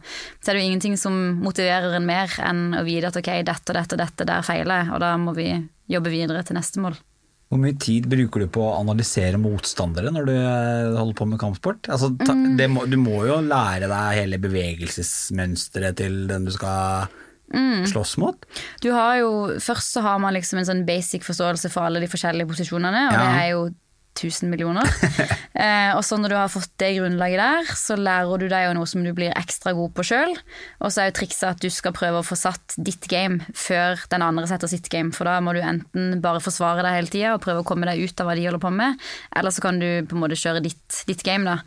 Så 0.41 0.49
er 0.49 0.57
det 0.57 0.63
jo 0.63 0.71
ingenting 0.71 0.97
som 0.99 1.17
motiverer 1.43 1.93
en 1.95 2.09
mer 2.09 2.33
enn 2.43 2.73
å 2.75 2.83
vite 2.87 3.11
at 3.11 3.19
ok, 3.21 3.31
dette 3.47 3.71
og 3.71 3.77
dette 3.77 3.95
og 3.95 4.01
dette, 4.01 4.27
der 4.27 4.47
feiler 4.47 4.81
jeg, 4.81 4.91
og 4.95 5.03
da 5.05 5.13
må 5.21 5.37
vi 5.37 5.51
jobbe 5.87 6.11
videre 6.11 6.43
til 6.43 6.57
neste 6.57 6.81
mål. 6.83 6.97
Hvor 7.47 7.61
mye 7.63 7.77
tid 7.79 8.09
bruker 8.11 8.43
du 8.43 8.47
på 8.51 8.59
å 8.59 8.73
analysere 8.81 9.37
motstandere 9.39 10.11
når 10.11 10.25
du 10.27 10.33
eh, 10.35 10.97
holder 10.99 11.15
på 11.15 11.27
med 11.31 11.39
kampsport? 11.39 11.87
Altså, 11.87 12.09
ta, 12.19 12.33
Mm. 12.35 12.57
det 12.59 12.67
må, 12.69 12.83
du 12.91 12.97
må 12.99 13.21
jo 13.25 13.37
lære 13.39 13.87
deg 13.87 14.17
hele 14.19 14.37
bevegelsesmønsteret 14.43 15.95
til 16.03 16.27
den 16.27 16.45
du 16.45 16.51
skal 16.51 17.07
Mm. 17.53 17.85
slåss 17.87 18.17
mot. 18.19 18.35
Du 18.83 18.91
har 18.91 19.19
jo, 19.21 19.29
Først 19.63 19.93
så 19.95 20.01
har 20.03 20.19
man 20.19 20.33
liksom 20.35 20.59
en 20.59 20.65
sånn 20.65 20.85
basic 20.85 21.23
forståelse 21.23 21.71
for 21.71 21.85
alle 21.87 22.01
de 22.03 22.07
forskjellige 22.11 22.45
posisjonene, 22.49 23.05
og 23.07 23.13
Ja. 23.13 23.19
det 23.23 23.41
er 23.43 23.49
jo 23.53 23.69
1000 24.17 24.49
millioner. 24.51 24.89
eh, 25.63 25.93
og 25.93 26.03
så 26.05 26.17
når 26.19 26.33
du 26.33 26.37
har 26.39 26.51
fått 26.51 26.73
det 26.81 26.93
grunnlaget 26.97 27.41
der, 27.41 27.71
så 27.77 27.97
lærer 27.99 28.41
du 28.41 28.47
deg 28.51 28.67
jo 28.67 28.75
noe 28.77 28.89
som 28.89 29.05
du 29.05 29.13
blir 29.17 29.35
ekstra 29.37 29.73
god 29.77 29.93
på 29.97 30.05
sjøl. 30.09 30.35
Og 30.81 30.91
så 30.91 31.03
er 31.03 31.11
jo 31.11 31.17
trikset 31.21 31.47
at 31.51 31.63
du 31.63 31.69
skal 31.73 31.95
prøve 31.97 32.21
å 32.21 32.27
få 32.27 32.37
satt 32.39 32.77
ditt 32.77 33.07
game 33.11 33.45
før 33.55 34.01
den 34.11 34.25
andre 34.25 34.47
setter 34.49 34.71
sitt 34.71 34.91
game. 34.93 35.13
For 35.15 35.29
da 35.29 35.39
må 35.43 35.55
du 35.55 35.61
enten 35.63 36.19
bare 36.23 36.43
forsvare 36.43 36.85
deg 36.85 36.99
hele 36.99 37.13
tida 37.13 37.33
og 37.35 37.43
prøve 37.45 37.63
å 37.63 37.67
komme 37.67 37.89
deg 37.89 38.03
ut 38.03 38.21
av 38.21 38.29
hva 38.29 38.37
de 38.37 38.45
holder 38.47 38.63
på 38.63 38.73
med, 38.73 39.09
eller 39.37 39.53
så 39.53 39.63
kan 39.63 39.81
du 39.81 39.89
på 40.07 40.17
en 40.17 40.23
måte 40.23 40.39
kjøre 40.39 40.63
ditt, 40.65 41.03
ditt 41.09 41.25
game, 41.25 41.47
da. 41.47 41.61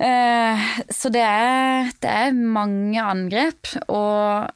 Eh, 0.00 0.70
så 0.88 1.10
det 1.12 1.22
er, 1.26 1.90
det 2.00 2.14
er 2.22 2.36
mange 2.36 3.02
angrep, 3.04 3.68
og 3.92 4.48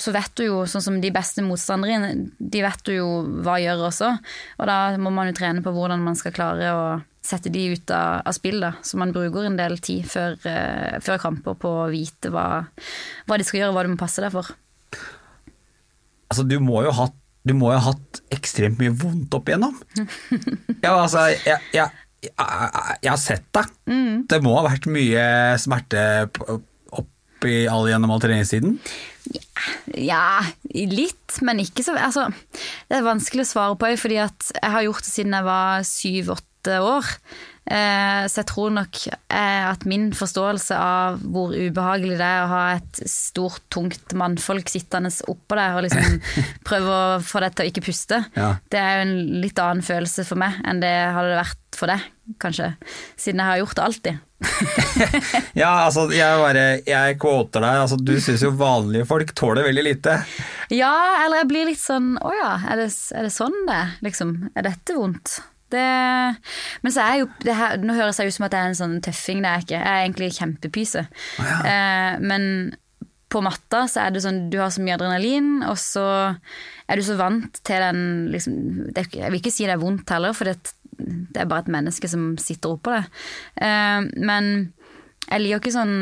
så 0.00 0.12
vet 0.14 0.32
du 0.38 0.44
jo, 0.46 0.60
sånn 0.70 0.84
som 0.84 1.00
de 1.02 1.10
beste 1.14 1.42
motstanderne, 1.44 2.28
de 2.38 2.62
vet 2.64 2.84
du 2.86 2.92
jo 2.96 3.08
hva 3.44 3.56
gjør 3.62 3.88
også. 3.88 4.12
Og 4.60 4.70
da 4.70 4.78
må 5.00 5.12
man 5.14 5.30
jo 5.30 5.36
trene 5.38 5.64
på 5.64 5.72
hvordan 5.74 6.04
man 6.04 6.18
skal 6.18 6.34
klare 6.36 6.70
å 6.74 6.84
sette 7.24 7.52
de 7.52 7.70
ut 7.72 7.90
av, 7.94 8.20
av 8.28 8.36
spill, 8.36 8.60
da. 8.60 8.74
Så 8.84 9.00
man 9.00 9.14
bruker 9.14 9.48
en 9.48 9.58
del 9.58 9.78
tid 9.82 10.04
før, 10.08 10.36
uh, 10.44 11.00
før 11.04 11.20
kamper 11.22 11.56
på 11.60 11.74
å 11.84 11.90
vite 11.92 12.32
hva, 12.32 12.46
hva 13.28 13.40
de 13.40 13.46
skal 13.48 13.62
gjøre, 13.62 13.74
hva 13.76 13.84
du 13.86 13.92
må 13.94 14.00
passe 14.00 14.24
deg 14.24 14.34
for. 14.34 14.52
Altså, 16.28 16.44
du 16.48 16.58
må 16.62 16.84
jo 16.86 16.94
ha 16.96 17.10
du 17.44 17.52
må 17.52 17.68
jo 17.74 17.76
ha 17.76 17.90
hatt 17.90 18.22
ekstremt 18.32 18.78
mye 18.80 18.92
vondt 18.96 19.34
opp 19.36 19.50
igjennom. 19.50 19.74
Ja, 20.84 20.94
altså, 20.94 21.26
jeg, 21.32 21.60
jeg, 21.76 21.90
jeg, 22.24 22.32
jeg 23.04 23.10
har 23.10 23.20
sett 23.20 23.44
deg. 23.56 23.72
Mm. 23.88 24.24
Det 24.28 24.38
må 24.44 24.54
ha 24.56 24.64
vært 24.64 24.88
mye 24.88 25.24
smerte 25.60 26.04
opp 26.48 27.48
i 27.48 27.66
all 27.68 27.88
gjennom 27.90 28.14
all 28.14 28.22
treningstiden. 28.24 28.78
Ja, 29.96 30.42
litt, 30.74 31.38
men 31.46 31.62
ikke 31.62 31.84
så 31.86 31.94
altså, 31.96 32.26
Det 32.90 32.98
er 32.98 33.06
vanskelig 33.06 33.46
å 33.46 33.52
svare 33.54 33.78
på, 33.80 33.90
fordi 34.00 34.20
at 34.24 34.50
jeg 34.58 34.74
har 34.76 34.86
gjort 34.86 35.06
det 35.06 35.12
siden 35.14 35.36
jeg 35.38 35.46
var 35.46 35.86
syv-åtte 35.88 36.78
år. 36.84 37.10
Eh, 37.64 38.26
så 38.28 38.42
jeg 38.42 38.48
tror 38.50 38.72
nok 38.76 38.98
eh, 39.08 39.62
at 39.70 39.86
min 39.88 40.10
forståelse 40.16 40.76
av 40.76 41.22
hvor 41.32 41.54
ubehagelig 41.56 42.18
det 42.20 42.26
er 42.26 42.42
å 42.44 42.50
ha 42.50 42.64
et 42.74 43.00
stort, 43.08 43.62
tungt 43.72 44.12
mannfolk 44.20 44.68
sittende 44.68 45.08
oppå 45.32 45.56
deg 45.56 45.78
og 45.78 45.86
liksom 45.86 46.18
prøve 46.68 46.98
å 46.98 47.22
få 47.24 47.40
deg 47.44 47.56
til 47.56 47.64
å 47.64 47.70
ikke 47.72 47.86
puste, 47.86 48.20
Ja. 48.36 48.50
det 48.68 48.82
er 48.82 48.98
jo 48.98 49.06
en 49.06 49.16
litt 49.46 49.62
annen 49.64 49.84
følelse 49.86 50.26
for 50.28 50.40
meg 50.44 50.60
enn 50.68 50.84
det 50.84 50.92
hadde 51.16 51.40
vært 51.40 51.78
for 51.80 51.90
deg, 51.90 52.04
kanskje. 52.44 52.74
Siden 53.16 53.40
jeg 53.40 53.48
har 53.54 53.62
gjort 53.64 53.78
det 53.80 53.86
alltid. 53.88 54.20
Ja, 55.62 55.70
altså, 55.86 56.06
jeg 56.14 56.40
bare 56.40 56.64
Jeg 56.86 57.16
quoter 57.22 57.64
deg. 57.64 57.80
Altså, 57.84 57.98
du 58.00 58.14
syns 58.22 58.44
jo 58.44 58.52
vanlige 58.58 59.06
folk 59.08 59.32
tåler 59.38 59.66
veldig 59.68 59.84
lite. 59.86 60.18
Ja, 60.74 60.92
eller 61.24 61.42
jeg 61.42 61.50
blir 61.52 61.68
litt 61.70 61.82
sånn 61.82 62.14
Å 62.20 62.30
ja, 62.36 62.52
er 62.72 62.84
det, 62.84 62.90
er 63.14 63.28
det 63.28 63.34
sånn 63.34 63.56
det? 63.68 63.82
Liksom, 64.06 64.36
er 64.54 64.68
dette 64.68 64.96
vondt? 64.98 65.40
Det, 65.74 65.82
men 66.84 66.92
så 66.94 67.02
er 67.02 67.16
jo 67.22 67.28
det 67.42 67.54
her, 67.58 67.80
Nå 67.82 67.96
høres 67.96 68.20
jeg 68.20 68.30
ut 68.30 68.36
som 68.36 68.44
at 68.46 68.54
jeg 68.54 68.62
er 68.62 68.70
en 68.70 68.78
sånn 68.78 68.96
tøffing, 69.02 69.40
det 69.42 69.48
er 69.50 69.56
jeg 69.58 69.66
ikke. 69.66 69.80
Jeg 69.80 69.90
er 69.90 70.04
egentlig 70.04 70.28
kjempepyse. 70.36 71.04
eh, 71.66 72.22
men 72.22 72.44
på 73.34 73.40
matta 73.42 73.80
så 73.90 74.04
er 74.04 74.14
det 74.14 74.22
sånn 74.22 74.44
du 74.52 74.60
har 74.60 74.70
så 74.70 74.82
mye 74.84 74.94
adrenalin, 74.94 75.48
og 75.66 75.74
så 75.80 76.04
er 76.86 77.00
du 77.00 77.02
så 77.02 77.16
vant 77.18 77.58
til 77.66 77.82
den 77.82 78.02
liksom, 78.30 78.54
det, 78.94 79.08
Jeg 79.16 79.32
vil 79.32 79.40
ikke 79.40 79.54
si 79.54 79.66
det 79.66 79.74
er 79.74 79.82
vondt 79.82 80.12
heller, 80.14 80.36
for 80.36 80.46
det, 80.50 80.74
det 80.98 81.42
er 81.42 81.50
bare 81.50 81.66
et 81.66 81.74
menneske 81.74 82.10
som 82.10 82.34
sitter 82.40 82.76
oppå 82.76 82.94
det. 82.94 83.04
Eh, 83.64 84.08
men 84.24 84.50
jeg 85.24 85.40
liker 85.40 85.62
ikke 85.62 85.72
sånn 85.72 85.94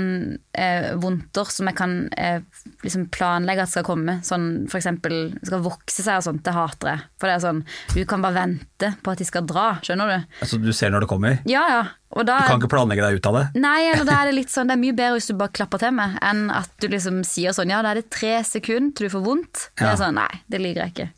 eh, 0.58 0.88
vondter 0.98 1.50
som 1.54 1.68
jeg 1.70 1.76
kan 1.78 1.92
eh, 2.18 2.42
liksom 2.82 3.04
planlegge 3.14 3.62
at 3.62 3.70
skal 3.70 3.86
komme. 3.86 4.16
Sånn 4.26 4.66
eksempel 4.66 5.36
skal 5.46 5.62
vokse 5.62 6.02
seg 6.02 6.18
og 6.18 6.26
sånt. 6.26 6.42
Det 6.42 6.54
hater 6.56 6.90
jeg. 6.90 7.04
For 7.22 7.30
det 7.30 7.36
er 7.36 7.44
sånn, 7.44 7.62
du 7.94 8.00
kan 8.08 8.24
bare 8.24 8.40
vente 8.40 8.90
på 8.98 9.14
at 9.14 9.22
de 9.22 9.28
skal 9.28 9.46
dra. 9.46 9.68
Skjønner 9.84 10.10
du? 10.10 10.34
Altså, 10.42 10.58
du 10.58 10.72
ser 10.74 10.90
når 10.94 11.06
det 11.06 11.10
kommer. 11.12 11.38
Ja, 11.46 11.62
ja. 11.70 11.82
Og 12.12 12.26
da, 12.28 12.42
Du 12.42 12.50
kan 12.50 12.60
ikke 12.60 12.74
planlegge 12.74 13.06
deg 13.06 13.22
ut 13.22 13.30
av 13.30 13.38
det. 13.38 13.46
Nei, 13.62 13.78
eller 13.92 14.04
da 14.08 14.18
er 14.18 14.28
det 14.28 14.36
litt 14.40 14.52
sånn, 14.52 14.68
det 14.68 14.74
er 14.74 14.82
mye 14.82 14.98
bedre 14.98 15.16
hvis 15.16 15.30
du 15.30 15.38
bare 15.38 15.54
klapper 15.54 15.80
til 15.80 15.94
meg, 15.96 16.18
enn 16.20 16.44
at 16.52 16.74
du 16.82 16.90
liksom 16.92 17.22
sier 17.24 17.54
sånn 17.56 17.72
ja, 17.72 17.78
da 17.80 17.94
er 17.94 18.02
det 18.02 18.10
tre 18.12 18.34
sekunder 18.44 18.92
til 18.98 19.08
du 19.08 19.14
får 19.14 19.24
vondt. 19.24 19.68
Det 19.78 19.86
er 19.88 20.00
sånn, 20.02 20.18
nei, 20.18 20.42
det 20.50 20.60
liker 20.60 20.82
jeg 20.82 20.96
ikke. 20.96 21.10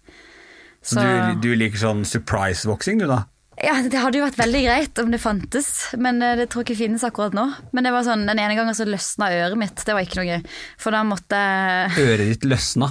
Så 0.84 1.00
du, 1.00 1.40
du 1.48 1.54
liker 1.56 1.80
sånn 1.80 2.04
surprise-voksing, 2.06 3.00
du 3.00 3.08
da? 3.08 3.24
Ja, 3.64 3.74
Det 3.88 4.00
hadde 4.00 4.20
jo 4.20 4.26
vært 4.26 4.38
veldig 4.38 4.62
greit 4.66 5.00
om 5.02 5.10
det 5.14 5.20
fantes, 5.22 5.68
men 5.96 6.20
eh, 6.22 6.36
det 6.40 6.48
tror 6.52 6.62
jeg 6.62 6.72
ikke 6.74 6.82
finnes 6.84 7.04
akkurat 7.06 7.34
nå. 7.36 7.46
Men 7.74 7.86
det 7.88 7.92
var 7.94 8.06
sånn, 8.06 8.26
den 8.28 8.40
ene 8.42 8.56
gangen 8.58 8.76
så 8.76 8.86
løsna 8.88 9.30
øret 9.32 9.60
mitt, 9.60 9.84
det 9.86 9.96
var 9.96 10.04
ikke 10.04 10.20
noe 10.20 10.28
gøy. 10.28 10.46
For 10.80 10.94
da 10.94 11.02
måtte 11.08 11.40
Øret 12.04 12.32
ditt 12.34 12.48
løsna. 12.48 12.90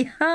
ja. 0.00 0.34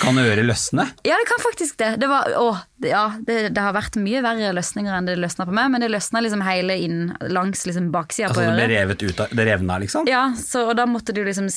Kan 0.00 0.20
øret 0.22 0.46
løsne? 0.46 0.84
ja, 1.02 1.16
det 1.18 1.26
kan 1.26 1.40
faktisk 1.42 1.80
det. 1.80 1.88
Det, 1.98 2.06
var, 2.06 2.28
å, 2.38 2.52
det, 2.78 2.92
ja, 2.92 3.08
det, 3.26 3.38
det 3.56 3.64
har 3.64 3.74
vært 3.74 3.96
mye 3.98 4.20
verre 4.22 4.52
løsninger 4.54 4.94
enn 4.94 5.08
det 5.10 5.16
løsna 5.18 5.48
på 5.48 5.56
meg, 5.56 5.72
men 5.72 5.82
det 5.82 5.88
løsna 5.90 6.22
liksom 6.22 6.44
hele 6.46 6.76
inn 6.78 7.00
langs 7.26 7.64
liksom 7.66 7.88
baksida 7.90 8.28
Altså 8.30 8.44
på 8.44 8.46
det 8.46 8.54
ble 8.54 8.68
revet 8.70 9.02
ut 9.02 9.24
av 9.24 9.34
Det 9.34 9.48
revna, 9.50 9.80
liksom? 9.82 10.06
Ja, 10.06 10.28
så, 10.38 10.68
og 10.70 10.76
da 10.78 10.86
måtte 10.86 11.16
du 11.16 11.24
liksom 11.26 11.50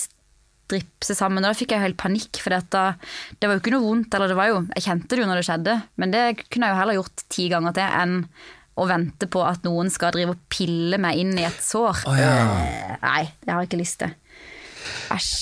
stripse 0.74 1.18
sammen. 1.18 1.44
Og 1.44 1.52
da 1.54 1.58
fikk 1.58 1.76
jeg 1.76 1.84
helt 1.84 2.00
panikk, 2.02 2.42
for 2.42 2.56
dette, 2.56 2.84
det 3.38 3.50
var 3.50 3.58
jo 3.58 3.64
ikke 3.64 3.76
noe 3.76 3.86
vondt. 3.86 4.18
Eller 4.18 4.34
det 4.34 4.40
var 4.40 4.52
jo, 4.52 4.60
jeg 4.76 4.88
kjente 4.88 5.14
det 5.14 5.24
jo 5.24 5.30
når 5.30 5.42
det 5.42 5.48
skjedde, 5.50 5.78
men 6.02 6.16
det 6.16 6.26
kunne 6.48 6.70
jeg 6.70 6.76
jo 6.76 6.82
heller 6.82 7.00
gjort 7.00 7.26
ti 7.34 7.48
ganger 7.54 7.78
til 7.78 7.98
enn 8.04 8.20
å 8.74 8.88
vente 8.90 9.30
på 9.30 9.44
at 9.46 9.66
noen 9.68 9.92
skal 9.94 10.16
drive 10.16 10.34
og 10.34 10.48
pille 10.50 10.98
meg 11.02 11.20
inn 11.22 11.36
i 11.38 11.46
et 11.46 11.60
sår. 11.62 12.08
Oh, 12.10 12.18
ja. 12.18 12.32
Eh, 12.58 12.96
Nei, 13.04 13.28
det 13.44 13.54
har 13.54 13.62
jeg 13.62 13.70
ikke 13.70 13.84
lyst 13.84 14.00
til. 14.02 14.16
Æsj. 15.14 15.36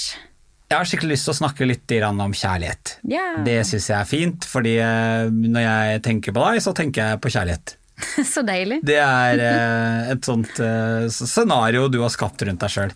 Jeg 0.72 0.80
har 0.80 0.88
skikkelig 0.88 1.16
lyst 1.18 1.28
til 1.28 1.34
å 1.34 1.40
snakke 1.42 1.68
litt 1.68 1.94
om 2.08 2.36
kjærlighet. 2.36 2.94
Yeah. 3.04 3.42
Det 3.44 3.58
syns 3.68 3.90
jeg 3.90 3.98
er 3.98 4.08
fint, 4.08 4.48
fordi 4.48 4.78
eh, 4.80 5.28
når 5.32 5.66
jeg 5.66 6.04
tenker 6.08 6.36
på 6.36 6.44
deg, 6.46 6.64
så 6.64 6.76
tenker 6.76 7.12
jeg 7.12 7.24
på 7.24 7.32
kjærlighet. 7.34 7.76
Så 8.34 8.44
deilig. 8.48 8.82
Det 8.88 8.98
er 9.02 9.44
eh, 9.46 10.12
et 10.16 10.26
sånt 10.26 10.60
eh, 10.64 11.06
scenario 11.12 11.88
du 11.92 12.00
har 12.04 12.12
skapt 12.14 12.44
rundt 12.48 12.64
deg 12.64 12.74
sjøl. 12.74 12.94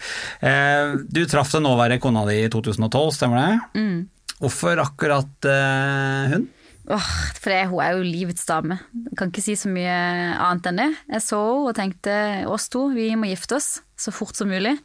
Du 1.09 1.23
traff 1.29 1.53
den 1.55 1.65
nåværende 1.67 2.01
kona 2.03 2.25
di 2.29 2.41
i 2.43 2.51
2012, 2.51 3.15
stemmer 3.17 3.41
det? 3.41 3.79
Mm. 3.81 4.03
Hvorfor 4.41 4.81
akkurat 4.83 5.47
eh, 5.47 6.33
hun? 6.33 6.49
Åh, 6.85 7.05
for 7.41 7.49
det, 7.49 7.61
hun 7.71 7.81
er 7.81 7.95
jo 7.95 8.03
livets 8.05 8.45
dame. 8.45 8.77
Kan 9.17 9.31
ikke 9.31 9.41
si 9.41 9.55
så 9.57 9.71
mye 9.73 9.95
annet 10.35 10.67
enn 10.69 10.81
det. 10.83 10.89
Jeg 11.15 11.23
så 11.25 11.39
henne 11.39 11.71
og 11.71 11.77
tenkte 11.77 12.17
oss 12.51 12.67
to, 12.69 12.89
vi 12.93 13.07
må 13.17 13.31
gifte 13.31 13.57
oss 13.57 13.69
så 13.97 14.13
fort 14.13 14.37
som 14.37 14.51
mulig. 14.51 14.75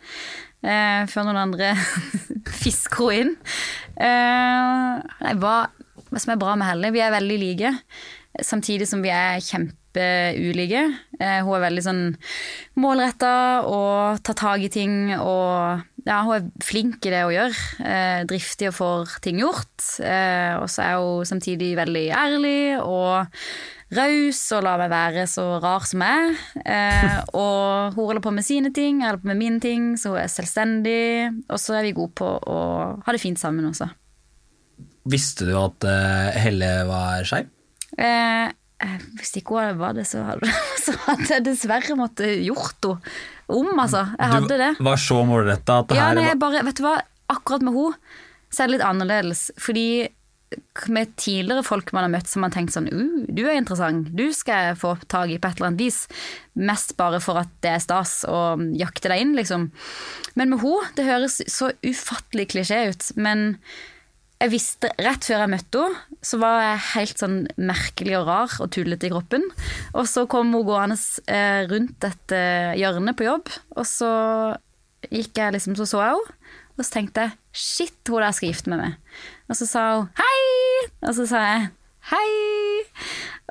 Eh, 0.61 1.03
før 1.11 1.29
noen 1.29 1.43
andre 1.43 1.75
fisker 2.63 3.13
henne 3.13 3.21
inn. 3.27 3.35
Eh, 4.01 5.13
nei, 5.27 5.35
hva, 5.43 5.57
hva 6.09 6.23
som 6.23 6.35
er 6.35 6.41
bra 6.41 6.57
med 6.57 6.71
Helle? 6.71 6.95
Vi 6.95 7.05
er 7.05 7.13
veldig 7.13 7.39
like, 7.43 7.75
samtidig 8.47 8.89
som 8.89 9.05
vi 9.05 9.13
er 9.13 9.43
kjempeulike. 9.91 10.83
Eh, 11.21 11.43
hun 11.45 11.57
er 11.57 11.65
veldig 11.67 11.83
sånn 11.85 12.05
målretta 12.77 13.63
og 13.67 14.23
tar 14.23 14.35
tak 14.35 14.61
i 14.63 14.71
ting 14.71 15.15
og 15.19 15.83
ja, 16.07 16.23
hun 16.25 16.35
er 16.35 16.47
flink 16.65 17.05
i 17.05 17.11
det 17.11 17.25
hun 17.25 17.35
gjør. 17.35 17.59
Eh, 17.85 18.23
driftig 18.27 18.71
og 18.71 18.75
får 18.79 19.21
ting 19.23 19.41
gjort. 19.41 20.01
Eh, 20.01 20.57
og 20.61 20.69
så 20.71 20.83
er 20.83 20.97
hun 20.99 21.27
samtidig 21.27 21.77
veldig 21.77 22.07
ærlig 22.11 22.81
og 22.81 23.27
raus 23.91 24.41
og 24.55 24.63
lar 24.63 24.79
meg 24.79 24.93
være 24.93 25.27
så 25.27 25.59
rar 25.61 25.85
som 25.85 26.01
jeg 26.01 26.31
er. 26.31 26.37
Eh, 26.65 27.17
og 27.43 27.97
hun 27.97 28.07
holder 28.07 28.25
på 28.25 28.35
med 28.35 28.47
sine 28.47 28.73
ting, 28.73 29.03
jeg 29.03 29.11
holder 29.11 29.25
på 29.25 29.33
med 29.33 29.41
mine 29.43 29.61
ting, 29.61 29.97
så 29.99 30.15
hun 30.15 30.23
er 30.23 30.31
selvstendig. 30.33 31.45
Og 31.51 31.61
så 31.61 31.81
er 31.81 31.89
vi 31.89 31.97
gode 31.97 32.17
på 32.17 32.31
å 32.31 32.61
ha 33.05 33.13
det 33.13 33.23
fint 33.23 33.41
sammen 33.41 33.69
også. 33.69 33.91
Visste 35.11 35.47
du 35.49 35.55
at 35.57 35.85
Helle 36.37 36.75
var 36.89 37.25
skeiv? 37.27 37.49
Eh, 37.99 38.49
hvis 39.19 39.35
ikke 39.41 39.61
hun 39.61 39.81
var 39.81 39.97
det, 39.97 40.07
så 40.09 40.25
hadde, 40.25 40.49
så 40.85 40.95
hadde 41.07 41.29
jeg 41.35 41.47
dessverre 41.51 41.99
måttet 41.99 42.41
gjort 42.47 42.89
henne 42.89 43.15
om, 43.51 43.71
altså. 43.75 44.05
Jeg 44.15 44.31
hadde 44.37 44.57
det. 44.61 44.73
Du 44.79 44.85
var 44.87 45.01
så 45.03 45.23
målretta 45.27 45.81
at 45.83 45.91
det 45.91 45.99
Ja, 45.99 46.11
her 46.13 46.19
nei, 46.21 46.33
bare, 46.39 46.63
vet 46.69 46.79
du 46.79 46.85
hva, 46.87 47.01
akkurat 47.33 47.65
med 47.67 47.75
henne 47.75 48.27
så 48.51 48.65
er 48.65 48.71
det 48.71 48.77
litt 48.79 48.87
annerledes. 48.87 49.45
Fordi 49.61 49.87
med 50.91 51.13
tidligere 51.21 51.63
folk 51.63 51.93
man 51.95 52.09
har 52.09 52.11
møtt 52.11 52.31
som 52.31 52.43
man 52.43 52.51
har 52.51 52.57
tenkt 52.57 52.75
sånn 52.75 52.89
uh, 52.91 53.21
du 53.31 53.45
er 53.45 53.55
interessant, 53.55 54.09
du 54.19 54.33
skal 54.35 54.71
jeg 54.71 54.81
få 54.81 54.97
tak 55.07 55.31
i 55.31 55.39
på 55.39 55.47
et 55.47 55.61
eller 55.61 55.71
annet 55.71 55.85
vis. 55.85 56.01
Mest 56.59 56.97
bare 56.99 57.21
for 57.23 57.39
at 57.39 57.53
det 57.63 57.77
er 57.77 57.85
stas 57.85 58.21
å 58.27 58.59
jakte 58.79 59.13
deg 59.13 59.23
inn, 59.25 59.37
liksom. 59.39 59.69
Men 60.35 60.53
med 60.53 60.65
henne, 60.65 60.91
det 60.99 61.07
høres 61.07 61.39
så 61.51 61.71
ufattelig 61.87 62.51
klisjé 62.55 62.83
ut, 62.91 63.13
men 63.21 63.61
jeg 64.41 64.53
visste 64.55 64.91
rett 64.97 65.27
før 65.27 65.45
jeg 65.45 65.53
møtte 65.53 65.85
henne, 65.85 66.19
så 66.25 66.41
var 66.41 66.59
jeg 66.65 66.83
helt 66.95 67.23
sånn 67.23 67.39
merkelig 67.57 68.17
og 68.19 68.27
rar 68.29 68.57
og 68.61 68.71
tullete 68.73 69.09
i 69.09 69.13
kroppen. 69.13 69.45
Og 69.93 70.09
så 70.09 70.27
kom 70.31 70.53
hun 70.57 70.67
gående 70.69 70.97
eh, 71.29 71.63
rundt 71.71 72.09
et 72.09 72.35
hjørne 72.81 73.15
på 73.17 73.29
jobb, 73.29 73.53
og 73.77 73.89
så 73.89 74.11
gikk 75.09 75.41
jeg 75.41 75.57
liksom, 75.57 75.77
så 75.79 75.89
så 75.89 76.03
jeg 76.05 76.19
henne. 76.19 76.37
Og 76.81 76.87
så 76.87 76.95
tenkte 76.95 77.27
jeg 77.27 77.37
shit, 77.53 78.01
hun 78.09 78.23
der 78.25 78.33
skal 78.33 78.49
gifte 78.49 78.73
meg 78.73 78.81
med. 78.81 79.17
Og 79.53 79.59
så 79.59 79.67
sa 79.69 79.83
hun 79.99 80.07
hei, 80.17 80.91
og 81.05 81.13
så 81.19 81.27
sa 81.29 81.43
jeg 81.45 81.67
hei. 82.13 82.29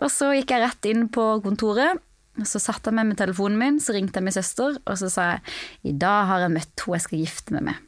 Og 0.02 0.10
så 0.14 0.32
gikk 0.34 0.56
jeg 0.56 0.64
rett 0.64 0.88
inn 0.90 1.10
på 1.14 1.26
kontoret. 1.46 2.02
Og 2.40 2.48
så 2.48 2.62
satte 2.64 2.90
jeg 2.90 2.98
meg 2.98 3.10
med 3.10 3.20
telefonen 3.20 3.60
min, 3.60 3.78
så 3.84 3.94
ringte 3.94 4.18
jeg 4.22 4.26
min 4.26 4.34
søster, 4.34 4.78
og 4.80 4.98
så 4.98 5.10
sa 5.12 5.26
jeg 5.34 5.92
i 5.92 5.94
dag 6.00 6.30
har 6.30 6.46
jeg 6.46 6.56
møtt 6.56 6.86
hun 6.86 6.96
jeg 6.96 7.06
skal 7.06 7.22
gifte 7.22 7.56
meg 7.58 7.68
med. 7.68 7.86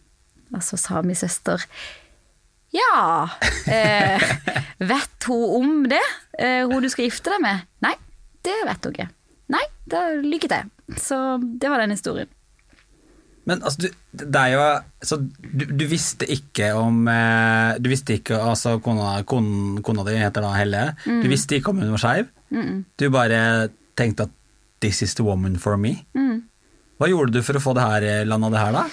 Og 0.52 0.64
så 0.68 0.78
sa 0.78 1.02
min 1.06 1.18
søster 1.18 1.64
ja, 2.76 3.30
eh, 3.68 4.28
vet 4.92 5.28
hun 5.28 5.56
om 5.62 5.72
det? 5.92 6.04
Eh, 6.40 6.64
hun 6.68 6.84
du 6.84 6.90
skal 6.92 7.08
gifte 7.10 7.34
deg 7.34 7.42
med? 7.44 7.66
Nei, 7.84 7.96
det 8.46 8.58
vet 8.68 8.86
hun 8.88 8.96
ikke. 8.96 9.10
Nei, 9.52 9.64
da 9.92 10.06
lykke 10.24 10.50
til. 10.52 10.70
Så 11.00 11.18
det 11.42 11.72
var 11.72 11.84
den 11.84 11.96
historien. 11.96 12.30
Men 13.50 13.64
altså, 13.66 13.88
du, 13.88 13.88
det 14.22 14.38
er 14.38 14.52
jo 14.54 14.66
så 15.02 15.18
du, 15.18 15.64
du 15.66 15.86
visste 15.90 16.28
ikke 16.30 16.68
om 16.78 17.08
eh, 17.10 17.80
Du 17.82 17.88
visste 17.90 18.14
ikke 18.20 18.38
Altså, 18.38 18.76
kona, 18.86 19.16
kon, 19.26 19.80
kona 19.82 20.06
di 20.06 20.14
heter 20.20 20.46
da 20.46 20.52
Helle. 20.54 20.84
Du 21.08 21.26
visste 21.32 21.58
ikke 21.58 21.74
om 21.74 21.82
hun 21.82 21.96
var 21.96 22.04
skeiv. 22.04 22.30
Du 23.02 23.08
bare 23.10 23.42
tenkte 23.98 24.28
at 24.30 24.38
'this 24.82 25.02
is 25.02 25.16
the 25.18 25.24
woman 25.26 25.58
for 25.58 25.78
me'. 25.78 26.06
Hva 27.02 27.10
gjorde 27.10 27.34
du 27.34 27.42
for 27.42 27.58
å 27.58 27.62
få 27.64 27.74
det 27.74 27.82
her 27.82 28.04
eh, 28.06 28.26
landa 28.30 28.50
det 28.54 28.62
her, 28.62 28.76
da? 28.78 28.84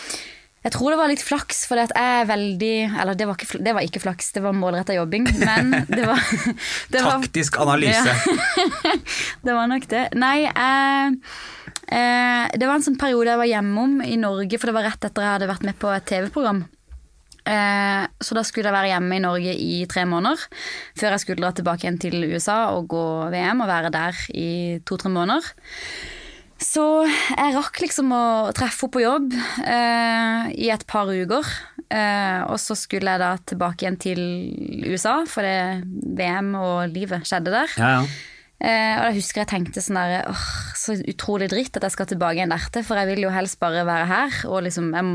Jeg 0.66 0.74
tror 0.74 0.90
det 0.90 0.98
var 0.98 1.10
litt 1.10 1.22
flaks, 1.22 1.60
for 1.70 1.78
jeg 1.78 1.92
er 1.94 2.24
veldig 2.26 2.72
Eller 2.90 3.18
det 3.18 3.28
var 3.28 3.38
ikke, 3.38 3.60
det 3.62 3.74
var 3.76 3.86
ikke 3.86 4.02
flaks, 4.02 4.32
det 4.34 4.42
var 4.42 4.56
målretta 4.56 4.96
jobbing, 4.96 5.28
men 5.38 5.70
det 5.86 6.02
var, 6.08 6.24
det 6.92 7.04
var 7.04 7.22
Taktisk 7.22 7.60
analyse. 7.62 8.14
det 9.46 9.54
var 9.54 9.70
nok 9.70 9.86
det. 9.90 10.08
Nei, 10.18 10.48
eh, 10.50 11.14
eh, 11.94 12.48
det 12.58 12.66
var 12.66 12.74
en 12.74 12.88
sånn 12.88 12.98
periode 12.98 13.30
jeg 13.30 13.42
var 13.44 13.52
hjemom 13.52 14.02
i 14.02 14.18
Norge, 14.18 14.58
for 14.58 14.70
det 14.70 14.76
var 14.80 14.90
rett 14.90 15.08
etter 15.08 15.24
jeg 15.24 15.36
hadde 15.36 15.52
vært 15.52 15.68
med 15.68 15.78
på 15.78 15.94
et 15.94 16.10
TV-program. 16.10 16.64
Eh, 17.48 18.04
så 18.20 18.36
da 18.36 18.44
skulle 18.44 18.68
jeg 18.68 18.76
være 18.76 18.92
hjemme 18.92 19.16
i 19.16 19.24
Norge 19.24 19.54
i 19.54 19.80
tre 19.88 20.04
måneder, 20.10 20.42
før 20.98 21.14
jeg 21.14 21.24
skulle 21.24 21.44
dra 21.44 21.54
tilbake 21.56 21.86
igjen 21.86 22.00
til 22.02 22.18
USA 22.34 22.60
og 22.74 22.90
gå 22.92 23.04
VM 23.32 23.64
og 23.64 23.70
være 23.70 23.94
der 23.94 24.24
i 24.34 24.50
to-tre 24.88 25.12
måneder. 25.14 25.54
Så 26.58 26.84
jeg 27.06 27.54
rakk 27.54 27.78
liksom 27.84 28.10
å 28.14 28.24
treffe 28.56 28.86
henne 28.88 28.94
på 28.94 29.02
jobb 29.04 29.34
eh, 29.62 30.48
i 30.58 30.70
et 30.74 30.84
par 30.90 31.10
uker. 31.10 31.52
Eh, 31.88 32.40
og 32.50 32.58
så 32.60 32.74
skulle 32.76 33.14
jeg 33.14 33.22
da 33.22 33.34
tilbake 33.48 33.84
igjen 33.84 34.00
til 34.02 34.24
USA, 34.90 35.20
for 35.30 35.46
det 35.46 35.86
VM 36.18 36.50
og 36.58 36.90
livet 36.92 37.28
skjedde 37.28 37.54
der. 37.54 37.78
Ja, 37.78 37.92
ja. 38.00 38.02
Eh, 38.58 38.94
og 38.98 39.04
da 39.06 39.10
husker 39.14 39.44
jeg 39.44 39.50
tenkte 39.52 39.78
sånn 39.78 40.00
der 40.00 40.24
åh, 40.26 40.46
så 40.74 40.96
utrolig 40.98 41.46
dritt 41.52 41.76
at 41.78 41.84
jeg 41.86 41.94
skal 41.94 42.08
tilbake 42.10 42.40
igjen 42.40 42.50
dertil, 42.50 42.82
for 42.82 42.98
jeg 42.98 43.06
vil 43.12 43.22
jo 43.28 43.30
helst 43.30 43.60
bare 43.62 43.84
være 43.86 44.08
her, 44.10 44.38
og 44.50 44.64
liksom 44.66 44.88
jeg, 44.96 45.12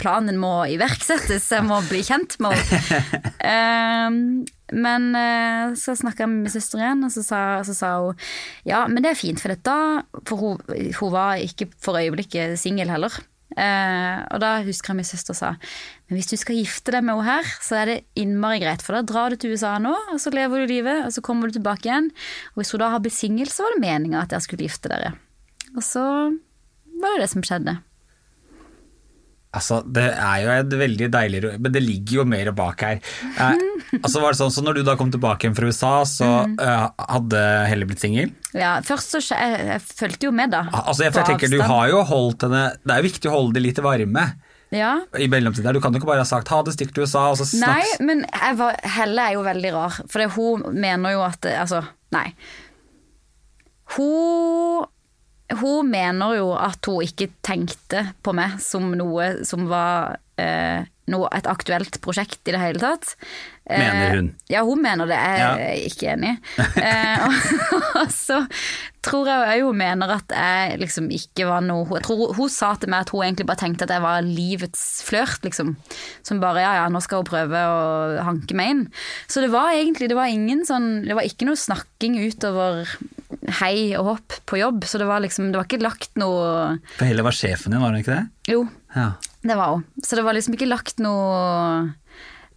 planen 0.00 0.40
må 0.40 0.54
iverksettes, 0.72 1.50
jeg 1.52 1.66
må 1.68 1.82
bli 1.90 2.00
kjent 2.08 2.38
med 2.40 2.56
henne. 2.56 3.02
Men 4.72 5.10
uh, 5.16 5.74
så 5.78 5.96
snakka 5.98 6.24
jeg 6.24 6.32
med 6.32 6.44
min 6.44 6.52
søster 6.52 6.82
igjen, 6.82 7.04
og 7.06 7.12
så 7.14 7.24
sa, 7.26 7.40
så 7.66 7.74
sa 7.76 7.90
hun 8.04 8.28
ja, 8.68 8.84
men 8.90 9.02
det 9.02 9.12
er 9.12 9.18
fint, 9.18 9.40
for 9.42 9.52
dette 9.52 9.74
For 10.28 10.40
hun, 10.40 10.60
hun 10.98 11.12
var 11.14 11.42
ikke 11.42 11.70
for 11.82 11.98
øyeblikket 11.98 12.58
singel 12.60 12.92
heller. 12.92 13.14
Uh, 13.50 14.22
og 14.30 14.38
da 14.44 14.50
husker 14.62 14.92
jeg 14.92 15.00
min 15.00 15.08
søster 15.08 15.34
sa 15.34 15.56
Men 16.06 16.14
hvis 16.14 16.28
du 16.30 16.36
skal 16.38 16.60
gifte 16.60 16.92
deg 16.94 17.02
med 17.02 17.18
henne 17.18 17.40
her, 17.40 17.48
så 17.66 17.80
er 17.80 17.90
det 17.90 17.96
innmari 18.22 18.62
greit, 18.62 18.84
for 18.86 18.94
da 18.94 19.02
drar 19.02 19.34
du 19.34 19.40
til 19.40 19.56
USA 19.56 19.74
nå, 19.82 19.90
og 20.14 20.22
så 20.22 20.30
lever 20.34 20.62
du 20.62 20.74
livet, 20.76 21.02
og 21.06 21.14
så 21.14 21.24
kommer 21.24 21.50
du 21.50 21.58
tilbake 21.58 21.90
igjen. 21.90 22.12
Og 22.54 22.62
hvis 22.62 22.70
hun 22.74 22.84
da 22.84 22.92
har 22.94 23.02
blitt 23.02 23.18
singel, 23.18 23.50
så 23.50 23.66
var 23.66 23.74
det 23.74 23.82
meninga 23.82 24.22
at 24.22 24.36
jeg 24.36 24.46
skulle 24.46 24.70
gifte 24.70 24.92
dere. 24.92 25.14
Og 25.74 25.82
så 25.86 26.04
var 27.00 27.16
det 27.16 27.24
det 27.24 27.32
som 27.34 27.46
skjedde. 27.46 27.80
Altså, 29.50 29.80
det 29.82 30.04
er 30.14 30.42
jo 30.44 30.50
et 30.54 30.74
veldig 30.78 31.06
deilig 31.10 31.38
Men 31.58 31.72
det 31.74 31.80
ligger 31.82 32.20
jo 32.20 32.24
mer 32.30 32.52
bak 32.54 32.84
her. 32.86 33.00
Eh, 33.34 33.62
altså 34.04 34.20
var 34.22 34.30
det 34.30 34.38
sånn, 34.38 34.52
så 34.54 34.62
Når 34.62 34.78
du 34.78 34.82
da 34.86 34.94
kom 35.00 35.10
tilbake 35.10 35.42
igjen 35.46 35.56
fra 35.58 35.66
USA, 35.66 35.90
så 36.06 36.28
eh, 36.54 36.84
hadde 37.16 37.40
Helle 37.66 37.88
blitt 37.88 38.04
singel? 38.04 38.30
Ja, 38.54 38.76
først 38.86 39.16
så 39.16 39.22
jeg, 39.26 39.58
jeg 39.72 39.82
fulgte 39.88 40.28
jo 40.28 40.32
med, 40.36 40.54
da. 40.54 40.62
Altså, 40.84 41.02
jeg, 41.08 41.16
jeg 41.18 41.26
tenker, 41.32 41.50
Du 41.50 41.58
har 41.66 41.90
jo 41.90 42.04
holdt 42.06 42.46
henne 42.46 42.62
Det 42.78 42.94
er 42.94 43.02
jo 43.02 43.08
viktig 43.08 43.32
å 43.32 43.34
holde 43.34 43.58
det 43.58 43.64
litt 43.66 43.82
varme 43.82 44.28
Ja. 44.70 44.92
i 45.18 45.26
mellomtiden. 45.26 45.66
der. 45.66 45.74
Du 45.74 45.82
kan 45.82 45.90
jo 45.90 45.98
ikke 45.98 46.12
bare 46.12 46.22
ha 46.22 46.30
sagt 46.30 46.46
'ha 46.48 46.62
det, 46.62 46.76
stikk 46.76 46.94
til 46.94 47.02
USA', 47.02 47.32
og 47.32 47.38
så 47.42 47.50
Nei, 47.58 47.82
men 48.06 48.22
var, 48.54 48.78
Helle 48.86 49.26
er 49.26 49.34
jo 49.34 49.42
veldig 49.42 49.72
rar, 49.74 49.98
for 50.06 50.30
hun 50.36 50.62
mener 50.78 51.16
jo 51.18 51.24
at 51.26 51.42
Altså, 51.58 51.82
nei. 52.14 52.28
Hun 53.96 54.86
Hun 55.58 55.90
mener 55.90 56.36
jo 56.38 56.52
at 56.54 56.86
hun 56.86 57.02
ikke 57.02 57.30
tenkte 57.42 58.06
på 58.22 58.34
meg 58.36 58.58
som 58.62 58.90
noe 58.94 59.40
som 59.48 59.66
var 59.70 60.18
eh, 60.38 60.84
noe, 61.10 61.26
et 61.34 61.48
aktuelt 61.50 61.96
prosjekt 62.04 62.46
i 62.46 62.52
det 62.54 62.60
hele 62.62 62.78
tatt. 62.78 63.16
Eh, 63.66 63.78
Mener 63.82 64.14
hun. 64.16 64.28
Ja, 64.50 64.62
hun 64.66 64.78
mener 64.82 65.08
det. 65.10 65.16
Jeg 65.18 65.40
Ja. 65.40 65.48
er 65.58 65.80
ikke 65.88 66.12
enig. 66.12 66.36
eh, 66.78 67.24
og, 67.26 67.34
og 68.04 68.12
så 68.14 68.38
tror 69.02 69.26
jeg 69.26 69.42
òg 69.62 69.66
hun 69.66 69.78
mener 69.80 70.12
at 70.14 70.30
jeg 70.36 70.78
liksom 70.82 71.08
ikke 71.16 71.46
var 71.48 71.62
noe 71.64 71.86
Jeg 71.98 72.04
tror 72.06 72.18
hun, 72.20 72.34
hun 72.36 72.50
sa 72.52 72.74
til 72.78 72.90
meg 72.92 73.06
at 73.06 73.10
hun 73.14 73.22
egentlig 73.26 73.46
bare 73.48 73.62
tenkte 73.64 73.86
at 73.88 73.94
jeg 73.96 74.04
var 74.06 74.22
livets 74.26 74.84
flørt, 75.06 75.42
liksom. 75.46 75.74
Som 76.22 76.40
bare 76.42 76.62
ja, 76.62 76.72
ja, 76.82 76.88
nå 76.92 77.02
skal 77.02 77.24
hun 77.24 77.30
prøve 77.32 77.64
å 77.74 78.22
hanke 78.30 78.54
meg 78.58 78.74
inn. 78.76 78.84
Så 79.26 79.42
det 79.42 79.50
var 79.50 79.72
egentlig 79.74 80.10
det 80.12 80.18
var 80.20 80.30
ingen 80.30 80.62
sånn 80.68 81.02
Det 81.08 81.16
var 81.18 81.26
ikke 81.26 81.48
noe 81.50 81.58
snakking 81.58 82.20
utover 82.22 82.86
hei 83.60 83.92
og 83.98 84.04
hopp 84.08 84.36
på 84.50 84.58
jobb, 84.58 84.82
så 84.88 84.98
det 84.98 85.06
var 85.06 85.20
liksom 85.22 85.52
Det 85.52 85.58
var 85.60 85.66
ikke 85.68 85.82
lagt 85.84 86.16
noe 86.18 86.78
For 86.96 87.06
Helle 87.06 87.22
var 87.26 87.36
sjefen 87.36 87.70
din, 87.74 87.80
var 87.82 87.92
hun 87.94 88.00
ikke 88.02 88.16
det? 88.16 88.54
Jo, 88.54 88.64
Ja. 88.96 89.12
det 89.46 89.56
var 89.56 89.76
hun. 89.76 89.84
Så 90.02 90.16
det 90.18 90.24
var 90.26 90.34
liksom 90.34 90.56
ikke 90.56 90.68
lagt 90.70 90.98
noe 90.98 91.94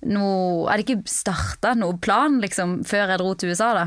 noe, 0.04 0.66
Jeg 0.68 0.72
hadde 0.72 0.84
ikke 0.84 1.08
starta 1.08 1.74
noen 1.80 2.00
plan 2.04 2.40
liksom, 2.44 2.82
før 2.88 3.08
jeg 3.14 3.22
dro 3.22 3.34
til 3.40 3.54
USA, 3.54 3.70
da. 3.78 3.86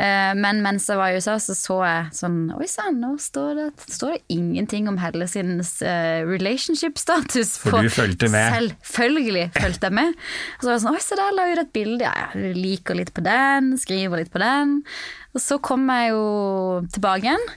Eh, 0.00 0.32
men 0.38 0.62
mens 0.64 0.86
jeg 0.88 0.96
var 0.96 1.12
i 1.12 1.18
USA, 1.20 1.34
så 1.42 1.54
så 1.56 1.76
jeg 1.84 2.12
sånn 2.16 2.38
Oi 2.56 2.66
sann, 2.70 3.00
nå 3.02 3.12
står 3.20 3.50
det, 3.58 3.66
står 3.92 4.14
det 4.14 4.36
ingenting 4.36 4.88
om 4.88 4.96
Helle 5.02 5.26
sin 5.28 5.58
eh, 5.60 6.20
relationship-status. 6.24 7.56
For 7.60 7.84
du 7.84 7.92
fulgte 7.92 8.30
med. 8.32 8.54
Selvfølgelig 8.54 9.46
fulgte 9.58 9.90
jeg 9.90 9.98
med. 10.00 10.14
Og 10.56 10.62
så 10.62 10.70
var 10.70 10.76
jeg 10.76 10.84
sånn 10.86 10.94
Oi, 10.96 11.02
se 11.04 11.18
der 11.20 11.34
la 11.36 11.48
hun 11.50 11.64
et 11.64 11.74
bilde. 11.74 12.06
Ja, 12.06 12.30
jeg 12.32 12.56
liker 12.56 12.96
litt 12.96 13.12
på 13.16 13.24
den, 13.26 13.74
skriver 13.80 14.22
litt 14.22 14.32
på 14.32 14.40
den. 14.40 14.78
Og 15.34 15.44
så 15.44 15.60
kom 15.62 15.84
jeg 15.92 16.14
jo 16.14 16.22
tilbake 16.94 17.28
igjen. 17.28 17.50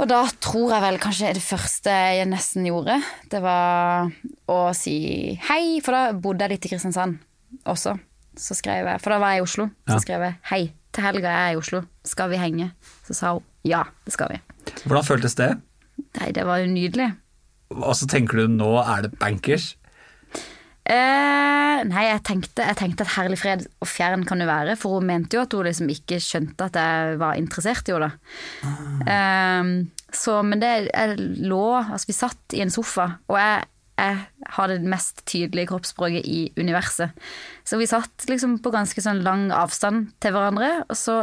Og 0.00 0.08
da 0.08 0.20
tror 0.40 0.74
jeg 0.74 0.84
vel 0.84 1.00
kanskje 1.00 1.32
det 1.36 1.44
første 1.44 1.92
jeg 1.92 2.28
nesten 2.30 2.64
gjorde, 2.64 2.94
det 3.32 3.42
var 3.44 4.08
å 4.48 4.60
si 4.76 5.34
hei, 5.50 5.80
for 5.84 5.92
da 5.92 6.14
bodde 6.16 6.46
jeg 6.46 6.54
litt 6.54 6.68
i 6.68 6.72
Kristiansand 6.72 7.18
også. 7.68 7.98
Så 8.40 8.56
skrev 8.56 8.88
jeg, 8.88 9.02
for 9.02 9.12
da 9.12 9.18
var 9.20 9.34
jeg 9.34 9.42
i 9.42 9.44
Oslo, 9.44 9.66
så 9.90 9.98
skrev 10.00 10.24
jeg 10.24 10.38
hei, 10.48 10.62
til 11.00 11.08
helga 11.08 11.32
er 11.32 11.48
jeg 11.48 11.56
i 11.56 11.60
Oslo, 11.64 11.82
skal 12.04 12.30
vi 12.32 12.38
henge? 12.40 12.70
Så 13.08 13.16
sa 13.16 13.34
hun 13.38 13.46
ja, 13.66 13.82
det 14.06 14.14
skal 14.14 14.30
vi. 14.32 14.38
Hvordan 14.86 15.04
føltes 15.04 15.34
det? 15.36 15.50
Nei, 16.16 16.30
det 16.32 16.46
var 16.48 16.62
jo 16.62 16.70
nydelig. 16.70 17.10
Og 17.76 17.92
så 17.98 18.06
tenker 18.08 18.40
du 18.40 18.54
nå 18.54 18.70
er 18.80 19.04
det 19.04 19.10
bankers. 19.20 19.74
Eh, 20.90 21.82
nei, 21.86 22.04
jeg 22.08 22.22
tenkte, 22.26 22.64
jeg 22.66 22.78
tenkte 22.80 23.04
at 23.04 23.12
herlig 23.14 23.36
fred 23.38 23.66
og 23.84 23.86
fjern 23.88 24.24
kan 24.26 24.40
jo 24.42 24.48
være, 24.48 24.74
for 24.80 24.96
hun 24.96 25.06
mente 25.10 25.36
jo 25.36 25.44
at 25.44 25.54
hun 25.54 25.68
liksom 25.68 25.90
ikke 25.92 26.18
skjønte 26.24 26.66
at 26.70 26.78
jeg 26.80 27.18
var 27.20 27.38
interessert 27.38 27.90
i 27.90 27.94
henne, 27.94 28.10
Ah. 28.64 29.04
Eh, 29.14 29.70
så, 30.10 30.40
men 30.42 30.58
det 30.58 30.70
jeg 30.88 31.18
lå 31.46 31.60
Altså, 31.84 32.08
vi 32.08 32.16
satt 32.16 32.56
i 32.58 32.64
en 32.64 32.72
sofa, 32.74 33.06
og 33.30 33.36
jeg, 33.38 33.68
jeg 34.00 34.54
har 34.56 34.70
det 34.70 34.80
mest 34.88 35.24
tydelige 35.28 35.70
kroppsspråket 35.70 36.24
i 36.24 36.40
universet. 36.56 37.12
Så 37.68 37.78
vi 37.80 37.88
satt 37.90 38.26
liksom 38.30 38.58
på 38.64 38.72
ganske 38.74 39.04
sånn 39.04 39.22
lang 39.26 39.50
avstand 39.54 40.14
til 40.22 40.34
hverandre, 40.34 40.72
og 40.88 40.98
så 40.98 41.20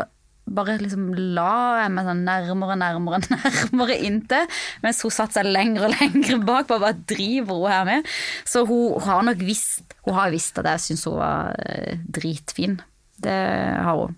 bare 0.47 0.77
liksom 0.79 1.09
la 1.35 1.81
jeg 1.81 1.91
meg 1.93 2.07
sånn 2.07 2.23
nærmere, 2.27 2.77
nærmere, 2.79 3.19
nærmere 3.33 3.97
inntil. 4.07 4.47
Mens 4.83 5.01
hun 5.03 5.13
satte 5.13 5.39
seg 5.39 5.49
lenger 5.49 5.87
og 5.87 5.97
lenger 5.97 6.39
bak. 6.47 6.69
Bare, 6.69 6.79
hva 6.85 6.93
driver 7.09 7.59
hun 7.59 7.73
her 7.73 7.89
med. 7.89 8.07
Så 8.47 8.63
hun, 8.67 8.95
hun 8.95 9.07
har 9.09 9.27
nok 9.27 9.43
visst 9.47 9.95
Hun 10.07 10.15
har 10.15 10.31
visst 10.31 10.55
at 10.61 10.69
jeg 10.71 10.85
syns 10.85 11.03
hun 11.09 11.17
var 11.19 11.57
eh, 11.67 11.99
dritfin. 11.99 12.77
Det 13.19 13.37
har 13.83 14.05
hun. 14.05 14.15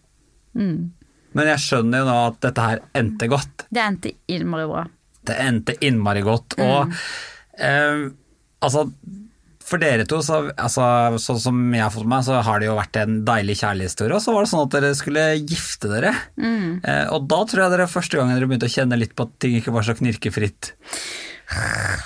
Mm. 0.54 0.80
Men 1.38 1.52
jeg 1.54 1.64
skjønner 1.66 2.04
jo 2.04 2.10
nå 2.10 2.18
at 2.28 2.40
dette 2.46 2.66
her 2.66 2.84
endte 2.98 3.30
godt. 3.30 3.66
Det 3.70 3.82
endte 3.82 4.14
innmari 4.30 4.70
bra. 4.70 4.86
Det 5.30 5.38
endte 5.44 5.76
innmari 5.86 6.22
godt. 6.26 6.58
Og 6.62 6.94
eh, 7.58 8.06
altså 8.62 8.90
for 9.70 9.78
dere 9.78 10.06
to, 10.10 10.18
så, 10.26 10.40
altså, 10.58 10.84
sånn 11.22 11.40
som 11.44 11.58
jeg 11.76 11.84
har 11.84 11.92
fått 11.94 12.08
med 12.08 12.16
meg, 12.16 12.26
så 12.26 12.40
har 12.42 12.62
det 12.62 12.66
jo 12.70 12.78
vært 12.80 12.98
en 13.04 13.20
deilig 13.28 13.60
kjærlighetshistorie. 13.60 14.16
Og 14.18 14.24
så 14.24 14.34
var 14.34 14.46
det 14.46 14.50
sånn 14.50 14.64
at 14.66 14.74
dere 14.74 14.90
skulle 14.98 15.26
gifte 15.44 15.92
dere. 15.92 16.14
Eh, 16.42 17.06
og 17.14 17.28
da 17.30 17.44
tror 17.46 17.66
jeg 17.66 17.74
dere 17.76 17.90
første 17.92 18.18
gangen 18.18 18.34
dere 18.34 18.50
begynte 18.50 18.70
å 18.70 18.74
kjenne 18.74 18.98
litt 18.98 19.14
på 19.14 19.28
at 19.28 19.36
ting 19.44 19.60
ikke 19.60 19.76
var 19.76 19.86
så 19.86 19.94
knirkefritt. 20.00 20.72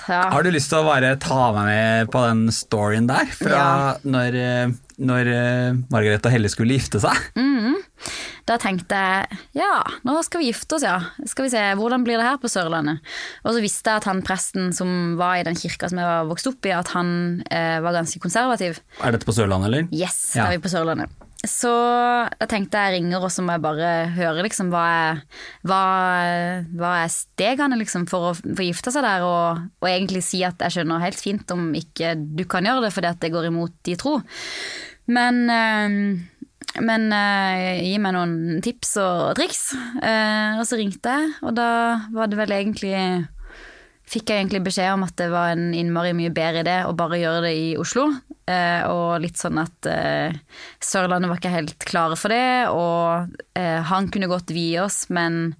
Ja. 0.08 0.20
Har 0.32 0.44
du 0.44 0.52
lyst 0.56 0.70
til 0.72 0.80
å 0.80 0.88
bare 0.88 1.16
ta 1.20 1.52
meg 1.56 1.66
med 1.68 2.12
på 2.12 2.22
den 2.28 2.44
storyen 2.56 3.08
der? 3.10 3.32
Fra 3.36 3.50
Ja. 3.56 3.96
når, 4.04 4.36
eh, 4.40 4.76
når 5.02 5.30
eh, 5.34 5.78
Margaret 5.94 6.26
og 6.28 6.34
Helle 6.34 6.52
skulle 6.52 6.76
gifte 6.78 7.00
seg? 7.04 7.18
Da 8.44 8.58
tenkte 8.60 8.98
jeg 9.00 9.38
ja, 9.56 9.70
nå 10.04 10.18
skal 10.28 10.42
vi 10.42 10.50
gifte 10.50 10.76
oss, 10.76 10.84
ja. 10.84 10.98
Skal 11.30 11.46
vi 11.48 11.52
se, 11.54 11.62
hvordan 11.80 12.04
blir 12.04 12.20
det 12.20 12.26
her 12.28 12.40
på 12.42 12.50
Sørlandet? 12.52 13.00
Og 13.46 13.56
så 13.56 13.62
visste 13.64 13.94
jeg 13.94 14.02
at 14.04 14.08
han 14.10 14.20
presten 14.28 14.74
som 14.76 15.14
var 15.20 15.38
i 15.40 15.46
den 15.48 15.56
kirka 15.56 15.88
som 15.88 16.02
jeg 16.02 16.10
var 16.10 16.28
vokst 16.28 16.50
opp 16.52 16.68
i, 16.68 16.74
at 16.76 16.92
han 16.98 17.14
eh, 17.48 17.78
var 17.86 17.96
ganske 17.96 18.20
konservativ. 18.24 18.82
Er 19.00 19.16
dette 19.16 19.30
på 19.30 19.36
Sørlandet, 19.38 19.70
eller? 19.72 19.88
Yes, 19.96 20.34
Ja. 20.36 20.44
da 20.44 20.50
er 20.52 20.58
vi 20.60 20.66
på 20.68 20.74
Sørlandet. 20.76 21.14
Så 21.44 21.70
da 22.40 22.48
tenkte 22.48 22.80
jeg 22.80 23.02
ringer, 23.02 23.20
og 23.20 23.32
så 23.34 23.44
må 23.44 23.58
jeg 23.58 23.64
bare 23.66 23.88
høre 24.16 24.46
liksom 24.46 24.70
hva 24.72 24.84
er, 24.96 25.18
hva, 25.68 25.80
hva 26.80 26.92
er 27.02 27.12
stegene 27.12 27.76
liksom 27.82 28.06
for 28.08 28.30
å 28.30 28.36
få 28.38 28.64
gifte 28.64 28.94
seg 28.96 29.04
der, 29.04 29.26
og, 29.28 29.66
og 29.84 29.90
egentlig 29.90 30.24
si 30.24 30.40
at 30.48 30.64
jeg 30.64 30.78
skjønner 30.78 31.04
helt 31.04 31.20
fint 31.20 31.52
om 31.52 31.74
ikke 31.76 32.14
du 32.16 32.46
kan 32.48 32.64
gjøre 32.64 32.86
det 32.86 32.94
fordi 32.96 33.12
at 33.12 33.20
det 33.20 33.34
går 33.36 33.50
imot 33.50 33.76
de 33.84 33.98
tro. 34.00 34.16
Men, 35.12 35.44
eh, 35.52 35.98
men 36.80 37.12
eh, 37.12 37.84
gi 37.90 38.00
meg 38.00 38.16
noen 38.16 38.64
tips 38.64 38.96
og 39.04 39.36
triks. 39.36 39.66
Eh, 40.00 40.56
og 40.56 40.64
så 40.70 40.80
ringte 40.80 41.12
jeg, 41.12 41.34
og 41.44 41.58
da 41.60 41.70
var 42.16 42.32
det 42.32 42.40
vel 42.40 42.56
egentlig 42.56 42.96
fikk 44.10 44.30
jeg 44.30 44.44
egentlig 44.44 44.64
beskjed 44.66 44.94
om 44.94 45.06
at 45.06 45.16
det 45.20 45.30
var 45.32 45.54
en 45.54 45.72
innmari 45.76 46.12
mye 46.18 46.34
bedre 46.34 46.64
idé 46.66 46.78
å 46.86 46.94
bare 46.98 47.22
gjøre 47.22 47.46
det 47.48 47.54
i 47.56 47.68
Oslo. 47.80 48.10
Eh, 48.44 48.84
og 48.92 49.24
litt 49.24 49.40
sånn 49.40 49.62
at 49.62 49.88
eh, 49.88 50.36
Sørlandet 50.84 51.32
var 51.32 51.40
ikke 51.40 51.54
helt 51.54 51.86
klare 51.88 52.18
for 52.20 52.34
det, 52.34 52.70
og 52.74 53.36
eh, 53.56 53.80
han 53.88 54.10
kunne 54.12 54.28
godt 54.32 54.52
vie 54.52 54.82
oss, 54.84 55.06
men 55.14 55.56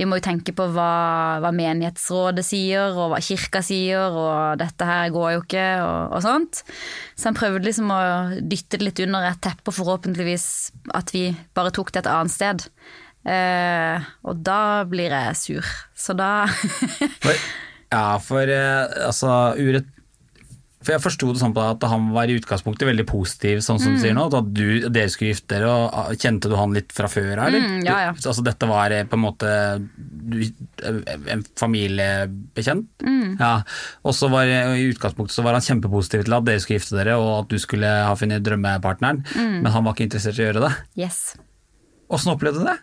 vi 0.00 0.06
må 0.08 0.16
jo 0.16 0.24
tenke 0.24 0.54
på 0.56 0.64
hva, 0.72 1.42
hva 1.42 1.50
menighetsrådet 1.52 2.44
sier, 2.46 2.94
og 2.94 3.10
hva 3.12 3.18
kirka 3.20 3.60
sier, 3.66 4.14
og 4.16 4.62
dette 4.62 4.86
her 4.88 5.10
går 5.12 5.34
jo 5.34 5.42
ikke, 5.42 5.66
og, 5.84 6.14
og 6.16 6.24
sånt. 6.24 6.62
Så 7.18 7.28
han 7.28 7.36
prøvde 7.36 7.66
liksom 7.66 7.90
å 7.92 8.00
dytte 8.40 8.78
det 8.78 8.86
litt 8.86 9.02
under 9.04 9.26
et 9.28 9.42
teppe, 9.44 9.66
og 9.68 9.76
forhåpentligvis 9.76 10.46
at 10.96 11.12
vi 11.12 11.26
bare 11.58 11.74
tok 11.76 11.92
det 11.92 12.04
et 12.04 12.12
annet 12.14 12.32
sted. 12.32 12.64
Eh, 13.28 14.08
og 14.24 14.40
da 14.46 14.86
blir 14.88 15.12
jeg 15.12 15.36
sur. 15.36 15.74
Så 15.92 16.16
da 16.16 16.46
ja, 17.92 18.04
for 18.22 18.46
eh, 18.46 19.06
altså 19.06 19.54
urett 19.58 19.88
For 20.80 20.94
jeg 20.94 21.02
forsto 21.04 21.26
det 21.34 21.40
sånn 21.42 21.52
på 21.52 21.60
deg 21.60 21.74
at 21.74 21.82
han 21.92 22.06
var 22.14 22.30
i 22.32 22.38
utgangspunktet 22.40 22.88
veldig 22.88 23.04
positiv, 23.04 23.58
sånn 23.60 23.76
som 23.82 23.92
du 23.92 24.00
sier 24.00 24.14
nå. 24.16 24.22
At 24.32 24.46
du, 24.56 24.88
dere 24.88 25.10
skulle 25.12 25.34
gifte 25.34 25.58
dere, 25.58 25.68
og 25.68 25.90
ah, 25.92 26.06
kjente 26.16 26.48
du 26.48 26.54
han 26.56 26.72
litt 26.72 26.94
fra 26.96 27.04
før 27.12 27.34
av, 27.34 27.50
eller? 27.50 27.66
Mm, 27.66 27.82
ja, 27.84 27.98
ja. 28.06 28.14
Du, 28.16 28.22
altså 28.30 28.40
dette 28.46 28.68
var 28.70 28.94
eh, 28.96 29.04
på 29.04 29.18
en 29.18 29.24
måte 29.26 29.50
du, 30.00 30.38
en 31.34 31.44
familiebekjent? 31.60 32.88
Mm. 33.04 33.36
Ja. 33.36 33.52
Og 34.08 34.16
så 34.16 34.30
var 34.32 34.48
eh, 34.48 34.72
i 34.80 34.88
utgangspunktet 34.94 35.36
så 35.36 35.44
var 35.44 35.58
han 35.58 35.66
kjempepositiv 35.68 36.24
til 36.24 36.38
at 36.38 36.48
dere 36.48 36.64
skulle 36.64 36.80
gifte 36.80 36.96
dere, 36.96 37.18
og 37.20 37.32
at 37.42 37.52
du 37.52 37.60
skulle 37.60 37.92
ha 38.08 38.16
funnet 38.16 38.44
drømmepartneren, 38.48 39.20
Mm. 39.36 39.60
men 39.60 39.72
han 39.76 39.84
var 39.84 39.92
ikke 39.98 40.08
interessert 40.08 40.40
i 40.40 40.46
å 40.46 40.48
gjøre 40.48 40.64
det. 40.64 40.72
Yes. 41.04 41.20
Åssen 42.08 42.32
opplevde 42.32 42.64
du 42.64 42.70
det? 42.72 42.78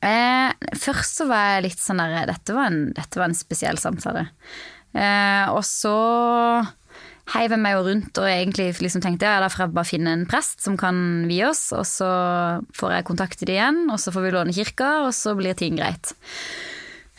Eh, 0.00 0.68
først 0.78 1.20
så 1.20 1.26
var 1.30 1.56
jeg 1.56 1.66
litt 1.68 1.82
sånn 1.82 2.00
der 2.02 2.30
Dette 2.30 2.54
var 2.56 2.70
en, 2.70 2.84
dette 2.96 3.20
var 3.20 3.28
en 3.28 3.36
spesiell 3.38 3.80
samtale. 3.80 4.28
Eh, 4.92 5.50
og 5.52 5.62
så 5.66 5.96
heiv 7.32 7.54
jeg 7.54 7.62
meg 7.62 7.76
jo 7.76 7.84
rundt 7.86 8.18
og 8.20 8.28
egentlig 8.28 8.72
liksom 8.82 9.02
tenkte 9.04 9.28
ja, 9.28 9.38
da 9.40 9.48
får 9.52 9.64
jeg 9.64 9.74
bare 9.76 9.88
finne 9.88 10.14
en 10.16 10.26
prest 10.28 10.64
som 10.64 10.76
kan 10.80 10.96
vie 11.30 11.44
oss, 11.46 11.68
og 11.76 11.86
så 11.88 12.10
får 12.76 12.96
jeg 12.96 13.08
kontakte 13.08 13.48
de 13.48 13.56
igjen, 13.56 13.84
og 13.92 14.00
så 14.02 14.12
får 14.14 14.26
vi 14.26 14.34
låne 14.34 14.56
kirka, 14.56 14.90
og 15.06 15.12
så 15.16 15.36
blir 15.38 15.56
ting 15.58 15.78
greit. 15.78 16.14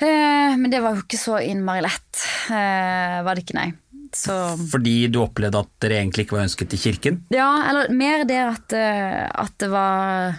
Eh, 0.04 0.58
men 0.60 0.70
det 0.74 0.84
var 0.84 0.98
jo 0.98 1.06
ikke 1.06 1.22
så 1.22 1.40
innmari 1.44 1.86
lett. 1.86 2.26
Eh, 2.52 3.22
var 3.24 3.34
det 3.34 3.46
ikke, 3.46 3.58
nei. 3.60 3.70
Så 4.14 4.34
Fordi 4.70 5.08
du 5.10 5.24
opplevde 5.24 5.64
at 5.64 5.70
dere 5.82 6.02
egentlig 6.04 6.28
ikke 6.28 6.38
var 6.38 6.46
ønsket 6.46 6.76
i 6.76 6.82
kirken? 6.84 7.22
Ja, 7.34 7.50
eller 7.70 7.90
mer 7.94 8.26
det 8.30 8.42
at, 8.44 8.76
eh, 8.78 9.24
at 9.26 9.56
det 9.62 9.70
var 9.74 10.36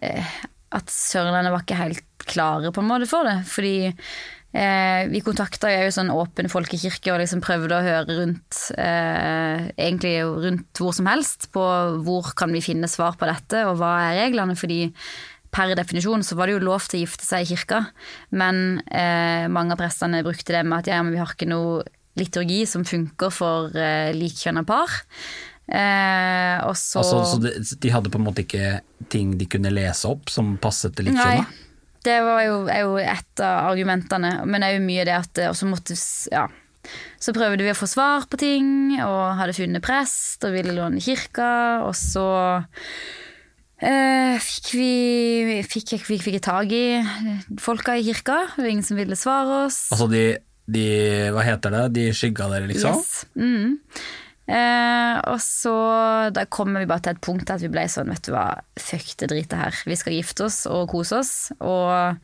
eh, 0.00 0.34
At 0.74 0.90
Sørlandet 0.92 1.52
var 1.54 1.64
ikke 1.64 1.78
helt 1.78 2.24
klare 2.24 2.72
på 2.74 2.82
en 2.82 2.88
måte 2.88 3.08
for 3.10 3.26
det. 3.28 3.36
Fordi 3.48 3.76
eh, 3.90 5.02
vi 5.10 5.22
kontakta 5.24 5.70
jo 5.72 5.92
sånn 5.94 6.12
åpen 6.14 6.50
folkekirke 6.52 7.12
og 7.14 7.20
liksom 7.22 7.42
prøvde 7.44 7.76
å 7.76 7.84
høre 7.84 8.18
rundt 8.20 8.62
eh, 8.78 9.68
Egentlig 9.74 10.16
rundt 10.24 10.80
hvor 10.82 10.96
som 10.96 11.10
helst 11.10 11.50
på 11.54 11.64
hvor 12.06 12.32
kan 12.38 12.52
vi 12.54 12.64
finne 12.64 12.90
svar 12.90 13.18
på 13.20 13.28
dette, 13.30 13.64
og 13.68 13.78
hva 13.80 13.94
er 14.08 14.20
reglene. 14.24 14.58
Fordi 14.58 14.88
per 15.54 15.74
definisjon 15.78 16.24
så 16.26 16.36
var 16.38 16.50
det 16.50 16.56
jo 16.56 16.66
lov 16.66 16.86
til 16.88 17.00
å 17.00 17.04
gifte 17.04 17.26
seg 17.26 17.44
i 17.44 17.52
kirka, 17.52 17.84
men 18.34 18.80
eh, 18.90 19.46
mange 19.52 19.76
av 19.76 19.80
prestene 19.80 20.24
brukte 20.26 20.56
det 20.56 20.64
med 20.66 20.82
at 20.82 20.90
ja, 20.90 21.02
men 21.04 21.14
vi 21.14 21.20
har 21.22 21.30
ikke 21.30 21.50
noe 21.50 21.84
liturgi 22.18 22.62
som 22.70 22.86
funker 22.86 23.32
for 23.34 23.74
eh, 23.78 24.14
likkjønna 24.16 24.64
par. 24.66 25.02
Eh, 25.64 26.56
og 26.68 26.74
så 26.76 27.00
Altså, 27.00 27.20
så 27.30 27.38
de, 27.40 27.52
de 27.80 27.92
hadde 27.92 28.10
på 28.12 28.20
en 28.20 28.26
måte 28.26 28.44
ikke 28.44 28.82
ting 29.12 29.32
de 29.40 29.46
kunne 29.48 29.72
lese 29.72 30.08
opp 30.10 30.28
som 30.32 30.58
passet 30.60 30.92
til 30.96 31.08
Nei. 31.08 31.14
likkjønna? 31.16 31.62
Det 32.04 32.18
var 32.20 32.42
jo, 32.44 32.56
jo 32.68 32.98
et 33.00 33.40
av 33.40 33.70
argumentene, 33.70 34.34
men 34.44 34.60
det 34.60 34.68
er 34.68 34.76
jo 34.76 34.84
mye 34.84 35.06
det 35.08 35.16
at 35.16 35.42
Og 35.48 35.56
så 35.56 35.68
måtte 35.70 35.96
Ja. 36.32 36.48
Så 37.16 37.32
prøvde 37.32 37.64
vi 37.64 37.72
å 37.72 37.78
få 37.78 37.86
svar 37.88 38.26
på 38.28 38.36
ting, 38.36 38.66
og 39.00 39.38
hadde 39.38 39.54
funnet 39.56 39.80
prest, 39.80 40.44
og 40.44 40.52
ville 40.52 40.74
låne 40.76 41.00
kirka, 41.00 41.80
og 41.86 41.94
så 41.96 42.26
eh, 43.80 44.36
fikk 44.36 44.68
vi 44.76 44.90
fikk, 45.64 45.94
fikk, 45.94 46.04
fikk, 46.10 46.26
fikk 46.26 46.42
tak 46.44 46.74
i 46.76 47.00
folka 47.56 47.96
i 47.96 48.04
kirka, 48.04 48.36
det 48.52 48.66
var 48.66 48.68
ingen 48.74 48.84
som 48.84 49.00
ville 49.00 49.16
svare 49.16 49.62
oss. 49.64 49.86
Altså 49.96 50.10
de, 50.12 50.26
de 50.76 50.84
Hva 51.32 51.46
heter 51.48 51.72
det? 51.72 51.86
De 51.96 52.04
skygga 52.20 52.50
dere, 52.52 52.68
liksom? 52.68 53.00
Yes. 53.00 53.24
Mm. 53.32 53.80
Eh, 54.44 55.16
og 55.32 55.38
så 55.40 55.74
da 56.36 56.44
kommer 56.52 56.82
vi 56.82 56.88
bare 56.90 57.06
til 57.06 57.14
et 57.16 57.22
punkt 57.24 57.52
at 57.52 57.62
vi 57.64 57.70
ble 57.72 57.86
sånn, 57.88 58.10
vet 58.12 58.26
du 58.26 58.34
hva, 58.34 58.46
fuck 58.80 59.14
det 59.20 59.30
dritet 59.32 59.56
her. 59.56 59.78
Vi 59.88 59.96
skal 59.96 60.18
gifte 60.18 60.48
oss 60.48 60.64
og 60.68 60.90
kose 60.92 61.22
oss, 61.22 61.34
og 61.64 62.20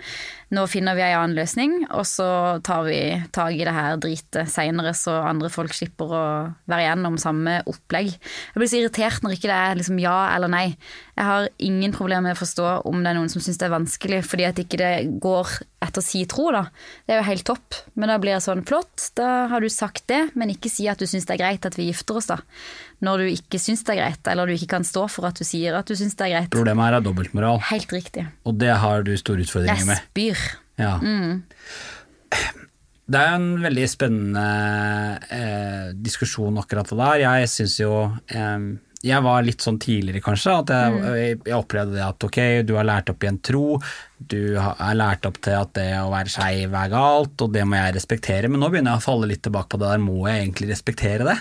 nå 0.50 0.64
finner 0.70 0.96
vi 0.98 1.04
ei 1.06 1.14
annen 1.14 1.36
løsning, 1.38 1.74
og 1.94 2.02
så 2.08 2.26
tar 2.66 2.82
vi 2.88 2.98
tak 3.34 3.54
i 3.54 3.62
det 3.66 3.74
her 3.74 3.98
dritet 4.02 4.50
seinere, 4.50 4.92
så 4.98 5.20
andre 5.22 5.50
folk 5.52 5.74
slipper 5.76 6.10
å 6.10 6.22
være 6.70 6.86
igjennom 6.86 7.18
samme 7.22 7.60
opplegg. 7.70 8.10
Jeg 8.16 8.58
blir 8.58 8.70
så 8.70 8.80
irritert 8.80 9.22
når 9.22 9.36
ikke 9.36 9.50
det 9.50 9.58
er 9.58 9.78
liksom 9.78 10.00
ja 10.02 10.16
eller 10.34 10.50
nei. 10.50 10.66
Jeg 11.14 11.28
har 11.28 11.48
ingen 11.62 11.94
problemer 11.94 12.30
med 12.30 12.38
å 12.38 12.40
forstå 12.40 12.68
om 12.90 13.02
det 13.02 13.12
er 13.12 13.18
noen 13.20 13.30
som 13.32 13.44
syns 13.44 13.60
det 13.60 13.68
er 13.68 13.76
vanskelig, 13.76 14.22
fordi 14.26 14.48
at 14.48 14.62
ikke 14.62 14.80
det 14.80 14.92
går 15.22 15.54
etter 15.86 16.04
si 16.04 16.24
tro, 16.28 16.50
da. 16.54 16.66
Det 17.06 17.14
er 17.14 17.22
jo 17.22 17.28
helt 17.30 17.46
topp. 17.48 17.80
Men 17.94 18.10
da 18.12 18.18
blir 18.20 18.34
jeg 18.34 18.44
sånn 18.44 18.66
flott, 18.68 19.10
da 19.16 19.46
har 19.52 19.62
du 19.62 19.70
sagt 19.72 20.08
det, 20.10 20.22
men 20.34 20.52
ikke 20.52 20.72
si 20.72 20.90
at 20.90 21.00
du 21.00 21.06
syns 21.08 21.28
det 21.28 21.36
er 21.36 21.44
greit 21.44 21.68
at 21.68 21.78
vi 21.78 21.88
gifter 21.88 22.18
oss, 22.18 22.30
da. 22.32 22.40
Når 23.00 23.22
du 23.22 23.28
ikke 23.32 23.58
syns 23.62 23.80
det 23.88 23.94
er 23.94 24.00
greit, 24.02 24.28
eller 24.28 24.46
du 24.50 24.52
ikke 24.52 24.68
kan 24.74 24.84
stå 24.84 25.06
for 25.08 25.24
at 25.30 25.38
du 25.40 25.44
sier 25.48 25.76
at 25.78 25.88
du 25.88 25.94
syns 25.96 26.14
det 26.18 26.26
er 26.26 26.34
greit. 26.34 26.50
Problemet 26.52 26.84
her 26.90 26.98
er 26.98 27.04
dobbeltmoral, 27.06 27.62
Helt 27.70 27.92
riktig. 27.96 28.26
og 28.44 28.58
det 28.60 28.74
har 28.82 29.02
du 29.06 29.14
store 29.16 29.40
utfordringer 29.46 29.94
Jeg 29.94 30.02
spyr. 30.04 30.42
Ja. 30.80 30.98
Mm. 31.00 31.42
Det 33.10 33.18
er 33.18 33.32
en 33.34 33.48
veldig 33.62 33.86
spennende 33.90 34.44
eh, 35.34 35.88
diskusjon 35.98 36.60
akkurat 36.62 36.86
det 36.92 36.98
der. 37.00 37.22
Jeg 37.24 37.48
syns 37.50 37.78
jo 37.80 37.94
eh, 38.30 38.58
Jeg 39.00 39.24
var 39.24 39.44
litt 39.46 39.64
sånn 39.64 39.78
tidligere, 39.80 40.20
kanskje, 40.20 40.54
at 40.60 40.70
jeg, 40.74 40.96
jeg, 41.00 41.36
jeg 41.48 41.56
opplevde 41.56 41.96
det 41.96 42.04
at 42.04 42.24
ok, 42.26 42.38
du 42.68 42.74
har 42.76 42.84
lært 42.84 43.08
opp 43.08 43.24
i 43.24 43.30
en 43.30 43.38
tro, 43.40 43.78
du 44.20 44.58
har 44.60 44.76
er 44.84 44.98
lært 44.98 45.24
opp 45.24 45.38
til 45.40 45.56
at 45.56 45.70
det 45.78 45.86
å 45.96 46.10
være 46.12 46.28
skeiv 46.28 46.74
er 46.76 46.90
galt, 46.92 47.40
og 47.40 47.54
det 47.54 47.62
må 47.64 47.78
jeg 47.78 47.94
respektere, 47.96 48.50
men 48.52 48.60
nå 48.60 48.68
begynner 48.68 48.92
jeg 48.92 49.00
å 49.00 49.06
falle 49.06 49.30
litt 49.30 49.42
tilbake 49.46 49.72
på 49.72 49.80
det 49.80 49.88
der, 49.88 50.02
må 50.04 50.18
jeg 50.28 50.42
egentlig 50.42 50.68
respektere 50.74 51.28
det? 51.30 51.36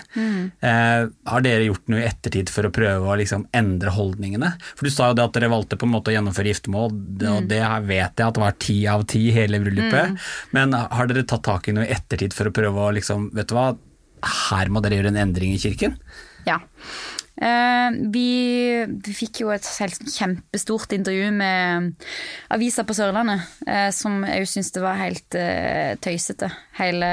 Eh, 0.70 1.02
har 1.34 1.44
dere 1.44 1.66
gjort 1.68 1.92
noe 1.92 2.00
i 2.00 2.08
ettertid 2.08 2.54
for 2.54 2.64
å 2.64 2.72
prøve 2.72 3.12
å 3.12 3.18
liksom 3.20 3.44
endre 3.60 3.92
holdningene? 3.92 4.54
For 4.72 4.88
du 4.88 4.94
sa 4.94 5.10
jo 5.10 5.20
det 5.20 5.28
at 5.28 5.36
dere 5.36 5.52
valgte 5.52 5.76
på 5.76 5.88
en 5.88 5.94
måte 5.98 6.14
å 6.14 6.16
gjennomføre 6.16 6.54
giftermål, 6.54 6.96
det, 7.20 7.28
og 7.28 7.52
det 7.52 7.60
vet 7.92 8.24
jeg 8.24 8.30
at 8.30 8.40
det 8.40 8.44
var 8.46 8.58
ti 8.64 8.78
av 8.88 9.04
ti 9.12 9.26
hele 9.36 9.60
bryllupet, 9.60 10.16
men 10.56 10.72
har 10.80 11.12
dere 11.12 11.28
tatt 11.28 11.44
tak 11.44 11.68
i 11.68 11.76
noe 11.76 11.84
i 11.84 11.92
ettertid 11.92 12.32
for 12.36 12.48
å 12.48 12.56
prøve 12.56 12.88
å 12.88 12.90
liksom, 12.96 13.28
vet 13.36 13.52
du 13.52 13.56
hva, 13.58 13.74
her 14.50 14.72
må 14.72 14.80
dere 14.84 14.96
gjøre 15.00 15.12
en 15.12 15.22
endring 15.28 15.52
i 15.52 15.60
kirken? 15.60 16.00
Ja. 16.48 16.56
Eh, 17.40 17.94
vi, 18.12 18.26
fikk 19.16 19.42
jo 19.42 19.52
et 19.54 19.64
helt 19.80 20.02
kjempestort 20.12 20.92
intervju 20.92 21.30
med 21.32 21.94
avisa 22.52 22.84
på 22.84 22.96
Sørlandet, 22.96 23.46
eh, 23.64 23.88
som 23.96 24.20
jeg 24.28 24.44
jo 24.44 24.50
syns 24.52 24.74
det 24.76 24.84
var 24.84 25.00
helt 25.00 25.38
eh, 25.40 25.94
tøysete, 26.04 26.50
hele 26.80 27.08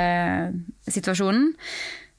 situasjonen. 0.88 1.54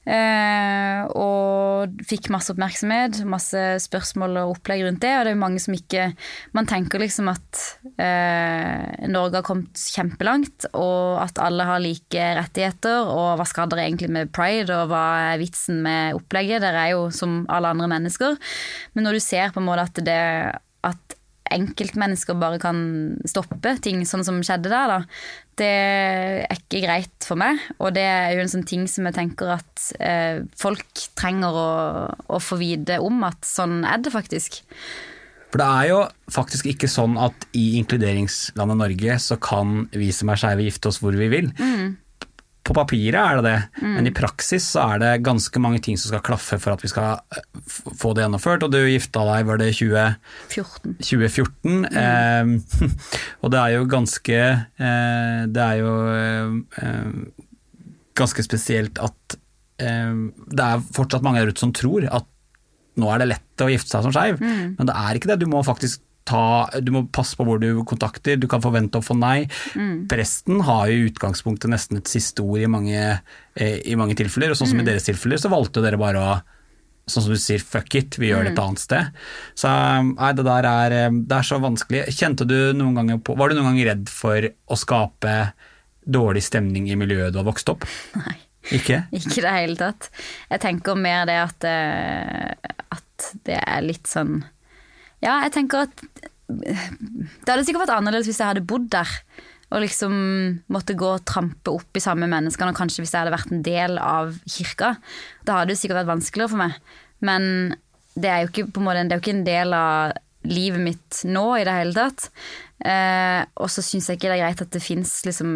Eh, 0.09 1.01
og 1.21 1.99
fikk 2.09 2.31
masse 2.33 2.49
oppmerksomhet, 2.53 3.19
masse 3.29 3.61
spørsmål 3.83 4.39
og 4.41 4.55
opplegg 4.55 4.81
rundt 4.87 5.03
det. 5.03 5.11
Og 5.13 5.27
det 5.27 5.33
er 5.33 5.37
jo 5.37 5.41
mange 5.43 5.61
som 5.61 5.75
ikke 5.75 6.09
Man 6.55 6.67
tenker 6.69 7.01
liksom 7.01 7.29
at 7.29 7.59
eh, 8.01 9.05
Norge 9.11 9.39
har 9.39 9.45
kommet 9.45 9.77
kjempelangt, 9.93 10.69
og 10.73 11.19
at 11.21 11.41
alle 11.43 11.67
har 11.67 11.83
like 11.83 12.29
rettigheter, 12.39 13.05
og 13.05 13.37
hva 13.39 13.45
skal 13.47 13.69
dere 13.69 13.85
egentlig 13.85 14.09
med 14.15 14.33
pride, 14.33 14.73
og 14.73 14.89
hva 14.93 15.05
er 15.33 15.43
vitsen 15.43 15.83
med 15.85 16.17
opplegget? 16.17 16.63
Dere 16.65 16.87
er 16.87 16.95
jo 16.95 17.05
som 17.13 17.43
alle 17.51 17.75
andre 17.75 17.91
mennesker. 17.91 18.39
Men 18.95 19.07
når 19.07 19.19
du 19.19 19.23
ser 19.23 19.53
på 19.53 19.61
en 19.61 19.69
måte 19.69 19.85
at 19.89 20.03
det 20.09 20.19
at 20.87 21.18
enkeltmennesker 21.53 22.37
bare 22.39 22.59
kan 22.61 22.79
stoppe 23.27 23.75
ting 23.83 24.05
sånn 24.07 24.25
som 24.27 24.41
skjedde 24.45 24.71
der, 24.71 24.93
da. 24.93 24.99
Det 25.59 25.69
er 25.69 26.55
ikke 26.55 26.83
greit 26.85 27.27
for 27.27 27.39
meg, 27.39 27.59
og 27.77 27.93
det 27.97 28.05
er 28.07 28.33
jo 28.37 28.43
en 28.45 28.51
sånn 28.51 28.67
ting 28.67 28.85
som 28.91 29.09
jeg 29.09 29.17
tenker 29.17 29.55
at 29.57 29.87
eh, 29.99 30.41
folk 30.59 31.05
trenger 31.19 31.55
å, 31.55 31.69
å 32.31 32.41
få 32.43 32.59
vite 32.61 32.99
om, 33.03 33.23
at 33.27 33.43
sånn 33.47 33.81
er 33.83 33.99
det 34.03 34.13
faktisk. 34.15 34.61
For 35.49 35.61
det 35.61 35.67
er 35.67 35.87
jo 35.89 36.01
faktisk 36.31 36.69
ikke 36.69 36.89
sånn 36.91 37.17
at 37.19 37.47
i 37.57 37.79
inkluderingslandet 37.79 38.79
Norge 38.79 39.17
så 39.23 39.39
kan 39.41 39.87
vi 39.95 40.11
som 40.13 40.29
er 40.29 40.41
skeive 40.41 40.67
gifte 40.67 40.91
oss 40.91 41.01
hvor 41.01 41.17
vi 41.17 41.29
vil. 41.31 41.49
Mm. 41.57 41.97
På 42.69 42.75
papiret 42.77 43.17
er 43.17 43.39
det 43.39 43.49
det, 43.49 43.81
men 43.81 44.05
i 44.05 44.13
praksis 44.13 44.67
så 44.75 44.83
er 44.93 45.01
det 45.01 45.23
ganske 45.25 45.61
mange 45.61 45.81
ting 45.81 45.97
som 45.97 46.11
skal 46.11 46.21
klaffe 46.25 46.59
for 46.61 46.75
at 46.75 46.83
vi 46.85 46.91
skal 46.91 47.17
eh, 47.33 47.71
få 47.97 48.11
det 48.13 48.21
gjennomført. 48.27 48.65
Og 48.67 48.73
du 48.75 48.77
gifta 48.83 49.23
deg, 49.25 49.47
var 49.49 49.57
det 49.61 49.71
20, 49.79 50.03
14. 50.53 50.97
2014? 51.01 51.79
Eh, 51.89 52.51
og 53.41 53.53
det 53.55 53.61
er 53.63 53.73
jo 53.73 53.87
ganske 53.89 54.39
eh, 54.39 55.39
Det 55.49 55.65
er 55.65 55.81
jo 55.81 55.93
eh, 56.13 56.57
eh, 56.83 57.47
ganske 58.19 58.45
spesielt 58.45 59.01
at 59.01 59.39
eh, 59.81 60.13
det 60.53 60.67
er 60.67 60.85
fortsatt 60.93 61.25
mange 61.25 61.41
der 61.41 61.53
ute 61.55 61.65
som 61.65 61.73
tror 61.73 62.05
at 62.05 62.29
nå 62.99 63.09
er 63.13 63.21
det 63.21 63.29
lett 63.31 63.63
å 63.63 63.69
gifte 63.71 63.93
seg 63.93 64.03
som 64.03 64.11
skeiv, 64.11 64.41
men 64.43 64.87
det 64.89 64.93
er 64.97 65.15
ikke 65.15 65.29
det. 65.31 65.37
Du 65.39 65.45
må 65.47 65.61
faktisk 65.63 66.01
ta, 66.29 66.43
du 66.85 66.93
må 66.93 67.03
passe 67.13 67.37
på 67.37 67.45
hvor 67.47 67.59
du 67.61 67.81
kontakter, 67.89 68.37
du 68.39 68.47
kan 68.51 68.63
forvente 68.63 69.01
å 69.01 69.05
få 69.05 69.17
nei. 69.17 69.47
Presten 70.11 70.61
har 70.67 70.91
i 70.91 71.01
utgangspunktet 71.07 71.71
nesten 71.73 71.99
et 71.99 72.11
siste 72.11 72.45
ord 72.45 72.61
i 72.61 72.69
mange, 72.71 73.03
eh, 73.55 73.81
i 73.89 73.97
mange 73.99 74.17
tilfeller, 74.19 74.53
og 74.53 74.59
sånn 74.59 74.71
som 74.73 74.81
i 74.81 74.87
deres 74.87 75.09
tilfeller 75.09 75.41
så 75.41 75.51
valgte 75.51 75.85
dere 75.85 76.01
bare 76.01 76.23
å 76.23 76.39
Sånn 77.09 77.23
som 77.25 77.33
du 77.33 77.39
sier, 77.41 77.57
fuck 77.65 77.95
it, 77.97 78.19
vi 78.21 78.27
gjør 78.29 78.45
det 78.45 78.51
et 78.53 78.59
annet 78.61 78.81
sted. 78.83 79.15
Så 79.57 79.69
nei, 80.11 80.27
det 80.37 80.43
der 80.45 80.67
er, 80.69 80.93
eh, 80.93 81.15
det 81.31 81.39
er 81.39 81.47
så 81.47 81.57
vanskelig. 81.57 82.03
Kjente 82.13 82.45
du 82.45 82.53
noen 82.77 82.99
ganger 82.99 83.17
på 83.25 83.33
Var 83.39 83.49
du 83.49 83.57
noen 83.57 83.71
gang 83.71 83.79
redd 83.87 84.11
for 84.13 84.45
å 84.45 84.77
skape 84.77 85.33
dårlig 86.05 86.43
stemning 86.45 86.85
i 86.89 86.97
miljøet 86.99 87.33
du 87.33 87.41
har 87.41 87.47
vokst 87.49 87.73
opp? 87.73 87.87
Nei. 88.13 88.35
Ikke? 88.75 89.01
Ikke 89.15 89.39
i 89.39 89.45
det 89.45 89.55
hele 89.55 89.79
tatt. 89.79 90.09
Jeg 90.51 90.61
tenker 90.61 90.97
mer 90.99 91.25
det 91.25 91.39
at, 91.41 91.65
eh, 91.65 92.71
at 92.93 93.29
det 93.47 93.57
er 93.57 93.85
litt 93.85 94.09
sånn 94.09 94.43
Ja, 95.23 95.41
jeg 95.45 95.53
tenker 95.55 95.87
at 95.87 96.03
Det 96.49 97.49
hadde 97.51 97.65
sikkert 97.67 97.85
vært 97.85 97.97
annerledes 97.97 98.29
hvis 98.29 98.39
jeg 98.41 98.51
hadde 98.53 98.65
bodd 98.65 98.87
der. 98.93 99.09
Og 99.69 99.83
liksom 99.83 100.13
måtte 100.73 100.95
gå 100.97 101.11
og 101.13 101.25
trampe 101.29 101.75
opp 101.77 101.97
i 101.97 102.01
samme 102.01 102.25
menneskene, 102.31 102.71
og 102.71 102.79
kanskje 102.79 103.03
hvis 103.03 103.13
jeg 103.13 103.21
hadde 103.21 103.35
vært 103.35 103.51
en 103.53 103.61
del 103.65 103.99
av 104.01 104.31
kirka. 104.49 104.95
Da 105.45 105.59
hadde 105.59 105.75
det 105.75 105.81
sikkert 105.81 106.01
vært 106.01 106.09
vanskeligere 106.15 106.53
for 106.55 106.61
meg. 106.63 106.79
Men 107.21 107.45
det 108.17 108.31
er 108.31 108.41
jo 108.41 108.49
ikke, 108.49 108.65
en 108.71 108.87
måte, 108.87 109.03
det 109.05 109.13
er 109.13 109.19
jo 109.19 109.25
ikke 109.25 109.35
en 109.37 109.45
del 109.45 109.77
av 109.77 110.17
livet 110.49 110.81
mitt 110.81 111.21
nå 111.29 111.45
i 111.59 111.67
det 111.67 111.75
hele 111.75 111.93
tatt. 111.93 112.29
Eh, 112.79 113.41
og 113.59 113.67
så 113.67 113.83
syns 113.83 114.07
jeg 114.07 114.19
ikke 114.19 114.29
det 114.29 114.37
er 114.37 114.43
greit 114.45 114.61
at 114.63 114.71
det 114.71 114.79
fins 114.79 115.11
liksom, 115.27 115.49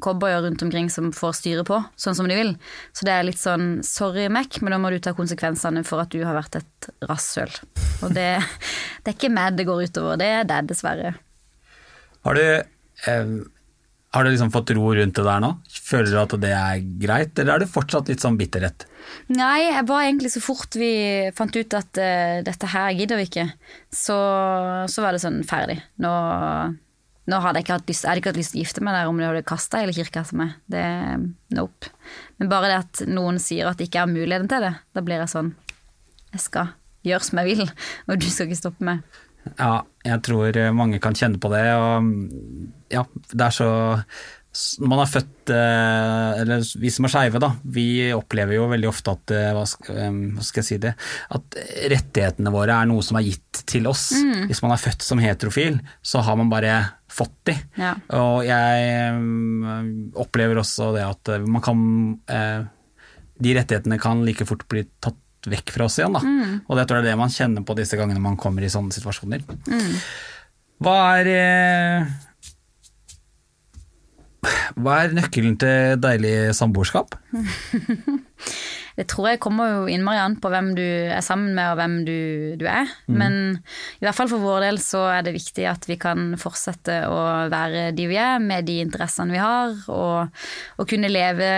cowboyer 0.00 0.40
rundt 0.46 0.62
omkring 0.64 0.88
som 0.92 1.10
får 1.12 1.36
styre 1.36 1.64
på 1.68 1.76
sånn 2.00 2.16
som 2.16 2.28
de 2.30 2.38
vil. 2.38 2.54
Så 2.96 3.04
det 3.08 3.14
er 3.14 3.26
litt 3.28 3.40
sånn 3.40 3.82
sorry, 3.86 4.28
Mac, 4.32 4.60
men 4.64 4.72
da 4.72 4.80
må 4.80 4.92
du 4.92 4.98
ta 5.02 5.12
konsekvensene 5.16 5.84
for 5.86 6.00
at 6.02 6.12
du 6.14 6.22
har 6.24 6.38
vært 6.38 6.62
et 6.62 6.90
rasshøl. 7.10 7.52
Og 8.06 8.16
det, 8.16 8.28
det 9.04 9.12
er 9.12 9.18
ikke 9.18 9.32
meg 9.32 9.60
det 9.60 9.68
går 9.68 9.86
utover, 9.90 10.20
det 10.20 10.30
er 10.40 10.48
deg, 10.48 10.70
dessverre. 10.72 11.14
Har 12.24 12.36
du, 12.36 12.44
eh, 13.12 13.34
har 14.16 14.24
du 14.24 14.32
liksom 14.32 14.52
fått 14.54 14.72
ro 14.76 14.94
rundt 14.96 15.20
det 15.20 15.26
der 15.28 15.44
nå? 15.44 15.54
Føler 15.90 16.14
du 16.14 16.22
at 16.22 16.38
det 16.40 16.54
er 16.56 16.86
greit, 17.04 17.36
eller 17.36 17.58
er 17.58 17.64
det 17.64 17.72
fortsatt 17.72 18.08
litt 18.12 18.24
sånn 18.24 18.40
bitterhet? 18.40 18.88
Nei, 19.32 19.68
jeg 19.68 19.86
var 19.88 20.04
egentlig 20.04 20.32
så 20.34 20.42
fort 20.42 20.76
vi 20.78 20.92
fant 21.36 21.56
ut 21.56 21.76
at 21.78 22.00
uh, 22.00 22.38
dette 22.46 22.70
her 22.72 22.94
gidder 22.98 23.20
vi 23.20 23.26
ikke, 23.28 23.46
så, 23.94 24.18
så 24.90 25.04
var 25.04 25.14
det 25.14 25.22
sånn 25.22 25.40
ferdig. 25.46 25.78
Nå, 26.02 26.12
nå 27.30 27.40
hadde 27.44 27.60
jeg 27.60 27.68
ikke 27.68 27.78
hatt 27.78 27.92
lyst, 27.92 28.04
jeg 28.04 28.10
hadde 28.10 28.22
ikke 28.22 28.32
hatt 28.32 28.40
lyst 28.40 28.54
til 28.54 28.60
å 28.60 28.64
gifte 28.64 28.84
meg 28.86 28.98
der 28.98 29.10
om 29.10 29.20
du 29.20 29.26
hadde 29.26 29.46
kasta 29.46 29.82
hele 29.82 29.94
kirka 29.96 30.24
til 30.26 30.42
meg. 30.42 30.58
Det 30.70 30.84
nope. 31.56 31.94
Men 32.40 32.52
bare 32.52 32.72
det 32.72 32.82
at 32.82 33.02
noen 33.10 33.40
sier 33.42 33.70
at 33.70 33.80
det 33.80 33.90
ikke 33.90 34.04
er 34.04 34.12
muligheten 34.12 34.50
til 34.50 34.66
det, 34.66 34.74
da 34.96 35.04
blir 35.04 35.22
jeg 35.22 35.32
sånn 35.32 35.54
Jeg 36.34 36.44
skal 36.46 36.76
gjøre 37.06 37.26
som 37.26 37.40
jeg 37.40 37.56
vil, 37.56 37.74
og 38.08 38.20
du 38.20 38.28
skal 38.28 38.48
ikke 38.48 38.60
stoppe 38.60 38.86
meg. 38.86 39.04
Ja, 39.56 39.86
jeg 40.04 40.20
tror 40.26 40.56
mange 40.76 41.00
kan 41.02 41.16
kjenne 41.16 41.40
på 41.40 41.48
det, 41.52 41.64
og 41.72 42.10
ja, 42.92 43.06
det 43.32 43.46
er 43.46 43.54
så 43.56 43.70
man 44.82 44.98
er 44.98 45.06
født, 45.06 45.50
eh, 45.54 46.40
eller 46.42 46.64
vi 46.82 46.90
som 46.90 47.06
er 47.06 47.12
skeive, 47.12 47.38
da, 47.42 47.52
vi 47.62 48.10
opplever 48.10 48.56
jo 48.56 48.66
veldig 48.72 48.88
ofte 48.90 49.12
at 49.14 49.34
eh, 49.36 49.50
hva 49.54 49.62
skal, 49.68 49.98
eh, 50.02 50.16
hva 50.34 50.46
skal 50.46 50.62
jeg 50.62 50.66
si 50.66 50.78
det, 50.82 50.90
at 51.36 51.58
rettighetene 51.92 52.50
våre 52.50 52.74
er 52.74 52.88
noe 52.90 53.04
som 53.06 53.20
er 53.20 53.28
gitt 53.28 53.60
til 53.70 53.86
oss. 53.86 54.08
Hvis 54.50 54.62
man 54.64 54.74
er 54.74 54.82
født 54.82 55.06
som 55.06 55.22
heterofil, 55.22 55.78
så 56.02 56.24
har 56.26 56.38
man 56.40 56.50
bare 56.50 56.80
fått 57.10 57.36
de. 57.46 57.54
Ja. 57.78 57.94
Og 58.18 58.42
jeg 58.46 60.10
opplever 60.18 60.58
også 60.62 60.90
det 60.94 61.06
at 61.06 61.30
man 61.42 61.62
kan 61.64 61.80
De 63.40 63.52
rettighetene 63.56 63.98
kan 63.98 64.22
like 64.26 64.46
fort 64.46 64.66
bli 64.70 64.84
tatt 65.02 65.18
vekk 65.50 65.72
fra 65.74 65.86
oss 65.86 65.98
igjen. 65.98 66.14
Da. 66.14 66.22
Og 66.66 66.76
det 66.76 66.84
tror 66.86 67.00
jeg 67.00 67.06
er 67.06 67.12
det 67.12 67.20
man 67.20 67.32
kjenner 67.32 67.64
på 67.66 67.76
disse 67.78 67.98
gangene 67.98 68.22
man 68.22 68.38
kommer 68.38 68.66
i 68.66 68.72
sånne 68.72 68.94
situasjoner. 68.94 69.46
Hva 70.80 70.96
er 71.20 71.30
Hva 74.80 75.02
er 75.04 75.16
nøkkelen 75.16 75.56
til 75.60 75.96
deilig 76.00 76.36
samboerskap? 76.56 77.16
Det 79.00 79.06
tror 79.08 79.30
jeg 79.30 79.40
kommer 79.40 79.68
jo 79.70 79.84
innmari 79.88 80.18
an 80.20 80.34
på 80.42 80.50
hvem 80.52 80.72
du 80.76 80.82
er 80.84 81.22
sammen 81.24 81.54
med 81.56 81.70
og 81.70 81.78
hvem 81.78 81.94
du, 82.04 82.16
du 82.60 82.66
er. 82.68 82.90
Men 83.08 83.36
i 83.96 84.04
hvert 84.04 84.16
fall 84.18 84.28
for 84.28 84.42
vår 84.42 84.66
del 84.66 84.80
så 84.82 85.06
er 85.14 85.24
det 85.24 85.32
viktig 85.38 85.64
at 85.70 85.86
vi 85.88 85.96
kan 86.00 86.34
fortsette 86.40 86.98
å 87.08 87.20
være 87.52 87.90
de 87.96 88.08
vi 88.10 88.18
er, 88.20 88.42
med 88.44 88.68
de 88.68 88.80
interessene 88.82 89.32
vi 89.32 89.40
har, 89.40 89.72
og, 89.94 90.42
og 90.76 90.90
kunne 90.90 91.12
leve 91.12 91.48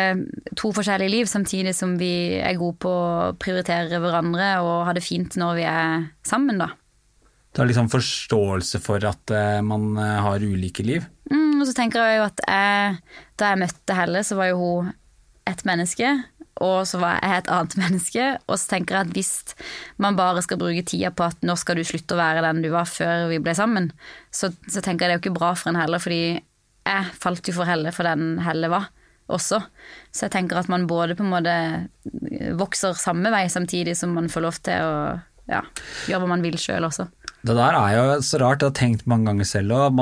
to 0.59 0.71
forskjellige 0.77 1.15
liv 1.17 1.31
samtidig 1.31 1.75
som 1.75 1.97
vi 1.99 2.39
er 2.39 2.61
gode 2.61 2.79
på 2.85 2.93
å 2.93 3.33
prioritere 3.41 3.99
hverandre 4.03 4.53
og 4.63 4.87
ha 4.87 4.95
det 4.95 5.03
fint 5.07 5.35
når 5.41 5.59
vi 5.59 5.67
er 5.73 6.07
sammen, 6.29 6.63
da. 6.63 6.71
Du 7.53 7.61
har 7.61 7.69
liksom 7.69 7.91
forståelse 7.93 8.81
for 8.81 9.05
at 9.05 9.31
eh, 9.31 9.61
man 9.65 9.91
eh, 10.01 10.19
har 10.25 10.41
ulike 10.41 10.85
liv? 10.87 11.05
Mm, 11.31 11.61
og 11.61 11.67
så 11.69 11.75
tenker 11.77 12.01
jeg 12.01 12.21
jo 12.21 12.29
at 12.31 12.45
jeg, 12.49 13.01
da 13.41 13.51
jeg 13.51 13.61
møtte 13.61 13.97
Helle, 13.97 14.23
så 14.25 14.39
var 14.39 14.49
jo 14.49 14.61
hun 14.61 14.93
et 15.51 15.65
menneske, 15.69 16.09
og 16.65 16.87
så 16.89 17.01
var 17.03 17.19
jeg 17.19 17.43
et 17.43 17.51
annet 17.53 17.77
menneske. 17.83 18.29
Og 18.47 18.57
så 18.57 18.73
tenker 18.73 18.97
jeg 18.97 19.09
at 19.09 19.17
hvis 19.19 19.33
man 20.01 20.17
bare 20.17 20.45
skal 20.45 20.61
bruke 20.63 20.85
tida 20.89 21.13
på 21.13 21.29
at 21.29 21.45
nå 21.45 21.57
skal 21.61 21.77
du 21.77 21.85
slutte 21.85 22.17
å 22.17 22.23
være 22.23 22.45
den 22.47 22.65
du 22.65 22.71
var 22.73 22.89
før 22.89 23.29
vi 23.33 23.43
ble 23.45 23.55
sammen, 23.59 23.91
så, 24.33 24.53
så 24.65 24.81
tenker 24.81 25.05
jeg 25.05 25.13
det 25.13 25.19
er 25.19 25.21
jo 25.21 25.25
ikke 25.27 25.39
bra 25.43 25.53
for 25.59 25.73
en 25.73 25.81
Helle, 25.83 26.01
fordi 26.01 26.25
jeg 26.83 27.15
falt 27.21 27.47
jo 27.47 27.57
for 27.59 27.69
Helle 27.69 27.93
for 27.95 28.09
den 28.09 28.39
Helle 28.47 28.73
var 28.73 28.89
også. 29.33 29.61
Så 30.09 30.27
jeg 30.27 30.35
tenker 30.35 30.61
at 30.61 30.73
man 30.73 30.89
både 30.89 31.17
på 31.19 31.25
en 31.25 31.33
måte 31.33 31.57
vokser 32.59 32.97
samme 32.99 33.31
vei 33.33 33.45
samtidig 33.53 33.95
som 33.99 34.17
man 34.17 34.33
får 34.33 34.45
lov 34.45 34.59
til 34.65 34.89
å 34.89 34.97
ja, 35.51 35.63
gjøre 36.09 36.25
hva 36.25 36.33
man 36.33 36.45
vil 36.45 36.57
sjøl 36.61 36.89
også. 36.89 37.09
Det 37.43 37.57
der 37.59 37.75
er 37.75 37.95
jo 37.97 38.03
så 38.23 38.39
rart, 38.39 38.61
jeg 38.63 38.71
har 38.71 38.75
tenkt 38.79 39.07
mange 39.11 39.27
ganger 39.27 39.45
selv 39.49 39.73
òg. 39.75 39.97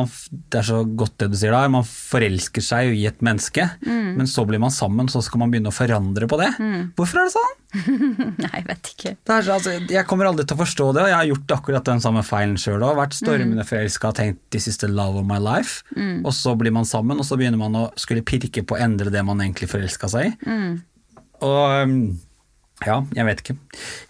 Det 0.53 0.59
er 0.61 0.67
så 0.69 0.81
godt 0.85 1.15
det 1.23 1.31
du 1.33 1.37
sier 1.41 1.55
der. 1.57 1.71
Man 1.73 1.87
forelsker 1.89 2.61
seg 2.61 2.91
jo 2.91 2.93
i 2.99 3.07
et 3.09 3.23
menneske, 3.25 3.65
men 3.87 4.27
så 4.29 4.45
blir 4.47 4.61
man 4.61 4.71
sammen, 4.71 5.09
så 5.09 5.23
skal 5.25 5.39
man 5.41 5.51
begynne 5.51 5.73
å 5.73 5.77
forandre 5.77 6.29
på 6.29 6.37
det. 6.37 6.51
Hvorfor 6.99 7.23
er 7.23 7.31
det 7.31 7.33
sånn? 7.33 7.57
Nei, 8.45 8.51
jeg 8.59 8.67
vet 8.67 8.91
ikke. 8.93 9.13
Det 9.25 9.35
er, 9.39 9.43
så- 9.47 9.55
altså, 9.57 9.75
jeg 9.89 10.07
kommer 10.11 10.27
aldri 10.29 10.45
til 10.45 10.57
å 10.59 10.61
forstå 10.65 10.93
det, 10.95 11.03
og 11.07 11.09
jeg 11.09 11.17
har 11.17 11.29
gjort 11.31 11.57
akkurat 11.57 11.85
den 11.85 12.01
samme 12.05 12.23
feilen 12.27 12.57
sjøl 12.61 12.83
òg. 12.85 12.97
Vært 13.01 13.17
stormende 13.17 13.65
forelska 13.65 14.09
og 14.13 14.17
tenkt 14.21 14.39
'this 14.51 14.69
is 14.69 14.77
the 14.79 14.89
love 14.89 15.17
of 15.17 15.25
my 15.25 15.39
life', 15.39 15.81
og 16.25 16.33
så 16.35 16.57
blir 16.59 16.73
man 16.73 16.85
sammen, 16.85 17.17
og 17.19 17.25
så 17.25 17.39
begynner 17.39 17.57
man 17.59 17.73
å 17.73 17.91
skulle 17.97 18.23
pirke 18.23 18.63
på 18.67 18.77
å 18.77 18.81
endre 18.85 19.09
det 19.11 19.25
man 19.25 19.39
egentlig 19.41 19.69
forelska 19.71 20.09
seg 20.11 20.27
i. 20.27 20.37
Og 21.41 21.83
um, 21.89 22.19
ja, 22.87 22.97
jeg 23.17 23.27
vet 23.29 23.43
ikke. 23.43 23.57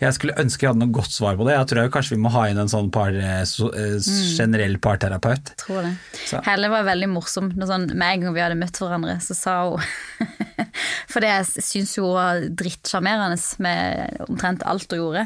Jeg 0.00 0.16
skulle 0.16 0.36
ønske 0.40 0.64
jeg 0.64 0.72
hadde 0.72 0.82
noe 0.84 0.94
godt 0.94 1.14
svar 1.14 1.38
på 1.38 1.46
det. 1.48 1.56
Jeg 1.56 1.68
tror 1.70 1.82
jeg 1.82 1.92
kanskje 1.94 2.14
vi 2.14 2.22
må 2.22 2.32
ha 2.34 2.44
inn 2.50 2.60
en 2.62 2.70
sånn 2.70 2.90
par, 2.94 3.14
så, 3.48 3.66
so, 3.66 3.70
eh, 3.74 3.96
generell 4.38 4.76
parterapeut. 4.82 5.54
Tror 5.60 5.82
det. 5.88 5.94
Så. 6.28 6.42
Helle 6.46 6.70
var 6.72 6.86
veldig 6.86 7.10
morsom. 7.10 7.50
Når 7.58 7.70
sånn, 7.72 7.88
med 7.94 8.14
en 8.14 8.26
gang 8.26 8.36
vi 8.36 8.44
hadde 8.44 8.58
møtt 8.60 8.78
hverandre, 8.78 9.18
så 9.24 9.36
sa 9.38 9.56
hun 9.68 9.82
For 11.10 11.22
det 11.24 11.30
jeg 11.32 11.64
syns 11.66 11.96
hun 11.98 12.12
var 12.14 12.42
drittsjarmerende 12.60 13.38
med 13.64 14.26
omtrent 14.28 14.66
alt 14.68 14.92
hun 14.92 15.00
gjorde. 15.02 15.24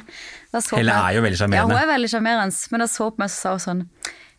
Så 0.54 0.78
Helle 0.78 0.94
er 0.94 1.18
jo 1.18 1.24
veldig 1.24 1.50
Ja, 1.52 1.64
hun 1.66 1.76
er 1.76 1.90
veldig 1.90 2.10
sjarmerende, 2.12 2.68
men 2.70 2.84
da 2.84 2.88
så 2.90 3.10
på 3.10 3.22
meg 3.22 3.32
og 3.32 3.34
sa 3.34 3.56
hun 3.56 3.64
sånn 3.64 3.82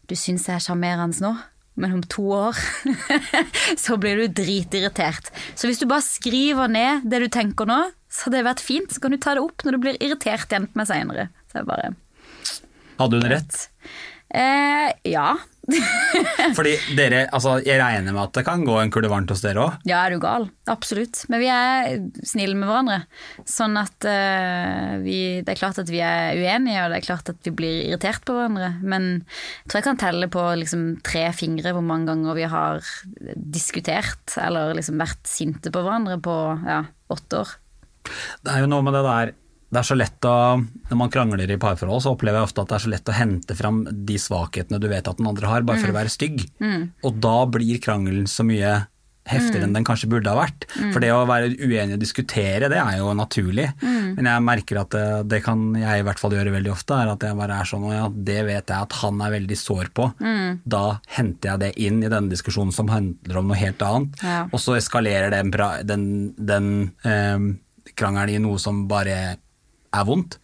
Du 0.07 0.15
syns 0.17 0.47
jeg 0.49 0.57
er 0.57 0.63
sjarmerende 0.63 1.21
nå, 1.21 1.33
men 1.81 1.97
om 1.97 2.03
to 2.07 2.23
år 2.31 2.57
så 3.83 3.97
blir 3.99 4.21
du 4.21 4.41
dritirritert. 4.41 5.31
Så 5.59 5.67
hvis 5.67 5.81
du 5.81 5.87
bare 5.89 6.05
skriver 6.05 6.71
ned 6.71 7.07
det 7.11 7.25
du 7.25 7.27
tenker 7.31 7.67
nå, 7.67 7.81
så 8.15 8.29
hadde 8.29 8.39
det 8.39 8.47
vært 8.47 8.63
fint. 8.63 8.93
Så 8.95 9.03
kan 9.03 9.11
du 9.11 9.19
ta 9.19 9.35
det 9.35 9.43
opp 9.43 9.65
når 9.67 9.75
du 9.75 9.81
blir 9.83 9.99
irritert 9.99 10.47
igjen 10.47 10.69
på 10.71 10.79
meg 10.79 10.87
seinere. 10.91 11.27
Bare 11.67 11.91
Hadde 12.99 13.19
hun 13.19 13.27
rett? 13.31 13.65
eh, 14.31 14.93
Ja. 15.11 15.33
Fordi 16.53 16.75
dere, 16.93 17.23
altså 17.33 17.55
jeg 17.65 17.79
regner 17.81 18.13
med 18.13 18.21
at 18.21 18.35
det 18.37 18.43
kan 18.45 18.61
gå 18.67 18.75
en 18.77 18.91
kule 18.93 19.09
varmt 19.09 19.31
hos 19.33 19.41
dere 19.41 19.63
òg. 19.63 19.79
Ja, 19.89 20.03
er 20.05 20.13
du 20.13 20.19
gal? 20.21 20.45
Absolutt. 20.69 21.23
Men 21.33 21.41
vi 21.41 21.47
er 21.49 21.95
snille 22.21 22.53
med 22.53 22.69
hverandre. 22.69 22.99
Sånn 23.49 23.73
at 23.81 24.05
uh, 24.05 25.01
vi 25.01 25.41
Det 25.41 25.55
er 25.55 25.59
klart 25.63 25.81
at 25.81 25.89
vi 25.89 26.03
er 26.05 26.37
uenige, 26.37 26.83
og 26.83 26.93
det 26.93 26.99
er 26.99 27.07
klart 27.07 27.33
at 27.33 27.41
vi 27.49 27.55
blir 27.57 27.79
irritert 27.87 28.21
på 28.29 28.37
hverandre. 28.37 28.75
Men 28.85 29.09
jeg 29.23 29.71
tror 29.71 29.81
jeg 29.81 29.87
kan 29.89 30.01
telle 30.05 30.29
på 30.37 30.45
liksom 30.61 30.85
tre 31.07 31.25
fingre 31.33 31.73
hvor 31.73 31.85
mange 31.89 32.11
ganger 32.13 32.37
vi 32.37 32.45
har 32.53 32.85
diskutert 33.57 34.37
eller 34.41 34.77
liksom 34.77 35.01
vært 35.01 35.25
sinte 35.29 35.73
på 35.73 35.81
hverandre 35.81 36.19
på 36.21 36.37
ja, 36.61 36.83
åtte 37.09 37.41
år. 37.41 37.55
Det 38.45 38.53
er 38.53 38.63
jo 38.63 38.71
noe 38.71 38.85
med 38.85 38.97
det 38.97 39.03
der 39.07 39.33
det 39.75 39.81
er 39.81 39.87
så 39.89 39.95
lett 39.97 40.25
å, 40.29 40.61
Når 40.91 40.97
man 40.99 41.11
krangler 41.11 41.51
i 41.51 41.59
parforhold, 41.59 42.03
så 42.05 42.13
opplever 42.15 42.39
jeg 42.39 42.47
ofte 42.47 42.63
at 42.63 42.71
det 42.71 42.75
er 42.77 42.83
så 42.85 42.91
lett 42.93 43.11
å 43.11 43.15
hente 43.17 43.57
fram 43.59 43.83
de 44.07 44.17
svakhetene 44.21 44.79
du 44.79 44.87
vet 44.91 45.07
at 45.09 45.19
den 45.19 45.27
andre 45.27 45.49
har, 45.51 45.65
bare 45.67 45.81
for 45.81 45.91
å 45.91 45.97
være 45.97 46.13
stygg. 46.13 46.45
Og 47.03 47.17
da 47.19 47.37
blir 47.49 47.81
krangelen 47.83 48.29
så 48.29 48.45
mye 48.47 48.85
heftigere 49.25 49.65
enn 49.65 49.73
den 49.73 49.85
kanskje 49.87 50.09
burde 50.11 50.29
ha 50.29 50.37
vært. 50.37 50.67
For 50.93 51.01
det 51.01 51.09
å 51.09 51.23
være 51.25 51.55
uenig 51.57 51.97
og 51.97 52.01
diskutere, 52.03 52.69
det 52.69 52.77
er 52.77 52.99
jo 52.99 53.09
naturlig. 53.17 53.65
Men 53.81 54.29
jeg 54.29 54.45
merker 54.45 54.79
at 54.83 54.93
det, 54.93 55.05
det 55.33 55.41
kan 55.45 55.63
jeg 55.79 56.03
i 56.03 56.05
hvert 56.05 56.21
fall 56.21 56.35
gjøre 56.37 56.53
veldig 56.53 56.71
ofte, 56.75 56.99
er 57.01 57.09
at 57.15 57.25
jeg 57.25 57.39
bare 57.39 57.57
er 57.57 57.69
sånn 57.69 57.87
og 57.89 57.95
ja, 57.95 58.05
det 58.29 58.37
vet 58.45 58.69
jeg 58.69 58.77
at 58.77 58.97
han 59.01 59.25
er 59.25 59.33
veldig 59.33 59.57
sår 59.59 59.91
på. 59.97 60.07
Da 60.77 60.85
henter 61.17 61.55
jeg 61.55 61.63
det 61.65 61.73
inn 61.89 62.03
i 62.03 62.11
denne 62.11 62.31
diskusjonen 62.31 62.73
som 62.75 62.93
handler 62.93 63.41
om 63.41 63.49
noe 63.49 63.59
helt 63.59 63.81
annet. 63.81 64.21
Ja. 64.21 64.43
Og 64.51 64.61
så 64.61 64.77
eskalerer 64.77 65.33
den, 65.33 65.51
den, 65.89 66.07
den 66.37 66.71
eh, 67.01 67.49
krangelen 67.97 68.37
i 68.37 68.43
noe 68.43 68.61
som 68.61 68.85
bare 68.89 69.17
er 69.95 70.05
vondt. 70.07 70.37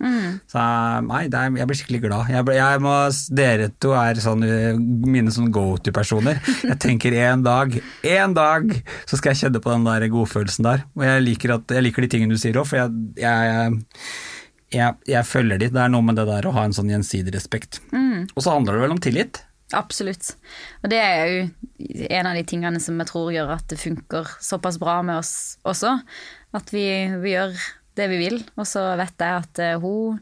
Så 0.51 0.63
nei, 1.07 1.25
det 1.31 1.39
er, 1.39 1.53
jeg 1.59 1.69
blir 1.69 1.79
skikkelig 1.79 2.01
glad. 2.05 2.31
Jeg, 2.31 2.47
jeg 2.57 2.81
må, 2.83 2.95
dere 3.37 3.69
to 3.83 3.93
er 3.97 4.21
sånn, 4.23 4.45
eh, 4.47 4.79
mine 4.79 5.33
sånn 5.33 5.51
go 5.53 5.75
to-personer. 5.83 6.39
Jeg 6.71 6.77
tenker 6.83 7.15
en 7.25 7.43
dag, 7.45 7.75
en 8.07 8.35
dag 8.37 8.71
så 9.09 9.19
skal 9.19 9.33
jeg 9.33 9.43
kjenne 9.43 9.63
på 9.63 9.73
den 9.73 9.87
der 9.87 10.07
godfølelsen 10.13 10.67
der. 10.67 10.85
Og 10.97 11.05
jeg 11.07 11.25
liker, 11.27 11.55
at, 11.57 11.75
jeg 11.75 11.87
liker 11.87 12.05
de 12.05 12.11
tingene 12.15 12.37
du 12.37 12.41
sier 12.41 12.59
òg, 12.61 12.69
for 12.69 12.79
jeg, 12.79 13.69
jeg, 14.71 15.23
følger 15.27 15.61
de. 15.61 15.71
Det 15.73 15.85
er 15.85 15.93
noe 15.93 16.05
med 16.05 16.19
det 16.19 16.27
der 16.29 16.47
å 16.47 16.55
ha 16.55 16.67
en 16.67 16.75
sånn 16.75 16.91
gjensidig 16.93 17.35
respekt. 17.35 17.81
Og 17.91 18.43
så 18.43 18.53
handler 18.53 18.77
det 18.77 18.85
vel 18.85 18.95
om 18.95 19.01
tillit. 19.03 19.43
Absolutt. 19.75 20.33
Og 20.83 20.91
det 20.91 20.99
er 20.99 21.21
jo 21.31 22.07
en 22.11 22.27
av 22.27 22.35
de 22.35 22.43
tingene 22.47 22.79
som 22.83 22.99
jeg 22.99 23.07
tror 23.07 23.31
gjør 23.33 23.53
at 23.55 23.69
det 23.71 23.79
funker 23.79 24.27
såpass 24.43 24.77
bra 24.81 24.99
med 25.05 25.21
oss 25.21 25.33
også. 25.67 25.95
At 26.57 26.73
vi, 26.73 26.85
vi 27.21 27.35
gjør 27.35 27.55
det 27.99 28.07
vi 28.07 28.17
vil, 28.21 28.37
og 28.55 28.67
så 28.67 28.83
vet 28.99 29.19
jeg 29.19 29.43
at 29.43 29.59
eh, 29.59 29.77
hun 29.81 30.19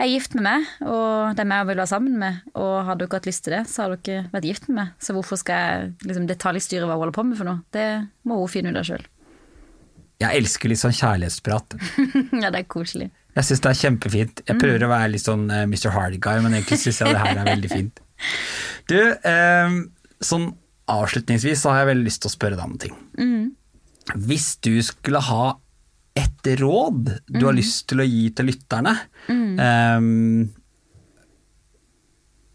er 0.00 0.08
gift 0.08 0.34
med 0.36 0.44
meg, 0.46 0.68
og 0.88 1.36
det 1.36 1.44
er 1.44 1.48
meg 1.50 1.62
hun 1.62 1.70
vil 1.70 1.80
være 1.82 1.92
sammen 1.92 2.16
med. 2.20 2.40
Og 2.56 2.72
hadde 2.88 3.04
dere 3.04 3.20
hatt 3.20 3.28
lyst 3.28 3.44
til 3.44 3.56
det, 3.58 3.62
så 3.68 3.84
hadde 3.84 4.00
dere 4.08 4.26
vært 4.32 4.48
gift 4.48 4.68
med 4.70 4.78
meg. 4.80 4.94
Så 5.04 5.16
hvorfor 5.16 5.40
skal 5.40 5.60
jeg 5.60 5.90
liksom, 6.08 6.28
detaljstyre 6.30 6.88
hva 6.88 6.96
hun 6.96 7.04
holder 7.04 7.18
på 7.18 7.26
med 7.28 7.40
for 7.40 7.50
noe? 7.50 7.62
Det 7.76 7.88
må 8.28 8.40
hun 8.40 8.52
finne 8.52 8.72
ut 8.72 8.80
av 8.80 8.88
sjøl. 8.88 9.04
Jeg 10.20 10.36
elsker 10.36 10.72
litt 10.72 10.80
sånn 10.80 10.96
kjærlighetsprat. 10.96 11.76
ja, 12.42 12.48
det 12.48 12.62
er 12.62 12.68
koselig. 12.68 13.08
Jeg 13.36 13.46
syns 13.46 13.62
det 13.64 13.70
er 13.70 13.80
kjempefint. 13.84 14.42
Jeg 14.48 14.60
prøver 14.60 14.84
å 14.84 14.90
være 14.90 15.12
litt 15.14 15.24
sånn 15.24 15.46
uh, 15.52 15.62
Mr. 15.68 15.92
Hardy-guy, 15.94 16.42
men 16.44 16.56
egentlig 16.56 16.80
syns 16.82 17.00
jeg 17.00 17.14
det 17.14 17.22
her 17.22 17.40
er 17.40 17.48
veldig 17.48 17.70
fint. 17.70 18.02
Du, 18.90 18.98
eh, 18.98 19.76
sånn 20.24 20.50
avslutningsvis 20.90 21.62
så 21.62 21.70
har 21.70 21.84
jeg 21.84 21.92
veldig 21.92 22.08
lyst 22.08 22.24
til 22.24 22.28
å 22.28 22.34
spørre 22.34 22.58
deg 22.58 22.66
om 22.66 22.74
en 22.74 22.82
ting. 22.82 22.96
Hvis 24.26 24.56
du 24.66 24.74
skulle 24.84 25.22
ha 25.24 25.44
et 26.18 26.50
råd 26.60 27.12
du 27.28 27.44
har 27.44 27.54
lyst 27.56 27.88
til 27.90 28.02
å 28.02 28.08
gi 28.08 28.26
til 28.34 28.50
lytterne, 28.50 28.96
um, 29.30 30.48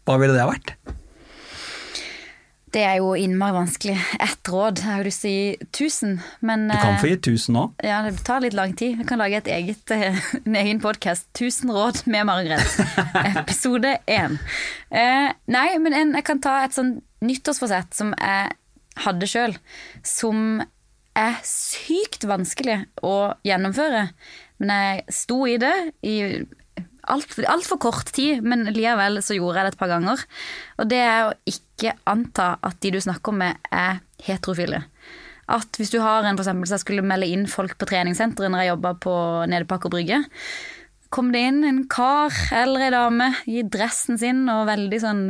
hva 0.06 0.20
ville 0.22 0.36
det 0.36 0.44
ha 0.44 0.50
vært? 0.50 0.76
Det 2.76 2.82
er 2.84 2.98
jo 2.98 3.14
innmari 3.16 3.54
vanskelig. 3.56 3.94
Ett 4.20 4.48
råd. 4.52 4.82
Jeg 4.82 4.98
har 4.98 5.06
lyst 5.06 5.22
til 5.24 5.30
å 5.30 5.36
gi 5.36 5.68
tusen, 5.78 6.18
men 6.44 6.66
Du 6.68 6.74
kan 6.74 6.96
eh, 6.96 7.00
få 7.00 7.08
gi 7.08 7.16
1000 7.16 7.56
òg. 7.56 7.86
Ja, 7.86 8.02
det 8.04 8.18
tar 8.26 8.42
litt 8.44 8.56
lang 8.58 8.74
tid. 8.76 8.98
Jeg 9.00 9.08
kan 9.08 9.22
lage 9.22 9.38
et 9.38 9.48
eget, 9.48 9.94
eh, 9.94 10.18
en 10.44 10.58
egen 10.60 10.82
podkast. 10.82 11.30
'Tusen 11.32 11.72
råd 11.72 12.02
med 12.10 12.26
Margaret'. 12.28 12.76
Episode 13.40 13.96
1. 14.04 14.36
Eh, 14.90 15.30
nei, 15.56 15.66
men 15.80 15.96
en, 15.96 16.14
jeg 16.18 16.26
kan 16.28 16.42
ta 16.44 16.58
et 16.66 16.76
sånn 16.76 16.98
nyttårsforsett 17.24 17.96
som 17.96 18.12
jeg 18.18 18.52
hadde 19.06 19.30
sjøl, 19.30 19.56
som 20.04 20.60
er 21.16 21.40
sykt 21.46 22.26
vanskelig 22.28 22.82
å 23.06 23.32
gjennomføre. 23.46 24.08
Men 24.60 24.72
jeg 24.72 25.16
sto 25.16 25.42
i 25.48 25.58
det 25.60 25.74
i 26.06 26.16
altfor 27.06 27.46
alt 27.50 27.66
for 27.68 27.80
kort 27.82 28.10
tid, 28.14 28.42
men 28.42 28.66
likevel 28.74 29.20
så 29.24 29.36
gjorde 29.36 29.60
jeg 29.60 29.66
det 29.68 29.74
et 29.74 29.80
par 29.80 29.92
ganger. 29.92 30.24
Og 30.80 30.88
det 30.90 31.02
er 31.02 31.20
å 31.28 31.34
ikke 31.48 31.94
anta 32.08 32.56
at 32.66 32.80
de 32.82 32.94
du 32.96 33.00
snakker 33.02 33.36
med, 33.36 33.60
er 33.70 34.00
heterofile. 34.26 34.84
At 35.46 35.78
hvis 35.78 35.92
du 35.94 36.00
har 36.02 36.26
en 36.26 36.34
for 36.34 36.42
eksempel, 36.42 36.66
så 36.66 36.76
jeg 36.76 36.86
skulle 36.86 37.06
melde 37.06 37.28
inn 37.30 37.46
folk 37.50 37.76
på 37.78 37.86
treningssenteret 37.86 38.50
når 38.50 38.64
jeg 38.64 38.72
jobba 38.72 38.96
på 39.04 39.14
Aker 39.46 39.92
Brygge, 39.92 40.24
kom 41.14 41.30
det 41.32 41.44
inn 41.46 41.62
en 41.64 41.84
kar 41.90 42.34
eller 42.50 42.88
ei 42.88 42.92
dame 42.94 43.30
i 43.46 43.62
dressen 43.62 44.18
sin 44.18 44.42
og 44.50 44.66
veldig 44.66 44.98
sånn 45.00 45.22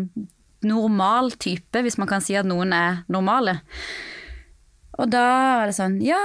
normal 0.66 1.34
type, 1.36 1.82
hvis 1.84 1.98
man 2.00 2.08
kan 2.10 2.24
si 2.24 2.34
at 2.38 2.48
noen 2.48 2.72
er 2.74 3.02
normale. 3.12 3.58
Og 4.96 5.10
da 5.12 5.24
var 5.60 5.70
det 5.70 5.76
sånn 5.76 5.98
Ja, 6.04 6.20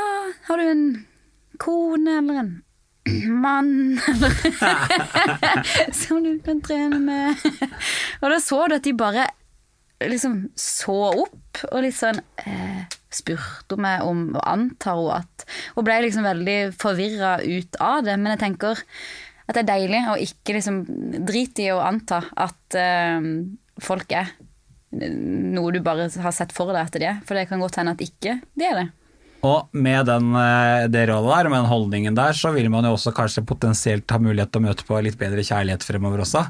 har 0.48 0.60
du 0.60 0.68
en 0.70 0.86
kone 1.62 2.18
eller 2.22 2.42
en 2.42 2.52
mann 3.42 4.00
eller 4.08 4.36
Som 6.02 6.24
du 6.24 6.36
kan 6.46 6.62
trene 6.64 7.00
med? 7.02 7.46
Og 8.22 8.30
da 8.32 8.40
så 8.44 8.64
du 8.70 8.78
at 8.78 8.86
de 8.88 8.94
bare 8.98 9.28
liksom 10.02 10.48
så 10.58 10.98
opp 11.12 11.64
og 11.70 11.82
litt 11.84 11.98
sånn 11.98 12.22
eh, 12.46 12.86
Spurte 13.12 13.78
meg 13.82 14.06
om 14.08 14.30
Og 14.36 14.44
antar 14.48 14.98
hun 14.98 15.12
at 15.20 15.46
Og 15.76 15.86
ble 15.86 16.00
liksom 16.06 16.26
veldig 16.26 16.60
forvirra 16.80 17.36
ut 17.44 17.76
av 17.84 18.06
det. 18.08 18.16
Men 18.18 18.34
jeg 18.36 18.44
tenker 18.46 18.86
at 19.52 19.58
det 19.58 19.64
er 19.66 19.72
deilig 19.74 20.00
å 20.08 20.14
ikke 20.22 20.56
liksom 20.56 20.78
drite 21.28 21.66
i 21.66 21.72
å 21.74 21.82
anta 21.84 22.22
at 22.40 22.78
eh, 22.80 23.26
folk 23.84 24.14
er 24.16 24.30
noe 24.92 25.72
du 25.72 25.80
bare 25.84 26.10
har 26.10 26.34
sett 26.36 26.52
for 26.56 26.72
deg 26.74 26.82
at 26.84 26.98
det 26.98 27.08
er. 27.08 27.22
For 27.28 27.38
det 27.38 27.48
kan 27.50 27.62
godt 27.64 27.80
hende 27.80 27.96
at 27.96 28.04
ikke 28.04 28.40
det 28.58 28.68
er 28.68 28.80
det. 28.82 28.90
Og 29.42 29.72
med 29.74 30.06
den, 30.06 30.36
eh, 30.38 30.88
det 30.94 31.08
rådet 31.10 31.32
der, 31.34 31.50
med 31.50 31.64
den 31.64 31.72
holdningen 31.72 32.18
der, 32.18 32.36
så 32.38 32.52
vil 32.54 32.70
man 32.70 32.86
jo 32.86 32.92
også 32.94 33.14
kanskje 33.18 33.42
potensielt 33.48 34.12
ha 34.14 34.20
mulighet 34.22 34.52
til 34.52 34.62
å 34.62 34.66
møte 34.68 34.86
på 34.86 35.00
litt 35.02 35.18
bedre 35.18 35.42
kjærlighet 35.42 35.86
fremover 35.88 36.22
også. 36.22 36.44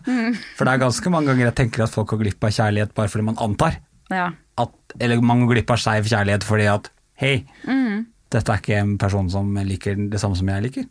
For 0.58 0.68
det 0.68 0.74
er 0.74 0.84
ganske 0.84 1.14
mange 1.14 1.32
ganger 1.32 1.48
jeg 1.48 1.56
tenker 1.62 1.86
at 1.86 1.94
folk 1.94 2.12
går 2.12 2.26
glipp 2.26 2.44
av 2.44 2.52
kjærlighet 2.58 2.92
bare 2.98 3.08
fordi 3.14 3.28
man 3.30 3.40
antar. 3.40 3.80
Ja. 4.12 4.34
At, 4.60 4.76
eller 5.00 5.24
man 5.24 5.46
går 5.46 5.56
glipp 5.56 5.72
av 5.72 5.80
skeiv 5.80 6.10
kjærlighet 6.12 6.44
fordi 6.44 6.68
at 6.68 6.92
hei, 7.22 7.46
dette 8.32 8.52
er 8.52 8.60
ikke 8.60 8.82
en 8.82 8.98
person 9.00 9.30
som 9.32 9.56
liker 9.56 9.96
det 10.12 10.20
samme 10.20 10.36
som 10.36 10.52
jeg 10.52 10.68
liker. 10.68 10.90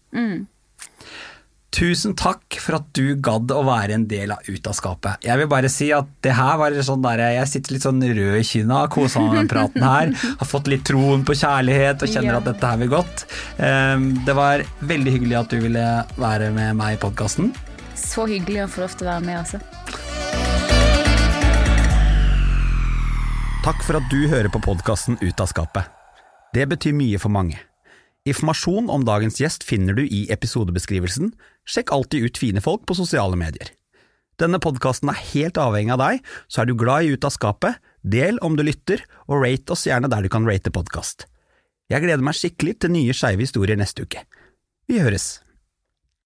Tusen 1.71 2.17
takk 2.19 2.57
for 2.59 2.81
at 2.81 2.89
du 2.99 3.15
gadd 3.23 3.53
å 3.55 3.61
være 3.63 3.95
en 3.95 4.05
del 4.11 4.33
av 4.35 4.43
Ut 4.51 4.67
av 4.67 4.75
skapet. 4.75 5.23
Jeg 5.23 5.39
vil 5.39 5.47
bare 5.51 5.69
si 5.71 5.93
at 5.95 6.09
det 6.27 6.33
her 6.35 6.57
var 6.59 6.75
sånn 6.83 7.05
der, 7.05 7.23
Jeg 7.37 7.47
sitter 7.47 7.77
litt 7.77 7.87
sånn 7.87 8.03
rød 8.03 8.39
i 8.41 8.43
kinna, 8.43 8.81
kosa 8.91 9.23
meg 9.23 9.31
med 9.31 9.39
den 9.39 9.51
praten 9.53 9.87
her. 9.87 10.11
Har 10.41 10.51
fått 10.51 10.67
litt 10.67 10.83
troen 10.89 11.23
på 11.25 11.37
kjærlighet 11.39 12.03
og 12.03 12.11
kjenner 12.11 12.41
at 12.41 12.51
dette 12.51 12.73
her 12.73 12.83
vil 12.83 12.91
godt. 12.91 13.25
Um, 13.63 14.11
Det 14.27 14.35
var 14.35 14.67
veldig 14.83 15.15
hyggelig 15.15 15.39
at 15.45 15.55
du 15.55 15.61
ville 15.63 15.87
være 16.19 16.51
med 16.59 16.75
meg 16.81 16.99
i 16.99 17.01
podkasten. 17.07 17.55
Så 17.95 18.27
hyggelig 18.27 18.65
å 18.67 18.69
få 18.75 18.83
lov 18.83 18.99
til 18.99 19.07
å 19.07 19.13
være 19.15 19.27
med, 19.31 19.39
altså. 19.39 19.63
Takk 23.63 23.83
for 23.87 24.01
at 24.01 24.11
du 24.11 24.27
hører 24.27 24.51
på 24.51 24.59
podkasten 24.65 25.21
Ut 25.23 25.39
av 25.39 25.47
skapet. 25.47 25.87
Det 26.51 26.67
betyr 26.67 26.97
mye 26.97 27.19
for 27.23 27.31
mange. 27.31 27.61
Informasjon 28.29 28.91
om 28.93 29.05
dagens 29.09 29.39
gjest 29.41 29.65
finner 29.65 29.97
du 29.97 30.03
i 30.05 30.27
episodebeskrivelsen. 30.33 31.33
Sjekk 31.65 31.93
alltid 31.95 32.27
ut 32.27 32.41
fine 32.41 32.61
folk 32.61 32.85
på 32.89 32.97
sosiale 32.99 33.39
medier. 33.41 33.73
Denne 34.41 34.61
podkasten 34.61 35.09
er 35.13 35.21
helt 35.33 35.61
avhengig 35.61 35.95
av 35.97 36.01
deg, 36.01 36.21
så 36.49 36.63
er 36.63 36.69
du 36.69 36.77
glad 36.77 37.05
i 37.05 37.15
Ut 37.17 37.27
av 37.29 37.33
skapet, 37.33 37.81
del 38.01 38.41
om 38.45 38.57
du 38.57 38.65
lytter, 38.65 39.03
og 39.29 39.45
rate 39.45 39.73
oss 39.73 39.87
gjerne 39.89 40.09
der 40.13 40.25
du 40.25 40.33
kan 40.33 40.49
rate 40.49 40.73
podkast. 40.73 41.27
Jeg 41.93 42.05
gleder 42.05 42.25
meg 42.25 42.37
skikkelig 42.39 42.79
til 42.81 42.95
nye 42.95 43.17
skeive 43.17 43.45
historier 43.45 43.81
neste 43.81 44.05
uke. 44.05 44.25
Vi 44.89 45.01
høres! 45.01 45.41